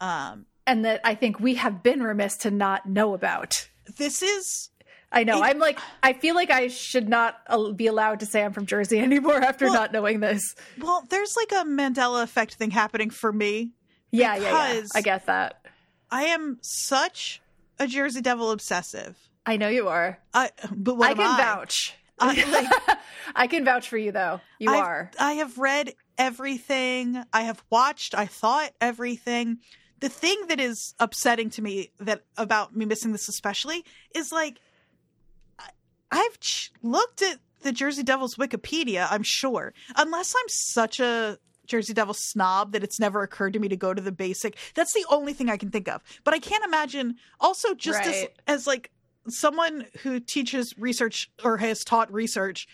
[0.00, 3.68] um, and that I think we have been remiss to not know about.
[3.96, 4.69] This is
[5.12, 5.38] I know.
[5.38, 8.52] It, I'm like, I feel like I should not uh, be allowed to say I'm
[8.52, 10.42] from Jersey anymore after well, not knowing this.
[10.78, 13.72] Well, there's like a Mandela effect thing happening for me.
[14.12, 14.82] Yeah, yeah, yeah.
[14.94, 15.66] I get that.
[16.10, 17.40] I am such
[17.78, 19.16] a Jersey Devil obsessive.
[19.46, 20.18] I know you are.
[20.34, 21.36] I, but what I can I?
[21.36, 21.94] vouch.
[22.18, 22.44] I,
[22.88, 22.98] like,
[23.34, 24.40] I can vouch for you, though.
[24.58, 25.10] You I've, are.
[25.18, 27.22] I have read everything.
[27.32, 28.14] I have watched.
[28.14, 29.58] I thought everything.
[30.00, 33.84] The thing that is upsetting to me that about me missing this especially
[34.14, 34.58] is like
[36.10, 39.74] I've ch- looked at the Jersey Devils Wikipedia, I'm sure.
[39.96, 43.94] Unless I'm such a Jersey Devil snob that it's never occurred to me to go
[43.94, 44.56] to the basic.
[44.74, 46.02] That's the only thing I can think of.
[46.24, 48.08] But I can't imagine also just right.
[48.08, 48.90] as as like
[49.28, 52.66] someone who teaches research or has taught research,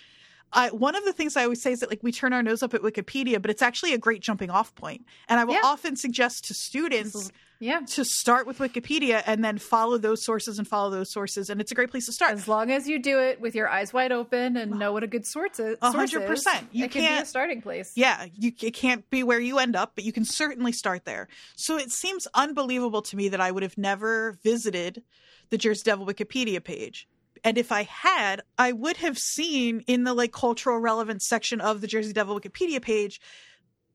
[0.52, 2.62] I, one of the things I always say is that like we turn our nose
[2.62, 5.04] up at Wikipedia, but it's actually a great jumping off point.
[5.28, 5.60] And I will yeah.
[5.64, 7.30] often suggest to students
[7.60, 7.80] yeah.
[7.80, 11.50] to start with Wikipedia and then follow those sources and follow those sources.
[11.50, 12.32] And it's a great place to start.
[12.32, 15.06] As long as you do it with your eyes wide open and know what a
[15.06, 15.76] good source is.
[15.80, 16.68] hundred percent.
[16.72, 17.92] You it can be a starting place.
[17.94, 18.26] Yeah.
[18.34, 21.28] You, it can't be where you end up, but you can certainly start there.
[21.56, 25.02] So it seems unbelievable to me that I would have never visited
[25.50, 27.08] the Jersey Devil Wikipedia page
[27.46, 31.80] and if I had, I would have seen in the like cultural relevance section of
[31.80, 33.20] the Jersey Devil Wikipedia page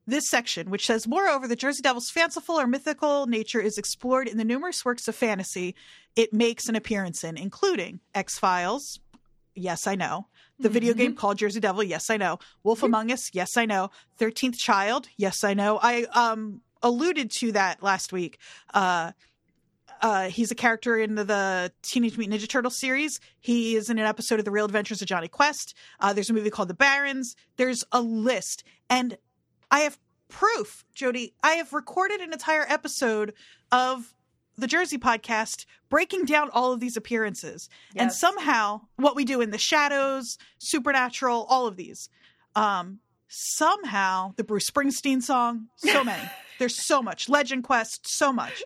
[0.06, 4.36] this section, which says, Moreover, the Jersey Devil's fanciful or mythical nature is explored in
[4.36, 5.74] the numerous works of fantasy
[6.16, 9.00] it makes an appearance in, including X Files.
[9.54, 10.26] Yes, I know.
[10.58, 10.72] The mm-hmm.
[10.74, 11.82] video game called Jersey Devil.
[11.82, 12.38] Yes, I know.
[12.62, 12.86] Wolf mm-hmm.
[12.86, 13.30] Among Us.
[13.32, 13.90] Yes, I know.
[14.16, 15.08] Thirteenth Child.
[15.16, 15.78] Yes, I know.
[15.82, 18.38] I um alluded to that last week.
[18.74, 19.12] Uh,
[20.00, 23.20] uh, he's a character in the, the, Teenage Mutant Ninja Turtle series.
[23.38, 25.76] He is in an episode of The Real Adventures of Jonny Quest.
[26.00, 27.36] Uh, there's a movie called The Barrens.
[27.56, 28.64] There's a list.
[28.90, 29.16] And
[29.72, 31.32] I have proof, Jodie.
[31.42, 33.34] I have recorded an entire episode
[33.72, 34.14] of
[34.56, 37.68] the Jersey podcast breaking down all of these appearances.
[37.94, 38.02] Yes.
[38.02, 42.08] And somehow, what we do in the shadows, supernatural, all of these.
[42.54, 46.22] Um, somehow, the Bruce Springsteen song, so many.
[46.60, 47.28] There's so much.
[47.28, 48.62] Legend Quest, so much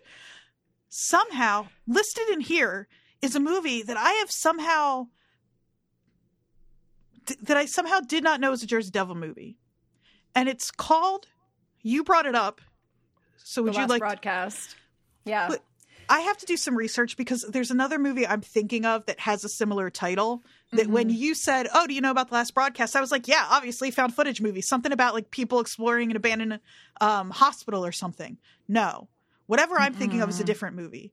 [0.97, 2.89] somehow listed in here
[3.20, 5.09] is a movie that I have somehow
[7.43, 9.59] that I somehow did not know was a Jersey Devil movie,
[10.36, 11.26] and it's called.
[11.82, 12.60] You brought it up,
[13.38, 14.76] so would you like broadcast?
[15.24, 15.64] Yeah, but
[16.08, 19.44] I have to do some research because there's another movie I'm thinking of that has
[19.44, 20.44] a similar title.
[20.72, 20.92] That mm-hmm.
[20.92, 23.44] when you said, "Oh, do you know about the last broadcast?" I was like, "Yeah,
[23.50, 24.62] obviously, found footage movie.
[24.62, 26.60] Something about like people exploring an abandoned
[27.00, 28.38] um, hospital or something."
[28.68, 29.08] No,
[29.46, 30.00] Whatever I'm mm-hmm.
[30.00, 30.46] thinking of is a mm-hmm.
[30.46, 31.12] different movie.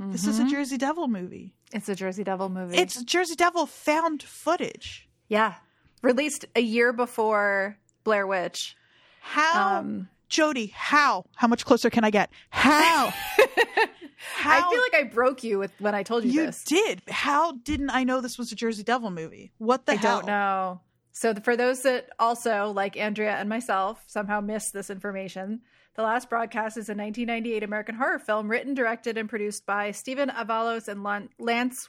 [0.00, 0.12] Mm-hmm.
[0.12, 0.52] This is a mm-hmm.
[0.52, 1.54] Jersey Devil movie.
[1.72, 2.76] It's a Jersey Devil movie.
[2.76, 5.08] It's Jersey Devil found footage.
[5.28, 5.54] Yeah.
[6.02, 8.76] Released a year before Blair Witch.
[9.20, 11.26] How um, Jodie, how?
[11.34, 12.30] How much closer can I get?
[12.50, 13.12] How?
[14.16, 14.68] how?
[14.68, 16.62] I feel like I broke you with when I told you, you this.
[16.62, 17.02] did.
[17.08, 19.50] How didn't I know this was a Jersey Devil movie?
[19.58, 20.10] What the I hell?
[20.10, 20.80] I don't know.
[21.10, 25.62] So, the, for those that also, like Andrea and myself, somehow missed this information,
[25.96, 30.30] The Last Broadcast is a 1998 American horror film written, directed, and produced by Stefan
[30.30, 31.02] Avalos and
[31.40, 31.88] Lance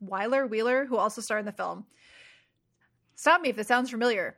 [0.00, 1.84] Weiler Wheeler, who also star in the film.
[3.14, 4.36] Stop me if this sounds familiar.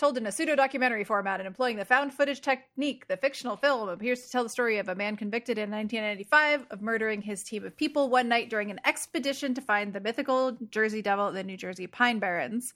[0.00, 3.86] Told in a pseudo documentary format and employing the found footage technique, the fictional film
[3.90, 7.66] appears to tell the story of a man convicted in 1995 of murdering his team
[7.66, 11.44] of people one night during an expedition to find the mythical Jersey Devil in the
[11.44, 12.72] New Jersey Pine Barrens.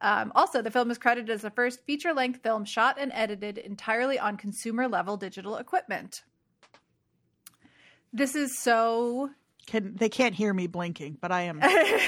[0.00, 3.58] Um, also, the film is credited as the first feature length film shot and edited
[3.58, 6.22] entirely on consumer level digital equipment.
[8.12, 9.30] This is so.
[9.66, 11.60] Can, they can't hear me blinking, but I am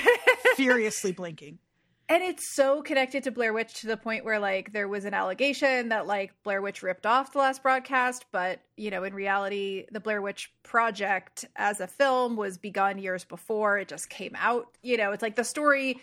[0.54, 1.58] furiously blinking
[2.08, 5.14] and it's so connected to Blair Witch to the point where like there was an
[5.14, 9.86] allegation that like Blair Witch ripped off the last broadcast, but you know, in reality,
[9.90, 14.66] the Blair Witch project as a film was begun years before it just came out.
[14.82, 16.00] You know, it's like the story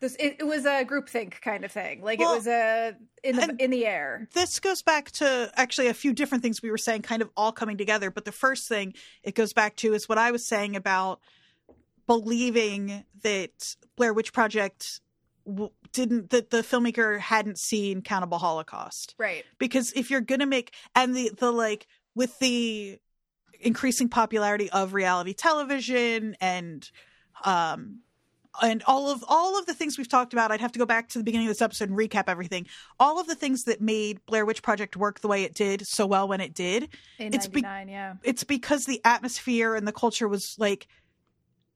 [0.00, 2.02] this it, it was a groupthink kind of thing.
[2.02, 4.28] Like well, it was a in the in the air.
[4.32, 7.52] This goes back to actually a few different things we were saying kind of all
[7.52, 10.74] coming together, but the first thing it goes back to is what I was saying
[10.74, 11.20] about
[12.06, 15.00] believing that Blair Witch Project
[15.92, 19.14] didn't that the filmmaker hadn't seen Cannibal Holocaust.
[19.18, 19.44] Right.
[19.58, 22.98] Because if you're going to make and the the like with the
[23.60, 26.90] increasing popularity of reality television and
[27.44, 28.00] um
[28.62, 31.08] and all of all of the things we've talked about i'd have to go back
[31.08, 32.66] to the beginning of this episode and recap everything
[32.98, 36.06] all of the things that made blair witch project work the way it did so
[36.06, 40.26] well when it did in it's be- yeah it's because the atmosphere and the culture
[40.26, 40.88] was like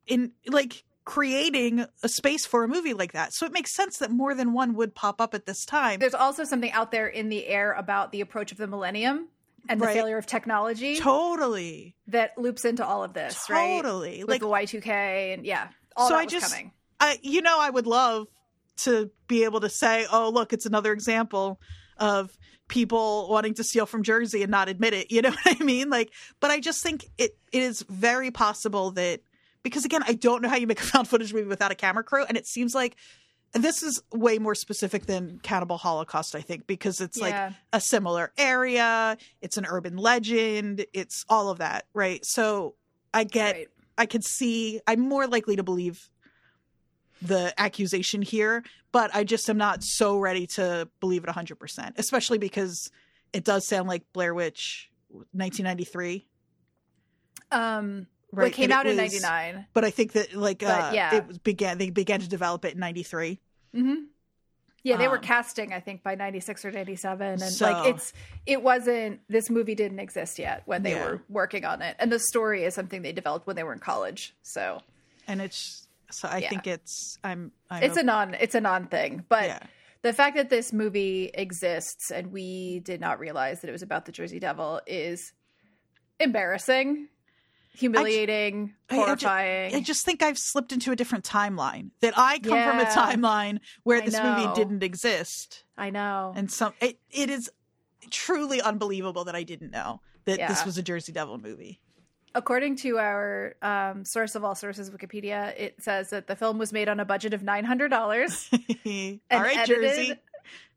[0.07, 3.35] in like creating a space for a movie like that.
[3.35, 6.01] So it makes sense that more than one would pop up at this time.
[6.01, 9.29] There's also something out there in the air about the approach of the millennium
[9.69, 10.99] and the failure of technology.
[10.99, 11.95] Totally.
[12.09, 13.59] That loops into all of this, totally.
[13.59, 13.83] right?
[13.83, 14.25] Totally.
[14.25, 16.73] Like the Y2K and yeah, all so I just, coming.
[16.99, 18.29] I, you know, I would love
[18.79, 21.61] to be able to say, oh, look, it's another example
[21.99, 22.37] of
[22.67, 25.09] people wanting to steal from Jersey and not admit it.
[25.11, 25.91] You know what I mean?
[25.91, 26.11] Like,
[26.41, 29.21] but I just think it, it is very possible that–
[29.65, 32.05] because again, I don't know how you make a found footage movie without a camera
[32.05, 32.97] crew, and it seems like
[33.55, 37.25] and this is way more specific than Cannibal Holocaust, I think, because it's yeah.
[37.25, 42.25] like a similar area, it's an urban legend, it's all of that, right?
[42.25, 42.75] So
[43.15, 43.69] I get, right.
[43.97, 46.11] I could see, I'm more likely to believe
[47.23, 52.39] the accusation here, but I just am not so ready to believe it 100%, especially
[52.39, 52.91] because
[53.33, 56.27] it does sound like Blair Witch 1993.
[57.53, 58.49] Um, Right.
[58.49, 59.67] it came out was, in 99.
[59.73, 61.15] But I think that like but, uh, yeah.
[61.15, 63.41] it was began they began to develop it in 93.
[63.73, 63.95] hmm
[64.83, 68.13] Yeah, they um, were casting I think by 96 or 97 and so, like it's
[68.47, 71.05] it wasn't this movie didn't exist yet when they yeah.
[71.05, 71.97] were working on it.
[71.99, 74.35] And the story is something they developed when they were in college.
[74.43, 74.81] So
[75.27, 76.51] And it's so I yeah.
[76.51, 79.61] think it's I'm, I'm It's a, a non it's a non thing, but yeah
[80.05, 84.05] the fact that this movie exists and we did not realize that it was about
[84.05, 85.33] the Jersey Devil is
[86.21, 87.09] embarrassing
[87.75, 89.67] humiliating, I, horrifying.
[89.67, 91.91] I just, I just, think I've slipped into a different timeline.
[92.01, 92.71] That I come yeah.
[92.71, 95.65] from a timeline where this movie didn't exist.
[95.77, 96.33] I know.
[96.37, 97.51] And some it, it is
[98.11, 100.49] truly unbelievable that I didn't know that yeah.
[100.49, 101.81] this was a Jersey Devil movie.
[102.37, 106.73] According to our um, source of all sources, Wikipedia, it says that the film was
[106.73, 108.49] made on a budget of nine hundred dollars.
[108.53, 108.59] all
[109.31, 110.15] right, edited, Jersey.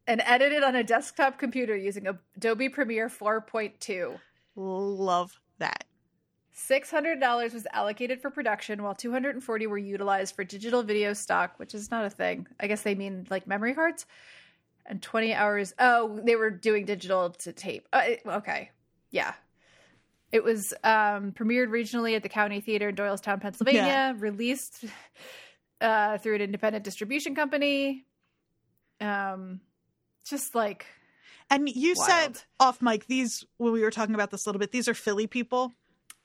[0.05, 2.07] And edited on a desktop computer using
[2.37, 4.17] Adobe Premiere 4.2.
[4.55, 5.83] Love that.
[6.57, 11.91] $600 was allocated for production while 240 were utilized for digital video stock, which is
[11.91, 12.47] not a thing.
[12.59, 14.05] I guess they mean like memory cards.
[14.85, 17.87] And 20 hours oh, they were doing digital to tape.
[17.91, 18.71] Uh, okay.
[19.11, 19.33] Yeah.
[20.31, 24.13] It was um, premiered regionally at the County Theater in Doylestown, Pennsylvania, yeah.
[24.17, 24.85] released
[25.81, 28.05] uh, through an independent distribution company.
[28.99, 29.61] Um
[30.27, 30.87] just like
[31.49, 32.09] and you wild.
[32.09, 34.93] said off mic these when we were talking about this a little bit, these are
[34.93, 35.73] Philly people.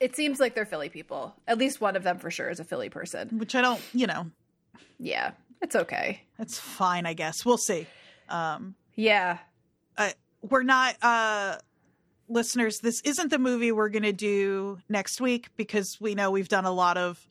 [0.02, 1.32] It seems like they're Philly people.
[1.46, 3.38] At least one of them for sure is a Philly person.
[3.38, 4.26] Which I don't, you know.
[4.98, 5.30] Yeah,
[5.60, 6.22] it's okay.
[6.40, 7.44] It's fine, I guess.
[7.44, 7.86] We'll see.
[8.28, 9.38] Um, yeah.
[9.96, 10.10] Uh,
[10.42, 11.58] we're not, uh,
[12.28, 16.48] listeners, this isn't the movie we're going to do next week because we know we've
[16.48, 17.24] done a lot of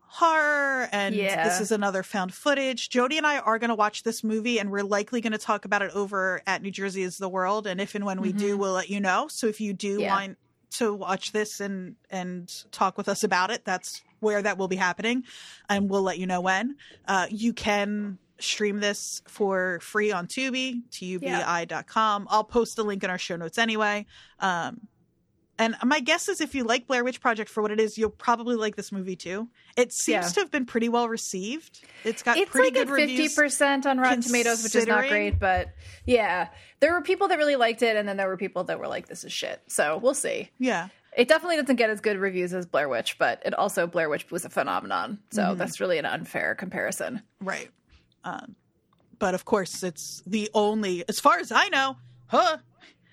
[0.00, 1.44] horror and yeah.
[1.44, 2.88] this is another found footage.
[2.88, 5.66] Jodie and I are going to watch this movie and we're likely going to talk
[5.66, 7.66] about it over at New Jersey is the World.
[7.66, 8.38] And if and when we mm-hmm.
[8.38, 9.26] do, we'll let you know.
[9.28, 10.14] So if you do yeah.
[10.14, 10.38] want
[10.72, 14.76] to watch this and and talk with us about it, that's where that will be
[14.76, 15.24] happening,
[15.68, 16.76] and we'll let you know when.
[17.06, 22.22] Uh, you can stream this for free on Tubi, tubi.com.
[22.22, 22.28] Yeah.
[22.30, 24.06] I'll post a link in our show notes anyway.
[24.40, 24.88] Um,
[25.58, 28.10] And my guess is if you like Blair Witch Project for what it is, you'll
[28.10, 29.48] probably like this movie too.
[29.76, 30.28] It seems Yeah.
[30.28, 31.80] to have been pretty well received.
[32.04, 35.38] It's got it's pretty like good at 50% on Rotten Tomatoes, which is not great,
[35.38, 35.68] but
[36.04, 36.48] yeah,
[36.80, 39.08] there were people that really liked it, and then there were people that were like,
[39.08, 40.50] "This is shit." So we'll see.
[40.58, 40.88] Yeah.
[41.16, 44.30] It definitely doesn't get as good reviews as Blair Witch, but it also Blair Witch
[44.30, 45.18] was a phenomenon.
[45.30, 45.58] So Mm-hmm.
[45.58, 47.22] that's really an unfair comparison.
[47.40, 47.70] Right.
[48.24, 48.54] Um,
[49.18, 51.96] but of course, it's the only, as far as I know,
[52.26, 52.58] huh?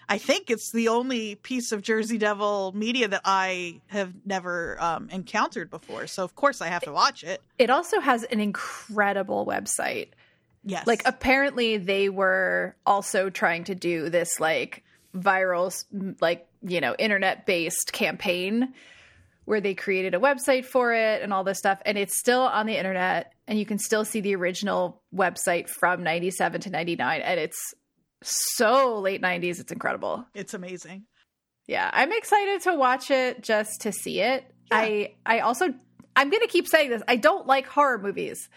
[0.09, 5.09] I think it's the only piece of Jersey Devil media that I have never um,
[5.09, 6.07] encountered before.
[6.07, 7.41] So of course I have to watch it.
[7.57, 10.09] It also has an incredible website.
[10.65, 10.87] Yes.
[10.87, 14.83] Like apparently they were also trying to do this like
[15.15, 15.73] viral
[16.21, 18.73] like, you know, internet based campaign
[19.45, 22.65] where they created a website for it and all this stuff and it's still on
[22.65, 27.39] the internet and you can still see the original website from 97 to 99 and
[27.39, 27.73] it's
[28.23, 30.25] so late 90s it's incredible.
[30.33, 31.05] it's amazing.
[31.65, 34.45] Yeah, I'm excited to watch it just to see it.
[34.71, 34.77] Yeah.
[34.77, 35.73] I I also
[36.15, 37.01] I'm going to keep saying this.
[37.07, 38.49] I don't like horror movies.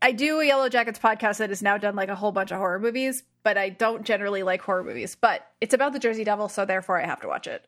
[0.00, 2.78] I do a Yellowjackets podcast that has now done like a whole bunch of horror
[2.78, 5.16] movies, but I don't generally like horror movies.
[5.18, 7.64] But it's about the Jersey Devil, so therefore I have to watch it.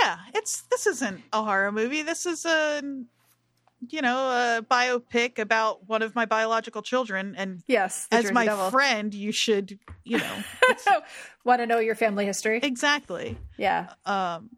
[0.00, 2.02] Yeah, it's this isn't a horror movie.
[2.02, 2.82] This is a
[3.90, 8.44] you know a biopic about one of my biological children, and Yes, as Jersey my
[8.46, 8.70] Devil.
[8.70, 10.44] friend, you should you know
[11.44, 12.60] Want to know your family history?
[12.62, 13.36] exactly.
[13.58, 13.88] Yeah.
[14.06, 14.50] Um,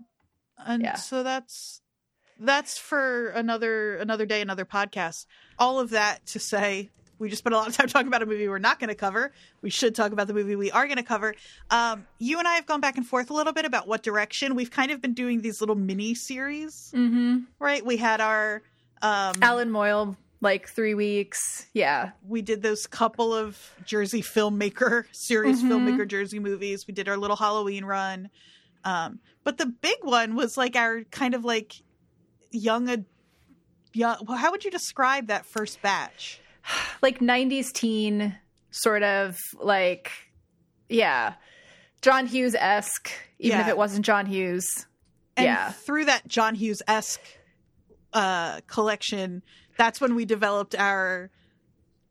[0.59, 0.95] and Yeah.
[0.95, 1.81] so that's
[2.39, 5.27] that's for another another day, another podcast.
[5.59, 8.27] All of that to say, we just spent a lot of time talking about a
[8.27, 9.33] movie we're not going to cover.
[9.63, 11.35] We should talk about the movie we are going to cover.
[11.71, 14.55] Um, you and I have gone back and forth a little bit about what direction.
[14.55, 17.39] We've kind of been doing these little mini series, Mm-hmm.
[17.59, 17.85] right?
[17.85, 18.63] We had our
[19.03, 21.67] um, Allan Moyle, like three weeks.
[21.73, 22.11] Yeah.
[22.27, 25.69] we did those couple of Jersey filmmaker series Mhm.
[25.71, 26.87] filmmaker Jersey movies.
[26.87, 28.31] We did our little Halloween run.
[28.85, 31.75] Um, but the big one was like our kind of like
[32.51, 33.05] young ad-
[33.93, 36.41] young well, how would you describe that first batch?
[37.03, 38.37] like 90s teen
[38.71, 40.11] sort of like
[40.89, 41.35] yeah
[42.03, 44.87] john hughes esque even if it wasn't john hughes
[45.37, 47.21] And yeah through that John Hughes esque
[48.17, 49.43] uh collection,
[49.77, 51.31] that's when we developed our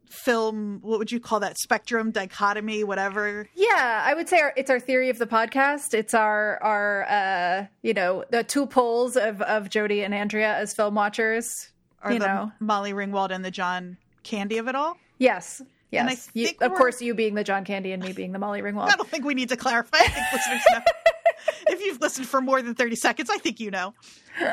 [0.07, 4.69] film what would you call that spectrum dichotomy whatever yeah i would say our, it's
[4.69, 9.41] our theory of the podcast it's our our uh you know the two poles of
[9.41, 11.71] of jodie and andrea as film watchers
[12.03, 12.51] or You the know.
[12.59, 15.61] molly ringwald and the john candy of it all yes
[15.91, 18.89] yes You- of course you being the john candy and me being the molly ringwald
[18.93, 19.97] I don't think we need to clarify.
[19.97, 20.79] I think listeners know.
[21.67, 23.93] if you've listened for more than 30 seconds, I think you know.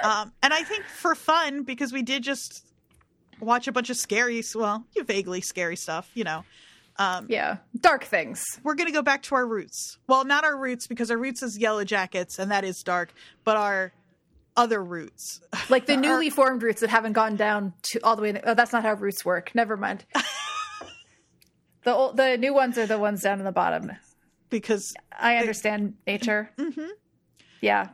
[0.03, 2.65] Um, and I think for fun, because we did just
[3.41, 6.45] watch a bunch of scary, well, you vaguely scary stuff, you know.
[6.99, 9.97] Um, yeah dark things We're going to go back to our roots.
[10.07, 13.15] Well, not our roots, because our roots is Yellowjackets, and that is dark,
[13.45, 13.93] but our
[14.57, 15.41] other roots.
[15.71, 18.53] like the Our- newly formed roots that haven't gone down to all the way oh,
[18.55, 20.05] that's not how roots work never mind
[21.85, 23.91] the old, the new ones are the ones down in the bottom
[24.59, 26.51] Because I understand nature.
[26.57, 26.89] Mhm.
[27.61, 27.89] Yeah.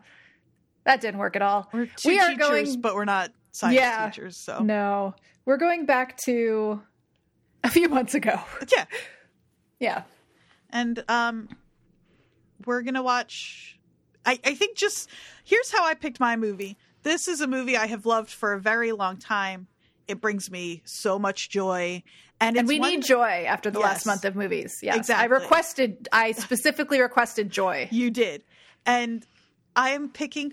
[0.85, 1.69] That didn't work at all.
[1.73, 4.09] we're two We are teachers, going- but we're not science Yeah.
[4.11, 4.37] teachers.
[4.37, 5.15] So, No.
[5.45, 6.83] We're going back to
[7.65, 8.41] a few months ago.
[8.77, 8.85] yeah.
[9.81, 10.03] Yeah.
[10.71, 11.49] and um
[12.67, 13.79] we're gonna watch
[14.27, 15.09] I, I think just
[15.45, 18.61] here's how i picked my movie this is a movie i have loved for a
[18.61, 19.67] very long time
[20.09, 22.03] it brings me so much joy
[22.41, 23.87] and, And we need joy after the Yes.
[23.89, 24.79] last month of movies.
[24.83, 24.97] Yes.
[24.97, 25.23] Exactly.
[25.25, 27.89] I requested I specifically requested joy.
[27.91, 28.43] you did
[28.87, 29.27] and
[29.77, 30.53] i am picking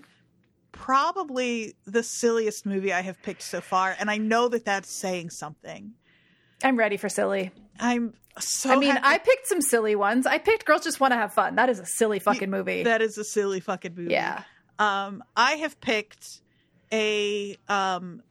[0.72, 5.30] probably the silliest movie i have picked so far and i know that that's saying
[5.30, 5.92] something
[6.64, 7.50] I'm ready for silly.
[7.80, 10.26] i'm so I mean, happy- I picked some silly ones.
[10.26, 11.54] I picked Girls Just Want to Have Fun.
[11.56, 12.82] That is a silly fucking movie.
[12.82, 14.42] that is a silly fucking movie yeah.
[14.78, 16.42] Um, I have picked
[16.92, 18.22] a um,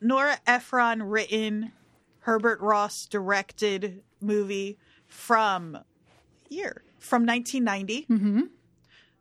[0.00, 1.72] Nora Ephron written,
[2.20, 5.78] Herbert Ross directed movie from
[6.48, 8.02] year from 1990.
[8.06, 8.40] hmm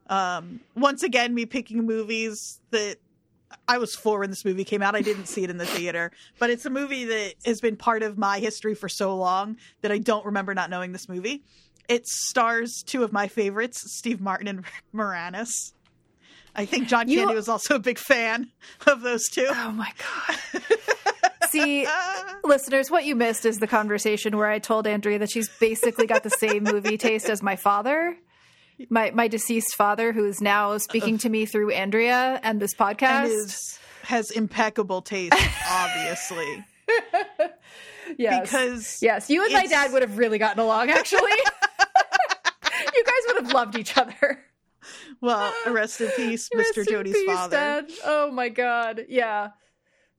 [0.08, 2.98] Um, once again, me picking movies that
[3.68, 4.96] I was four when this movie came out.
[4.96, 8.04] I didn't see it in the theater, but it's a movie that has been part
[8.04, 11.44] of my history for so long that I don't remember not knowing this movie.
[11.88, 15.72] It stars two of my favorites, Steve Martin and Rick Moranis.
[16.58, 18.50] I think John You- Candy was also a big fan
[18.88, 19.48] of those two.
[19.50, 19.92] Oh my
[20.54, 20.64] god.
[21.50, 21.88] See,
[22.44, 26.24] listeners, what you missed is the conversation where I told Andrea that she's basically got
[26.24, 28.18] the same movie taste as my father,
[28.90, 33.24] my my deceased father, who is now speaking to me through Andrea and this podcast.
[33.26, 35.34] and is, has impeccable taste,
[35.70, 36.66] obviously.
[38.18, 40.90] yes, Because yes, you and my dad would have really gotten along.
[40.90, 41.22] Actually,
[42.94, 44.40] you guys would have loved each other.
[45.22, 46.88] well, rest in peace, Rest Mr.
[46.88, 47.56] in Jodie's peace, father.
[47.58, 47.92] Dad.
[48.06, 49.06] Oh my god.
[49.10, 49.50] Yeah.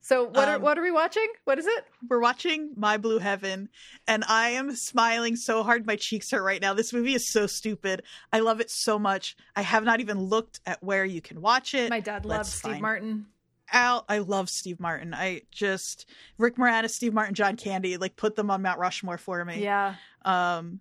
[0.01, 1.27] So what are Um, what are we watching?
[1.43, 1.83] What is it?
[2.09, 3.67] We're watching My Blue Heaven,
[4.07, 6.73] and I am smiling so hard my cheeks hurt right now.
[6.73, 8.03] This movie is so stupid.
[8.31, 9.35] I love it so much.
[9.57, 11.89] I have not even looked at where you can watch it.
[11.89, 13.25] My dad loves Steve Martin.
[13.73, 14.05] out.
[14.07, 15.13] I love Steve Martin.
[15.13, 19.43] I just Rick Moranis, Steve Martin, John Candy, like put them on Mount Rushmore for
[19.43, 19.61] me.
[19.61, 19.95] Yeah.
[20.23, 20.79] Um,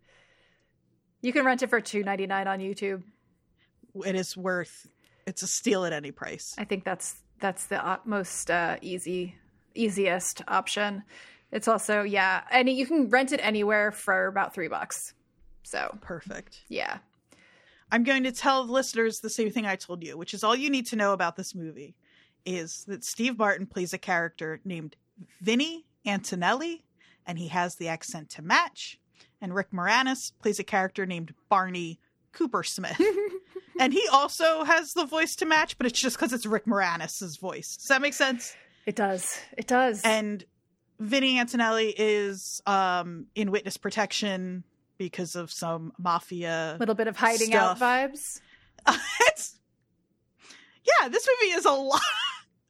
[1.22, 3.02] You can rent it for two ninety nine on YouTube.
[4.06, 4.88] It is worth.
[5.26, 6.54] It's a steal at any price.
[6.58, 9.34] I think that's that's the most uh, easy
[9.74, 11.02] easiest option.
[11.52, 15.14] It's also yeah, and you can rent it anywhere for about three bucks.
[15.62, 16.60] So Perfect.
[16.68, 16.98] yeah,
[17.90, 20.56] I'm going to tell the listeners the same thing I told you, which is all
[20.56, 21.94] you need to know about this movie
[22.44, 24.96] is that Steve Martin plays a character named
[25.40, 26.84] Vinnie Antonelli,
[27.26, 28.98] and he has the accent to match.
[29.40, 32.00] And Rick Moranis plays a character named Barney
[32.32, 32.98] Coopersmith.
[33.78, 37.38] and he also has the voice to match, but it's just because it's Rick Moranis'
[37.40, 37.76] voice.
[37.76, 38.54] Does that make sense?
[38.86, 39.38] it does.
[39.56, 40.00] It does.
[40.02, 40.44] And
[40.98, 44.64] Vinnie Antonelli is um, in witness protection
[44.96, 47.80] because of some mafia a little bit of hiding stuff.
[47.82, 48.40] out vibes.
[50.84, 52.00] yeah this movie is a lot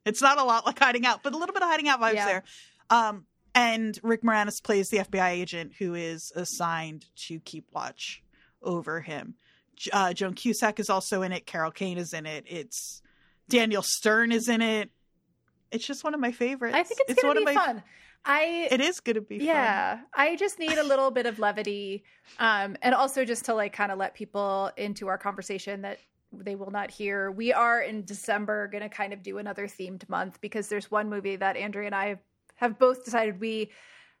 [0.05, 2.15] it's not a lot like hiding out but a little bit of hiding out vibes
[2.15, 2.25] Yeah.
[2.25, 2.43] there
[2.89, 3.25] um
[3.55, 8.21] and rick moranis plays the fbi agent who is assigned to keep watch
[8.61, 9.35] over him
[9.93, 11.45] uh, joan cusack is also in it.
[11.45, 12.45] Carol kane is in it.
[12.47, 13.01] It's
[13.47, 14.89] daniel stern is in it.
[15.71, 16.75] It's just one of my favorites.
[16.75, 17.83] I think it's, one gonna of be my fun.
[18.25, 19.47] I it is gonna be fun.
[19.47, 22.03] yeah i just need a little bit of levity
[22.37, 25.99] um and also just to like kind of let people into our conversation that
[26.31, 27.31] they will not hear.
[27.31, 31.09] We are in december going to kind of do another themed month because there's one
[31.09, 32.19] movie that andrea and i
[32.55, 33.71] have both decided we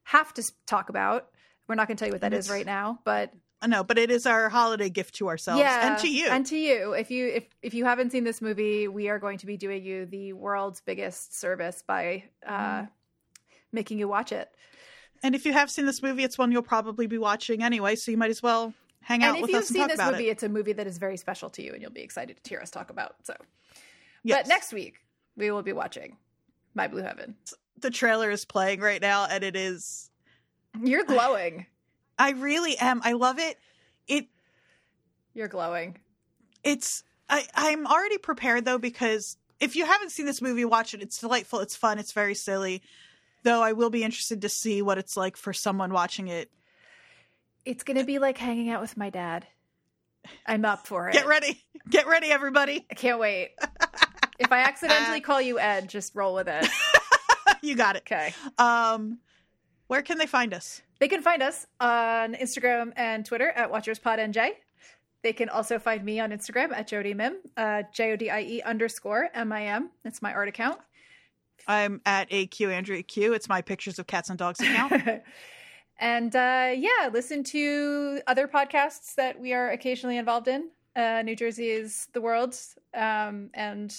[0.03, 1.27] have to talk about.
[1.67, 3.33] We're not going to tell you what that is it's- right now but
[3.67, 6.57] no but it is our holiday gift to ourselves yeah and to you and to
[6.57, 9.57] you if you if if you haven't seen this movie we are going to be
[9.57, 12.85] doing you the world's biggest service by uh Mm-hmm.
[13.73, 14.49] making you watch it
[15.23, 18.09] And if you have seen this movie, it's one you'll probably be watching anyway, so
[18.11, 19.69] you might as well hang out with us.
[19.69, 19.89] and talk about it.
[19.89, 20.31] if you've seen this movie, it.
[20.31, 22.59] it's a movie that is very special to you, and you'll be excited to hear
[22.61, 23.15] us talk about.
[23.23, 23.33] So,
[24.23, 24.43] Yes.
[24.43, 24.99] but next week
[25.35, 26.15] we will be watching
[26.73, 27.35] My Blue Heaven.
[27.81, 30.09] the trailer is playing right now, and it is.
[30.81, 31.65] You're glowing.
[32.19, 33.01] I really am.
[33.03, 33.57] I love it.
[34.07, 34.27] It
[35.33, 35.97] You're glowing.
[36.63, 37.03] it's.
[37.29, 41.01] I I'm already prepared though because if you haven't seen this movie, watch it.
[41.01, 41.59] It's delightful.
[41.59, 41.97] It's fun.
[41.97, 42.81] It's very silly.
[43.43, 46.51] Though I will be interested to see what it's like for someone watching it.
[47.65, 49.47] It's gonna be like hanging out with my dad.
[50.45, 51.13] I'm up for it.
[51.13, 51.63] Get ready.
[51.89, 52.85] Get ready, everybody.
[52.91, 53.51] I can't wait.
[54.39, 56.67] if I accidentally call you Ed, just roll with it.
[57.61, 58.03] you got it.
[58.03, 58.33] Okay.
[58.57, 59.19] Um,
[59.87, 60.81] where can they find us?
[60.99, 64.51] They can find us on Instagram and Twitter at WatchersPodNJ.
[65.21, 68.41] They can also find me on Instagram at Jodie Mim, uh, J O D I
[68.41, 69.89] E underscore M I M.
[70.03, 70.79] That's my art account.
[71.67, 73.33] I'm at AQ Andrea Q.
[73.33, 74.93] It's my pictures of cats and dogs account.
[75.99, 80.69] and uh, yeah, listen to other podcasts that we are occasionally involved in.
[80.95, 82.55] Uh, New Jersey is the world,
[82.93, 83.93] um, and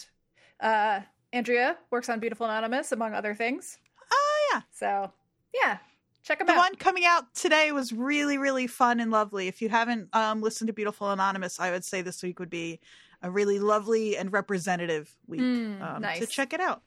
[0.61, 1.01] uh,
[1.33, 3.79] Andrea works on Beautiful Anonymous, among other things.
[4.11, 4.63] oh yeah.
[4.73, 5.13] So
[5.55, 5.79] yeah,
[6.23, 6.59] check them The out.
[6.59, 9.49] one coming out today was really, really fun and lovely.
[9.49, 12.81] If you haven't um, listened to Beautiful Anonymous, I would say this week would be
[13.23, 16.83] a really lovely and representative week Mm, um, to check it out.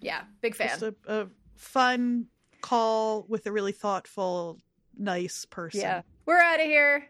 [0.00, 0.68] yeah, big fan.
[0.68, 2.26] Just a, a fun
[2.60, 4.58] call with a really thoughtful,
[4.98, 5.80] nice person.
[5.80, 7.06] Yeah, we're out of here.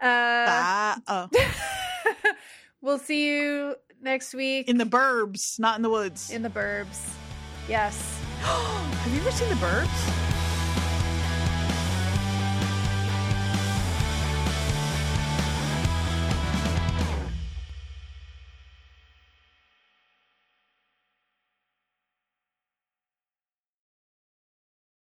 [0.00, 1.28] Uh, oh.
[2.80, 6.30] we'll see you next week in the burbs, not in the woods.
[6.30, 7.10] in the burbs.
[7.68, 8.18] Yes.
[8.40, 10.27] Have you ever seen the burbs?